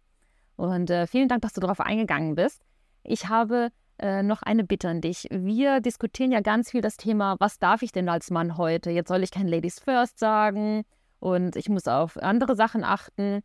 Und 0.61 0.91
äh, 0.91 1.07
vielen 1.07 1.27
Dank, 1.27 1.41
dass 1.41 1.53
du 1.53 1.59
darauf 1.59 1.79
eingegangen 1.79 2.35
bist. 2.35 2.61
Ich 3.01 3.29
habe 3.29 3.69
äh, 3.97 4.21
noch 4.21 4.43
eine 4.43 4.63
Bitte 4.63 4.89
an 4.89 5.01
dich. 5.01 5.27
Wir 5.31 5.81
diskutieren 5.81 6.31
ja 6.31 6.41
ganz 6.41 6.69
viel 6.69 6.81
das 6.81 6.97
Thema, 6.97 7.35
was 7.39 7.57
darf 7.57 7.81
ich 7.81 7.91
denn 7.91 8.07
als 8.07 8.29
Mann 8.29 8.57
heute? 8.57 8.91
Jetzt 8.91 9.07
soll 9.07 9.23
ich 9.23 9.31
kein 9.31 9.47
Ladies 9.47 9.79
First 9.79 10.19
sagen 10.19 10.83
und 11.19 11.55
ich 11.55 11.67
muss 11.67 11.87
auf 11.87 12.15
andere 12.15 12.55
Sachen 12.55 12.83
achten. 12.83 13.41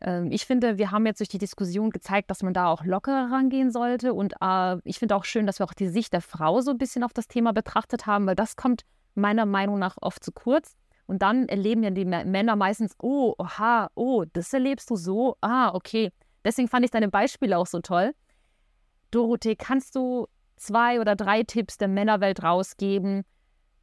Ähm, 0.00 0.30
ich 0.30 0.46
finde, 0.46 0.78
wir 0.78 0.92
haben 0.92 1.06
jetzt 1.06 1.18
durch 1.18 1.28
die 1.28 1.38
Diskussion 1.38 1.90
gezeigt, 1.90 2.30
dass 2.30 2.44
man 2.44 2.54
da 2.54 2.68
auch 2.68 2.84
lockerer 2.84 3.32
rangehen 3.32 3.72
sollte. 3.72 4.14
Und 4.14 4.34
äh, 4.40 4.76
ich 4.84 5.00
finde 5.00 5.16
auch 5.16 5.24
schön, 5.24 5.46
dass 5.46 5.58
wir 5.58 5.66
auch 5.66 5.74
die 5.74 5.88
Sicht 5.88 6.12
der 6.12 6.20
Frau 6.20 6.60
so 6.60 6.70
ein 6.70 6.78
bisschen 6.78 7.02
auf 7.02 7.12
das 7.12 7.26
Thema 7.26 7.52
betrachtet 7.52 8.06
haben, 8.06 8.28
weil 8.28 8.36
das 8.36 8.54
kommt 8.54 8.82
meiner 9.16 9.44
Meinung 9.44 9.80
nach 9.80 9.96
oft 10.00 10.22
zu 10.22 10.30
kurz. 10.30 10.76
Und 11.06 11.20
dann 11.22 11.48
erleben 11.48 11.82
ja 11.82 11.90
die 11.90 12.04
Männer 12.04 12.54
meistens, 12.54 12.94
oh, 13.02 13.34
oha, 13.38 13.90
oh, 13.96 14.24
das 14.32 14.52
erlebst 14.52 14.88
du 14.88 14.94
so. 14.94 15.36
Ah, 15.40 15.74
okay. 15.74 16.12
Deswegen 16.44 16.68
fand 16.68 16.84
ich 16.84 16.90
deine 16.90 17.08
Beispiele 17.08 17.58
auch 17.58 17.66
so 17.66 17.80
toll. 17.80 18.14
Dorothee, 19.10 19.56
kannst 19.56 19.96
du 19.96 20.26
zwei 20.56 21.00
oder 21.00 21.16
drei 21.16 21.42
Tipps 21.42 21.78
der 21.78 21.88
Männerwelt 21.88 22.42
rausgeben? 22.42 23.24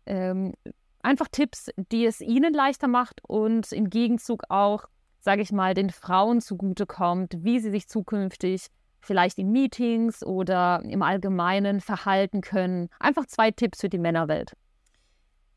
Ähm, 0.06 0.54
einfach 1.02 1.28
Tipps, 1.32 1.70
die 1.76 2.06
es 2.06 2.22
ihnen 2.22 2.54
leichter 2.54 2.88
macht 2.88 3.22
und 3.24 3.72
im 3.72 3.90
Gegenzug 3.90 4.44
auch 4.50 4.88
sage 5.22 5.44
ich 5.44 5.52
mal, 5.52 5.74
den 5.74 5.92
Frauen 5.92 6.42
zugutekommt, 6.42 7.38
wie 7.40 7.60
sie 7.60 7.70
sich 7.70 7.88
zukünftig 7.88 8.68
vielleicht 9.00 9.40
in 9.40 9.52
Meetings 9.52 10.24
oder 10.24 10.82
im 10.84 11.02
Allgemeinen 11.02 11.80
verhalten 11.80 12.42
können. 12.42 12.90
Einfach 13.00 13.26
zwei 13.26 13.52
Tipps 13.52 13.82
für 13.82 13.90
die 13.90 13.98
Männerwelt. 13.98 14.54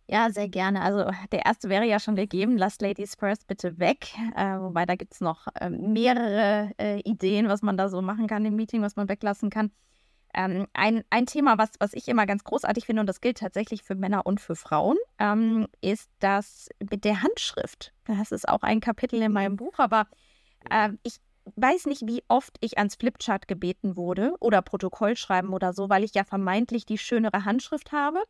Ja, 0.06 0.30
sehr 0.30 0.48
gerne. 0.48 0.82
Also 0.82 1.10
der 1.32 1.46
erste 1.46 1.68
wäre 1.68 1.84
ja 1.84 1.98
schon 1.98 2.16
gegeben, 2.16 2.56
lasst 2.58 2.82
Ladies 2.82 3.14
First 3.14 3.46
bitte 3.46 3.78
weg. 3.78 4.08
Äh, 4.36 4.58
wobei 4.58 4.86
da 4.86 4.96
gibt 4.96 5.14
es 5.14 5.20
noch 5.20 5.46
äh, 5.54 5.70
mehrere 5.70 6.70
äh, 6.78 7.00
Ideen, 7.00 7.48
was 7.48 7.62
man 7.62 7.76
da 7.76 7.88
so 7.88 8.02
machen 8.02 8.26
kann 8.26 8.44
im 8.44 8.56
Meeting, 8.56 8.82
was 8.82 8.96
man 8.96 9.08
weglassen 9.08 9.50
kann. 9.50 9.70
Ähm, 10.36 10.66
ein, 10.72 11.04
ein 11.10 11.26
Thema, 11.26 11.58
was, 11.58 11.70
was 11.78 11.94
ich 11.94 12.08
immer 12.08 12.26
ganz 12.26 12.42
großartig 12.42 12.86
finde, 12.86 13.00
und 13.00 13.06
das 13.06 13.20
gilt 13.20 13.38
tatsächlich 13.38 13.84
für 13.84 13.94
Männer 13.94 14.26
und 14.26 14.40
für 14.40 14.56
Frauen, 14.56 14.96
ähm, 15.18 15.68
ist 15.80 16.10
das 16.18 16.68
mit 16.90 17.04
der 17.04 17.22
Handschrift. 17.22 17.92
Das 18.04 18.32
ist 18.32 18.48
auch 18.48 18.62
ein 18.62 18.80
Kapitel 18.80 19.22
in 19.22 19.32
meinem 19.32 19.56
Buch, 19.56 19.74
aber 19.78 20.08
äh, 20.70 20.90
ich 21.04 21.20
weiß 21.56 21.86
nicht, 21.86 22.06
wie 22.06 22.24
oft 22.26 22.56
ich 22.60 22.78
ans 22.78 22.96
Flipchart 22.96 23.46
gebeten 23.46 23.96
wurde 23.96 24.34
oder 24.40 24.60
Protokoll 24.60 25.16
schreiben 25.16 25.52
oder 25.52 25.72
so, 25.72 25.88
weil 25.88 26.02
ich 26.02 26.14
ja 26.14 26.24
vermeintlich 26.24 26.84
die 26.84 26.98
schönere 26.98 27.44
Handschrift 27.44 27.92
habe. 27.92 28.20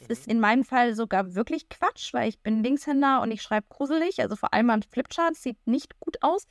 Das 0.00 0.08
mhm. 0.08 0.12
ist 0.12 0.26
in 0.26 0.40
meinem 0.40 0.64
Fall 0.64 0.94
sogar 0.94 1.34
wirklich 1.34 1.68
Quatsch, 1.68 2.12
weil 2.12 2.28
ich 2.28 2.40
bin 2.40 2.62
Linkshänder 2.62 3.22
und 3.22 3.30
ich 3.30 3.42
schreibe 3.42 3.66
gruselig. 3.68 4.20
Also 4.20 4.36
vor 4.36 4.52
allem 4.52 4.70
an 4.70 4.82
Flipcharts 4.82 5.42
sieht 5.42 5.66
nicht 5.66 5.98
gut 6.00 6.16
aus. 6.20 6.46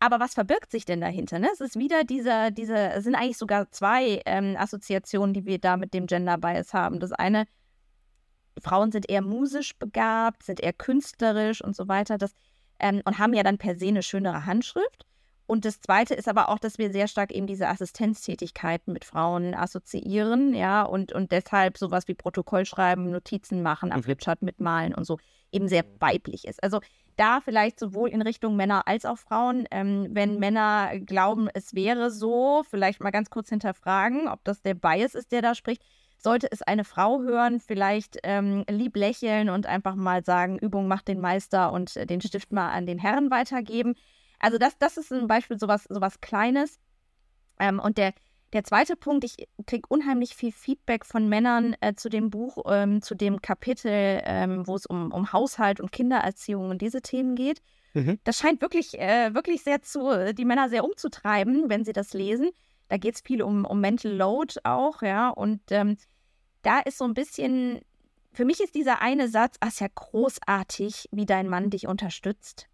Aber 0.00 0.20
was 0.20 0.34
verbirgt 0.34 0.70
sich 0.70 0.84
denn 0.84 1.00
dahinter? 1.00 1.38
Ne? 1.38 1.48
Es 1.52 1.60
ist 1.60 1.78
wieder 1.78 2.04
dieser, 2.04 2.50
diese, 2.50 2.76
es 2.76 3.04
sind 3.04 3.14
eigentlich 3.14 3.38
sogar 3.38 3.70
zwei 3.70 4.20
ähm, 4.26 4.56
Assoziationen, 4.58 5.32
die 5.32 5.46
wir 5.46 5.58
da 5.58 5.76
mit 5.76 5.94
dem 5.94 6.06
Gender 6.06 6.36
Bias 6.36 6.74
haben. 6.74 7.00
Das 7.00 7.12
eine, 7.12 7.46
Frauen 8.60 8.92
sind 8.92 9.08
eher 9.08 9.22
musisch 9.22 9.76
begabt, 9.78 10.42
sind 10.42 10.60
eher 10.60 10.72
künstlerisch 10.72 11.62
und 11.62 11.74
so 11.74 11.88
weiter 11.88 12.18
das, 12.18 12.34
ähm, 12.80 13.00
und 13.04 13.18
haben 13.18 13.32
ja 13.32 13.42
dann 13.42 13.58
per 13.58 13.76
se 13.76 13.88
eine 13.88 14.02
schönere 14.02 14.44
Handschrift. 14.44 15.06
Und 15.46 15.64
das 15.64 15.80
Zweite 15.80 16.14
ist 16.14 16.28
aber 16.28 16.48
auch, 16.48 16.58
dass 16.58 16.78
wir 16.78 16.90
sehr 16.90 17.06
stark 17.06 17.30
eben 17.30 17.46
diese 17.46 17.68
Assistenztätigkeiten 17.68 18.92
mit 18.92 19.04
Frauen 19.04 19.54
assoziieren, 19.54 20.54
ja, 20.54 20.82
und, 20.82 21.12
und 21.12 21.32
deshalb 21.32 21.76
sowas 21.76 22.08
wie 22.08 22.14
Protokoll 22.14 22.64
schreiben, 22.64 23.10
Notizen 23.10 23.62
machen, 23.62 23.92
am 23.92 23.98
mhm. 23.98 24.04
Flipchart 24.04 24.42
mitmalen 24.42 24.94
und 24.94 25.04
so 25.04 25.18
eben 25.52 25.68
sehr 25.68 25.84
weiblich 26.00 26.46
ist. 26.46 26.62
Also 26.62 26.80
da 27.16 27.40
vielleicht 27.40 27.78
sowohl 27.78 28.08
in 28.08 28.22
Richtung 28.22 28.56
Männer 28.56 28.88
als 28.88 29.04
auch 29.04 29.18
Frauen. 29.18 29.66
Ähm, 29.70 30.08
wenn 30.10 30.38
Männer 30.38 30.98
glauben, 30.98 31.48
es 31.54 31.74
wäre 31.74 32.10
so, 32.10 32.64
vielleicht 32.68 33.00
mal 33.00 33.10
ganz 33.10 33.30
kurz 33.30 33.48
hinterfragen, 33.50 34.28
ob 34.28 34.42
das 34.44 34.62
der 34.62 34.74
Bias 34.74 35.14
ist, 35.14 35.30
der 35.30 35.42
da 35.42 35.54
spricht. 35.54 35.82
Sollte 36.16 36.50
es 36.50 36.62
eine 36.62 36.84
Frau 36.84 37.20
hören, 37.20 37.60
vielleicht 37.60 38.18
ähm, 38.22 38.64
lieb 38.68 38.96
lächeln 38.96 39.50
und 39.50 39.66
einfach 39.66 39.94
mal 39.94 40.24
sagen, 40.24 40.58
Übung 40.58 40.88
macht 40.88 41.06
den 41.08 41.20
Meister 41.20 41.70
und 41.70 41.94
den 42.08 42.20
Stift 42.20 42.52
mal 42.52 42.70
an 42.70 42.86
den 42.86 42.98
Herren 42.98 43.30
weitergeben. 43.30 43.94
Also 44.44 44.58
das, 44.58 44.76
das 44.76 44.98
ist 44.98 45.10
ein 45.10 45.26
Beispiel 45.26 45.58
sowas, 45.58 45.84
sowas 45.88 46.20
Kleines. 46.20 46.78
Ähm, 47.58 47.80
und 47.80 47.96
der, 47.96 48.12
der 48.52 48.62
zweite 48.62 48.94
Punkt, 48.94 49.24
ich 49.24 49.48
kriege 49.66 49.88
unheimlich 49.88 50.36
viel 50.36 50.52
Feedback 50.52 51.06
von 51.06 51.30
Männern 51.30 51.74
äh, 51.80 51.94
zu 51.94 52.10
dem 52.10 52.28
Buch, 52.28 52.58
ähm, 52.68 53.00
zu 53.00 53.14
dem 53.14 53.40
Kapitel, 53.40 54.20
ähm, 54.22 54.66
wo 54.66 54.74
es 54.76 54.84
um, 54.84 55.12
um 55.12 55.32
Haushalt 55.32 55.80
und 55.80 55.92
Kindererziehung 55.92 56.68
und 56.68 56.82
diese 56.82 57.00
Themen 57.00 57.36
geht. 57.36 57.62
Mhm. 57.94 58.18
Das 58.24 58.36
scheint 58.36 58.60
wirklich, 58.60 59.00
äh, 59.00 59.32
wirklich 59.34 59.62
sehr 59.62 59.80
zu, 59.80 60.34
die 60.34 60.44
Männer 60.44 60.68
sehr 60.68 60.84
umzutreiben, 60.84 61.70
wenn 61.70 61.86
sie 61.86 61.94
das 61.94 62.12
lesen. 62.12 62.50
Da 62.88 62.98
geht 62.98 63.14
es 63.14 63.22
viel 63.22 63.40
um, 63.42 63.64
um 63.64 63.80
Mental 63.80 64.12
Load 64.12 64.56
auch, 64.64 65.00
ja. 65.00 65.30
Und 65.30 65.62
ähm, 65.70 65.96
da 66.60 66.80
ist 66.80 66.98
so 66.98 67.06
ein 67.06 67.14
bisschen, 67.14 67.80
für 68.34 68.44
mich 68.44 68.60
ist 68.60 68.74
dieser 68.74 69.00
eine 69.00 69.30
Satz, 69.30 69.56
ach, 69.60 69.68
ist 69.68 69.80
ja 69.80 69.88
großartig, 69.94 71.08
wie 71.12 71.24
dein 71.24 71.48
Mann 71.48 71.70
dich 71.70 71.88
unterstützt. 71.88 72.68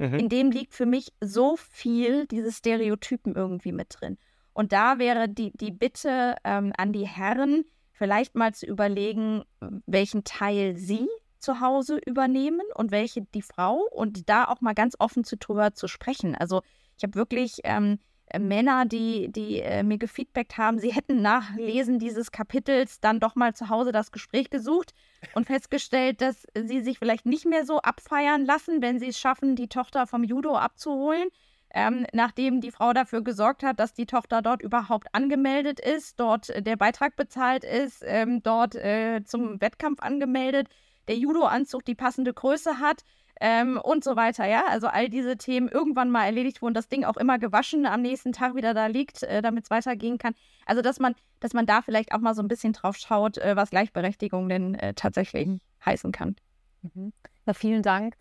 Mhm. 0.00 0.14
In 0.14 0.28
dem 0.30 0.50
liegt 0.50 0.74
für 0.74 0.86
mich 0.86 1.12
so 1.20 1.56
viel 1.56 2.26
diese 2.26 2.50
Stereotypen 2.50 3.34
irgendwie 3.34 3.72
mit 3.72 3.96
drin. 4.00 4.16
Und 4.54 4.72
da 4.72 4.98
wäre 4.98 5.28
die, 5.28 5.52
die 5.52 5.70
Bitte 5.70 6.36
ähm, 6.42 6.72
an 6.76 6.94
die 6.94 7.06
Herren, 7.06 7.64
vielleicht 7.92 8.34
mal 8.34 8.54
zu 8.54 8.64
überlegen, 8.64 9.42
welchen 9.84 10.24
Teil 10.24 10.74
sie 10.76 11.06
zu 11.36 11.60
Hause 11.60 11.98
übernehmen 12.06 12.62
und 12.74 12.92
welche 12.92 13.22
die 13.34 13.42
Frau 13.42 13.86
und 13.92 14.30
da 14.30 14.46
auch 14.46 14.62
mal 14.62 14.74
ganz 14.74 14.96
offen 14.98 15.22
zu 15.22 15.36
drüber 15.36 15.74
zu 15.74 15.86
sprechen. 15.86 16.34
Also 16.34 16.62
ich 16.96 17.02
habe 17.02 17.14
wirklich 17.14 17.58
ähm, 17.64 17.98
Männer, 18.38 18.84
die, 18.86 19.30
die 19.32 19.60
äh, 19.60 19.82
mir 19.82 19.98
gefeedbackt 19.98 20.58
haben, 20.58 20.78
sie 20.78 20.92
hätten 20.92 21.22
nach 21.22 21.54
Lesen 21.56 21.98
dieses 21.98 22.30
Kapitels 22.30 23.00
dann 23.00 23.20
doch 23.20 23.34
mal 23.34 23.54
zu 23.54 23.68
Hause 23.68 23.92
das 23.92 24.12
Gespräch 24.12 24.50
gesucht 24.50 24.94
und 25.34 25.46
festgestellt, 25.46 26.20
dass 26.20 26.46
sie 26.54 26.80
sich 26.80 26.98
vielleicht 26.98 27.26
nicht 27.26 27.46
mehr 27.46 27.64
so 27.64 27.78
abfeiern 27.78 28.44
lassen, 28.44 28.82
wenn 28.82 28.98
sie 28.98 29.08
es 29.08 29.18
schaffen, 29.18 29.56
die 29.56 29.68
Tochter 29.68 30.06
vom 30.06 30.24
Judo 30.24 30.56
abzuholen 30.56 31.28
ähm, 31.72 32.06
nachdem 32.12 32.60
die 32.60 32.70
Frau 32.70 32.92
dafür 32.92 33.22
gesorgt 33.22 33.62
hat, 33.62 33.78
dass 33.78 33.94
die 33.94 34.06
Tochter 34.06 34.42
dort 34.42 34.62
überhaupt 34.62 35.14
angemeldet 35.14 35.80
ist, 35.80 36.18
dort 36.18 36.50
äh, 36.50 36.62
der 36.62 36.76
Beitrag 36.76 37.16
bezahlt 37.16 37.64
ist, 37.64 38.02
ähm, 38.04 38.42
dort 38.42 38.74
äh, 38.74 39.22
zum 39.24 39.60
Wettkampf 39.60 40.00
angemeldet, 40.00 40.68
der 41.08 41.16
Judo-Anzug 41.16 41.84
die 41.84 41.94
passende 41.94 42.34
Größe 42.34 42.78
hat. 42.80 43.02
Ähm, 43.40 43.80
und 43.82 44.04
so 44.04 44.16
weiter, 44.16 44.46
ja. 44.46 44.64
Also 44.68 44.86
all 44.86 45.08
diese 45.08 45.36
Themen 45.36 45.68
irgendwann 45.68 46.10
mal 46.10 46.26
erledigt 46.26 46.60
wurden, 46.60 46.74
das 46.74 46.88
Ding 46.88 47.04
auch 47.04 47.16
immer 47.16 47.38
gewaschen, 47.38 47.86
am 47.86 48.02
nächsten 48.02 48.32
Tag 48.32 48.54
wieder 48.54 48.74
da 48.74 48.86
liegt, 48.86 49.22
äh, 49.22 49.40
damit 49.42 49.64
es 49.64 49.70
weitergehen 49.70 50.18
kann. 50.18 50.34
Also 50.66 50.82
dass 50.82 51.00
man, 51.00 51.14
dass 51.40 51.54
man 51.54 51.66
da 51.66 51.82
vielleicht 51.82 52.12
auch 52.12 52.20
mal 52.20 52.34
so 52.34 52.42
ein 52.42 52.48
bisschen 52.48 52.74
drauf 52.74 52.96
schaut, 52.96 53.38
äh, 53.38 53.56
was 53.56 53.70
Gleichberechtigung 53.70 54.48
denn 54.48 54.74
äh, 54.74 54.94
tatsächlich 54.94 55.48
heißen 55.84 56.12
kann. 56.12 56.36
Mhm. 56.82 57.12
Ja, 57.46 57.54
vielen 57.54 57.82
Dank 57.82 58.14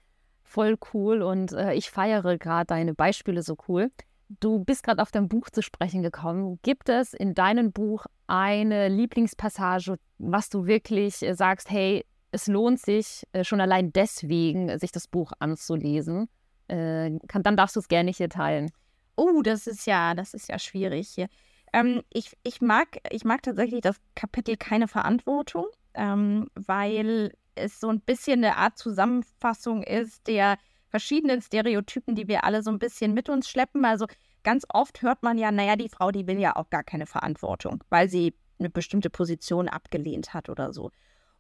voll 0.49 0.77
cool 0.93 1.21
und 1.21 1.53
äh, 1.53 1.73
ich 1.75 1.91
feiere 1.91 2.37
gerade 2.37 2.65
deine 2.65 2.93
Beispiele 2.93 3.43
so 3.43 3.55
cool. 3.67 3.91
Du 4.39 4.63
bist 4.63 4.83
gerade 4.83 5.01
auf 5.01 5.11
dein 5.11 5.27
Buch 5.27 5.49
zu 5.49 5.61
sprechen 5.61 6.01
gekommen. 6.01 6.59
Gibt 6.63 6.89
es 6.89 7.13
in 7.13 7.33
deinem 7.33 7.71
Buch 7.71 8.05
eine 8.27 8.89
Lieblingspassage, 8.89 9.97
was 10.17 10.49
du 10.49 10.65
wirklich 10.65 11.21
äh, 11.21 11.33
sagst, 11.33 11.69
hey, 11.69 12.05
es 12.31 12.47
lohnt 12.47 12.79
sich 12.79 13.23
äh, 13.33 13.43
schon 13.43 13.61
allein 13.61 13.91
deswegen, 13.91 14.77
sich 14.79 14.91
das 14.91 15.07
Buch 15.07 15.31
anzulesen? 15.39 16.29
Äh, 16.67 17.17
kann, 17.27 17.43
dann 17.43 17.57
darfst 17.57 17.75
du 17.75 17.79
es 17.79 17.87
gerne 17.87 18.11
hier 18.11 18.29
teilen. 18.29 18.71
Oh, 19.15 19.41
das 19.41 19.67
ist 19.67 19.85
ja, 19.85 20.13
das 20.13 20.33
ist 20.33 20.49
ja 20.49 20.59
schwierig 20.59 21.09
hier. 21.09 21.27
Ähm, 21.73 22.03
ich, 22.11 22.37
ich, 22.43 22.61
mag, 22.61 22.99
ich 23.11 23.25
mag 23.25 23.43
tatsächlich 23.43 23.81
das 23.81 23.97
Kapitel 24.15 24.57
keine 24.57 24.87
Verantwortung, 24.87 25.67
ähm, 25.93 26.49
weil 26.55 27.33
es 27.55 27.79
so 27.79 27.89
ein 27.89 28.01
bisschen 28.01 28.43
eine 28.43 28.57
Art 28.57 28.77
Zusammenfassung 28.77 29.83
ist 29.83 30.27
der 30.27 30.57
verschiedenen 30.87 31.41
Stereotypen, 31.41 32.15
die 32.15 32.27
wir 32.27 32.43
alle 32.43 32.63
so 32.63 32.71
ein 32.71 32.79
bisschen 32.79 33.13
mit 33.13 33.29
uns 33.29 33.49
schleppen. 33.49 33.85
Also 33.85 34.07
ganz 34.43 34.65
oft 34.69 35.01
hört 35.01 35.23
man 35.23 35.37
ja, 35.37 35.51
naja, 35.51 35.75
die 35.75 35.89
Frau, 35.89 36.11
die 36.11 36.27
will 36.27 36.39
ja 36.39 36.55
auch 36.55 36.69
gar 36.69 36.83
keine 36.83 37.05
Verantwortung, 37.05 37.83
weil 37.89 38.09
sie 38.09 38.33
eine 38.57 38.69
bestimmte 38.69 39.09
Position 39.09 39.67
abgelehnt 39.67 40.33
hat 40.33 40.49
oder 40.49 40.73
so. 40.73 40.91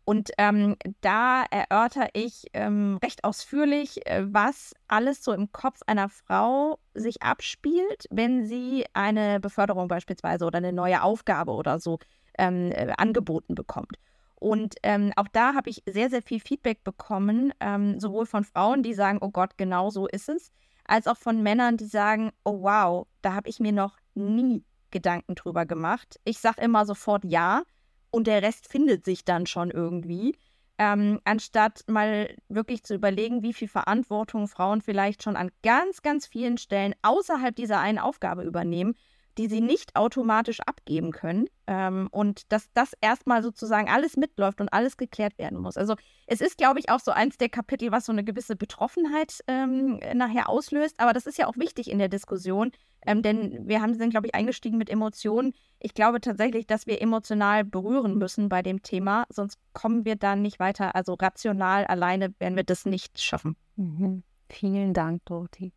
Und 0.05 0.31
ähm, 0.37 0.75
da 1.01 1.43
erörter 1.51 2.09
ich 2.13 2.47
ähm, 2.53 2.97
recht 3.03 3.23
ausführlich, 3.23 4.07
äh, 4.07 4.25
was 4.27 4.73
alles 4.87 5.23
so 5.23 5.33
im 5.33 5.51
Kopf 5.51 5.81
einer 5.85 6.09
Frau 6.09 6.79
sich 6.95 7.21
abspielt, 7.21 8.05
wenn 8.09 8.45
sie 8.45 8.85
eine 8.93 9.39
Beförderung 9.39 9.87
beispielsweise 9.87 10.45
oder 10.45 10.57
eine 10.57 10.73
neue 10.73 11.03
Aufgabe 11.03 11.51
oder 11.51 11.79
so 11.79 11.99
ähm, 12.39 12.71
äh, 12.71 12.91
angeboten 12.97 13.53
bekommt. 13.53 13.97
Und 14.39 14.75
ähm, 14.83 15.11
auch 15.15 15.27
da 15.27 15.53
habe 15.53 15.69
ich 15.69 15.83
sehr, 15.85 16.09
sehr 16.09 16.21
viel 16.21 16.39
Feedback 16.39 16.83
bekommen, 16.83 17.53
ähm, 17.59 17.99
sowohl 17.99 18.25
von 18.25 18.45
Frauen, 18.45 18.83
die 18.83 18.93
sagen, 18.93 19.19
oh 19.21 19.29
Gott, 19.29 19.57
genau 19.57 19.89
so 19.89 20.07
ist 20.07 20.29
es, 20.29 20.51
als 20.85 21.07
auch 21.07 21.17
von 21.17 21.43
Männern, 21.43 21.77
die 21.77 21.85
sagen, 21.85 22.31
oh 22.45 22.63
wow, 22.63 23.05
da 23.21 23.33
habe 23.33 23.49
ich 23.49 23.59
mir 23.59 23.73
noch 23.73 23.97
nie 24.15 24.63
Gedanken 24.91 25.35
drüber 25.35 25.65
gemacht. 25.65 26.19
Ich 26.23 26.39
sage 26.39 26.61
immer 26.61 26.85
sofort 26.85 27.23
ja 27.25 27.63
und 28.11 28.27
der 28.27 28.41
Rest 28.41 28.67
findet 28.67 29.05
sich 29.05 29.25
dann 29.25 29.45
schon 29.45 29.71
irgendwie. 29.71 30.35
Ähm, 30.77 31.19
anstatt 31.25 31.83
mal 31.87 32.33
wirklich 32.47 32.83
zu 32.83 32.95
überlegen, 32.95 33.43
wie 33.43 33.53
viel 33.53 33.67
Verantwortung 33.67 34.47
Frauen 34.47 34.81
vielleicht 34.81 35.23
schon 35.23 35.35
an 35.35 35.51
ganz, 35.61 36.01
ganz 36.01 36.25
vielen 36.25 36.57
Stellen 36.57 36.95
außerhalb 37.01 37.55
dieser 37.55 37.79
einen 37.79 37.99
Aufgabe 37.99 38.43
übernehmen, 38.43 38.95
die 39.37 39.47
sie 39.47 39.61
nicht 39.61 39.95
automatisch 39.95 40.59
abgeben 40.61 41.11
können 41.11 41.47
ähm, 41.67 42.09
und 42.11 42.51
dass 42.51 42.69
das 42.73 42.93
erstmal 43.01 43.43
sozusagen 43.43 43.89
alles 43.89 44.17
mitläuft 44.17 44.59
und 44.61 44.73
alles 44.73 44.97
geklärt 44.97 45.37
werden 45.37 45.59
muss. 45.59 45.77
Also 45.77 45.95
es 46.27 46.41
ist, 46.41 46.57
glaube 46.57 46.79
ich, 46.79 46.89
auch 46.89 46.99
so 46.99 47.11
eins 47.11 47.37
der 47.37 47.49
Kapitel, 47.49 47.91
was 47.91 48.05
so 48.05 48.11
eine 48.11 48.23
gewisse 48.23 48.55
Betroffenheit 48.55 49.39
ähm, 49.47 49.99
nachher 50.13 50.49
auslöst, 50.49 50.99
aber 50.99 51.13
das 51.13 51.25
ist 51.25 51.37
ja 51.37 51.47
auch 51.47 51.57
wichtig 51.57 51.89
in 51.89 51.99
der 51.99 52.09
Diskussion, 52.09 52.71
ähm, 53.05 53.21
denn 53.21 53.67
wir 53.67 53.81
haben, 53.81 53.93
sind, 53.93 54.09
glaube 54.09 54.27
ich, 54.27 54.35
eingestiegen 54.35 54.77
mit 54.77 54.89
Emotionen. 54.89 55.53
Ich 55.79 55.93
glaube 55.93 56.19
tatsächlich, 56.19 56.67
dass 56.67 56.87
wir 56.87 57.01
emotional 57.01 57.63
berühren 57.63 58.17
müssen 58.17 58.49
bei 58.49 58.61
dem 58.61 58.81
Thema, 58.81 59.25
sonst 59.29 59.57
kommen 59.73 60.05
wir 60.05 60.15
dann 60.15 60.41
nicht 60.41 60.59
weiter. 60.59 60.95
Also 60.95 61.13
rational 61.13 61.85
alleine 61.85 62.33
werden 62.39 62.55
wir 62.55 62.63
das 62.63 62.85
nicht 62.85 63.21
schaffen. 63.21 63.55
Mhm. 63.77 64.23
Vielen 64.49 64.93
Dank, 64.93 65.23
Dorothee. 65.25 65.71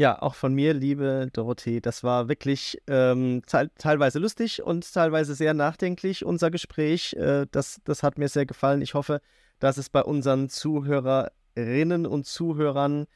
Ja, 0.00 0.22
auch 0.22 0.36
von 0.36 0.54
mir, 0.54 0.74
liebe 0.74 1.28
Dorothee, 1.32 1.80
das 1.80 2.04
war 2.04 2.28
wirklich 2.28 2.80
ähm, 2.86 3.42
teilweise 3.78 4.20
lustig 4.20 4.62
und 4.62 4.94
teilweise 4.94 5.34
sehr 5.34 5.54
nachdenklich, 5.54 6.24
unser 6.24 6.52
Gespräch. 6.52 7.14
Äh, 7.14 7.46
das, 7.50 7.80
das 7.82 8.04
hat 8.04 8.16
mir 8.16 8.28
sehr 8.28 8.46
gefallen. 8.46 8.80
Ich 8.80 8.94
hoffe, 8.94 9.20
dass 9.58 9.76
es 9.76 9.90
bei 9.90 10.04
unseren 10.04 10.50
Zuhörerinnen 10.50 12.06
und 12.06 12.26
Zuhörern 12.26 13.06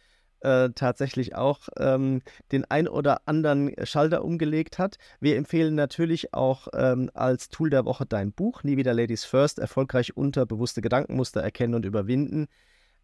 äh, 0.41 0.70
tatsächlich 0.74 1.37
auch 1.37 1.68
ähm, 1.78 2.20
den 2.51 2.64
ein 2.68 2.89
oder 2.89 3.28
anderen 3.28 3.72
Schalter 3.87 4.24
umgelegt 4.24 4.80
hat. 4.80 4.97
Wir 5.20 5.37
empfehlen 5.37 5.76
natürlich 5.76 6.35
auch 6.35 6.66
ähm, 6.74 7.12
als 7.14 7.49
Tool 7.49 7.70
der 7.70 7.85
Woche 7.85 8.07
dein 8.07 8.33
Buch, 8.33 8.64
Nie 8.64 8.76
wieder 8.76 8.93
Ladies 8.93 9.24
First, 9.24 9.61
erfolgreich 9.61 10.16
unterbewusste 10.16 10.80
Gedankenmuster 10.80 11.43
erkennen 11.43 11.76
und 11.76 11.85
überwinden. 11.85 12.49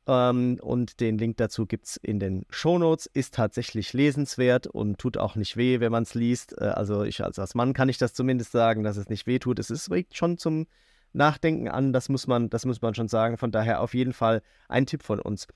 Ähm, 0.09 0.59
und 0.63 1.01
den 1.01 1.19
Link 1.19 1.37
dazu 1.37 1.67
gibt 1.67 1.87
es 1.87 1.97
in 1.99 2.19
den 2.19 2.47
Shownotes. 2.49 3.07
Ist 3.07 3.35
tatsächlich 3.35 3.93
lesenswert 3.93 4.67
und 4.67 4.99
tut 4.99 5.19
auch 5.19 5.37
nicht 5.37 5.57
weh, 5.57 5.81
wenn 5.81 5.93
man 5.93 6.03
es 6.03 6.15
liest. 6.15 6.59
Äh, 6.59 6.65
also 6.65 7.05
ich 7.05 7.23
als, 7.23 7.39
als 7.39 7.55
Mann 7.55 7.75
kann 7.75 7.91
ich 7.91 7.99
das 7.99 8.15
zumindest 8.15 8.51
sagen, 8.51 8.83
dass 8.83 8.97
es 8.97 9.11
nicht 9.11 9.27
weh 9.27 9.39
tut. 9.39 9.59
Es 9.59 9.91
regt 9.91 10.17
schon 10.17 10.39
zum 10.39 10.67
Nachdenken 11.13 11.69
an, 11.69 11.93
das 11.93 12.09
muss 12.09 12.27
man, 12.27 12.49
das 12.49 12.65
muss 12.65 12.81
man 12.81 12.95
schon 12.95 13.09
sagen. 13.09 13.37
Von 13.37 13.53
daher 13.53 13.83
auf 13.83 13.93
jeden 13.93 14.15
Fall 14.15 14.43
ein 14.69 14.87
Tipp 14.87 15.03
von 15.03 15.21
uns. 15.21 15.47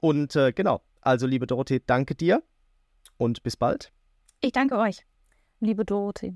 Und 0.00 0.34
äh, 0.36 0.52
genau, 0.52 0.80
also 1.02 1.26
liebe 1.26 1.46
Dorothee, 1.46 1.82
danke 1.86 2.14
dir 2.14 2.42
und 3.18 3.42
bis 3.42 3.56
bald. 3.56 3.92
Ich 4.40 4.52
danke 4.52 4.78
euch. 4.78 5.04
Liebe 5.60 5.84
Dorothee. 5.84 6.34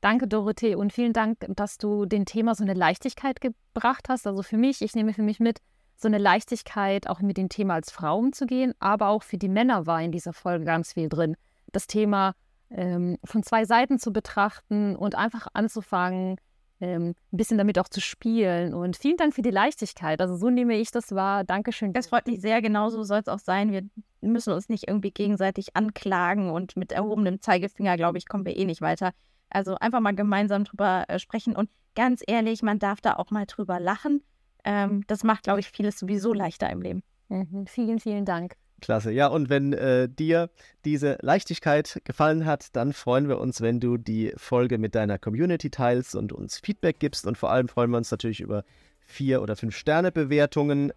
Danke, 0.00 0.28
Dorothee, 0.28 0.74
und 0.74 0.92
vielen 0.92 1.12
Dank, 1.12 1.38
dass 1.48 1.78
du 1.78 2.06
dem 2.06 2.26
Thema 2.26 2.54
so 2.54 2.62
eine 2.62 2.74
Leichtigkeit 2.74 3.40
gebracht 3.40 4.08
hast. 4.08 4.26
Also 4.26 4.42
für 4.42 4.56
mich, 4.56 4.82
ich 4.82 4.94
nehme 4.94 5.12
für 5.12 5.22
mich 5.22 5.40
mit, 5.40 5.60
so 5.96 6.08
eine 6.08 6.18
Leichtigkeit, 6.18 7.08
auch 7.08 7.20
mit 7.20 7.36
dem 7.36 7.48
Thema 7.48 7.74
als 7.74 7.90
Frau 7.90 8.18
umzugehen, 8.18 8.74
aber 8.78 9.08
auch 9.08 9.22
für 9.22 9.38
die 9.38 9.48
Männer 9.48 9.86
war 9.86 10.02
in 10.02 10.12
dieser 10.12 10.32
Folge 10.32 10.64
ganz 10.64 10.92
viel 10.92 11.08
drin. 11.08 11.36
Das 11.72 11.86
Thema 11.86 12.34
ähm, 12.70 13.18
von 13.24 13.42
zwei 13.42 13.64
Seiten 13.64 13.98
zu 13.98 14.12
betrachten 14.12 14.96
und 14.96 15.14
einfach 15.14 15.48
anzufangen, 15.54 16.36
ähm, 16.80 17.14
ein 17.32 17.36
bisschen 17.36 17.58
damit 17.58 17.78
auch 17.78 17.88
zu 17.88 18.00
spielen. 18.00 18.74
Und 18.74 18.96
vielen 18.96 19.16
Dank 19.16 19.34
für 19.34 19.42
die 19.42 19.50
Leichtigkeit. 19.50 20.20
Also 20.20 20.36
so 20.36 20.50
nehme 20.50 20.76
ich 20.76 20.90
das 20.90 21.14
wahr. 21.14 21.44
Dankeschön. 21.44 21.92
Das 21.92 22.08
freut 22.08 22.26
mich 22.26 22.40
sehr. 22.40 22.60
Genauso 22.60 23.02
soll 23.02 23.20
es 23.20 23.28
auch 23.28 23.38
sein. 23.38 23.72
Wir 23.72 23.82
müssen 24.20 24.52
uns 24.52 24.68
nicht 24.68 24.88
irgendwie 24.88 25.10
gegenseitig 25.10 25.74
anklagen 25.74 26.50
und 26.50 26.76
mit 26.76 26.92
erhobenem 26.92 27.40
Zeigefinger, 27.40 27.96
glaube 27.96 28.18
ich, 28.18 28.28
kommen 28.28 28.44
wir 28.44 28.56
eh 28.56 28.66
nicht 28.66 28.82
weiter. 28.82 29.12
Also 29.48 29.76
einfach 29.76 30.00
mal 30.00 30.14
gemeinsam 30.14 30.64
drüber 30.64 31.04
äh, 31.08 31.18
sprechen. 31.18 31.56
Und 31.56 31.70
ganz 31.94 32.22
ehrlich, 32.26 32.62
man 32.62 32.78
darf 32.78 33.00
da 33.00 33.14
auch 33.14 33.30
mal 33.30 33.46
drüber 33.46 33.80
lachen 33.80 34.22
ähm, 34.66 35.04
das 35.06 35.24
macht, 35.24 35.44
glaube 35.44 35.60
ich, 35.60 35.70
vieles 35.70 35.98
sowieso 35.98 36.34
leichter 36.34 36.68
im 36.68 36.82
Leben. 36.82 37.02
Mhm. 37.28 37.66
Vielen, 37.66 38.00
vielen 38.00 38.24
Dank. 38.24 38.56
Klasse. 38.82 39.10
Ja, 39.10 39.28
und 39.28 39.48
wenn 39.48 39.72
äh, 39.72 40.08
dir 40.08 40.50
diese 40.84 41.16
Leichtigkeit 41.22 42.00
gefallen 42.04 42.44
hat, 42.44 42.76
dann 42.76 42.92
freuen 42.92 43.28
wir 43.28 43.38
uns, 43.38 43.62
wenn 43.62 43.80
du 43.80 43.96
die 43.96 44.34
Folge 44.36 44.76
mit 44.76 44.94
deiner 44.94 45.18
Community 45.18 45.70
teilst 45.70 46.14
und 46.14 46.32
uns 46.32 46.58
Feedback 46.58 46.98
gibst. 46.98 47.26
Und 47.26 47.38
vor 47.38 47.50
allem 47.50 47.68
freuen 47.68 47.90
wir 47.90 47.96
uns 47.96 48.10
natürlich 48.10 48.40
über 48.40 48.64
vier 49.00 49.40
oder 49.40 49.56
fünf 49.56 49.74
Sterne 49.76 50.12
Bewertungen. 50.12 50.92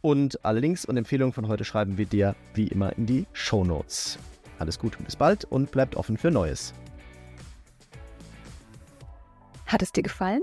Und 0.00 0.44
alle 0.44 0.60
Links 0.60 0.84
und 0.86 0.96
Empfehlungen 0.96 1.32
von 1.32 1.46
heute 1.46 1.64
schreiben 1.64 1.98
wir 1.98 2.06
dir 2.06 2.34
wie 2.54 2.66
immer 2.68 2.96
in 2.96 3.06
die 3.06 3.26
Show 3.32 3.64
Notes. 3.64 4.18
Alles 4.58 4.78
Gute 4.78 4.98
und 4.98 5.04
bis 5.04 5.14
bald 5.14 5.44
und 5.44 5.70
bleibt 5.70 5.94
offen 5.94 6.16
für 6.16 6.30
Neues. 6.30 6.74
Hat 9.66 9.82
es 9.82 9.92
dir 9.92 10.02
gefallen? 10.02 10.42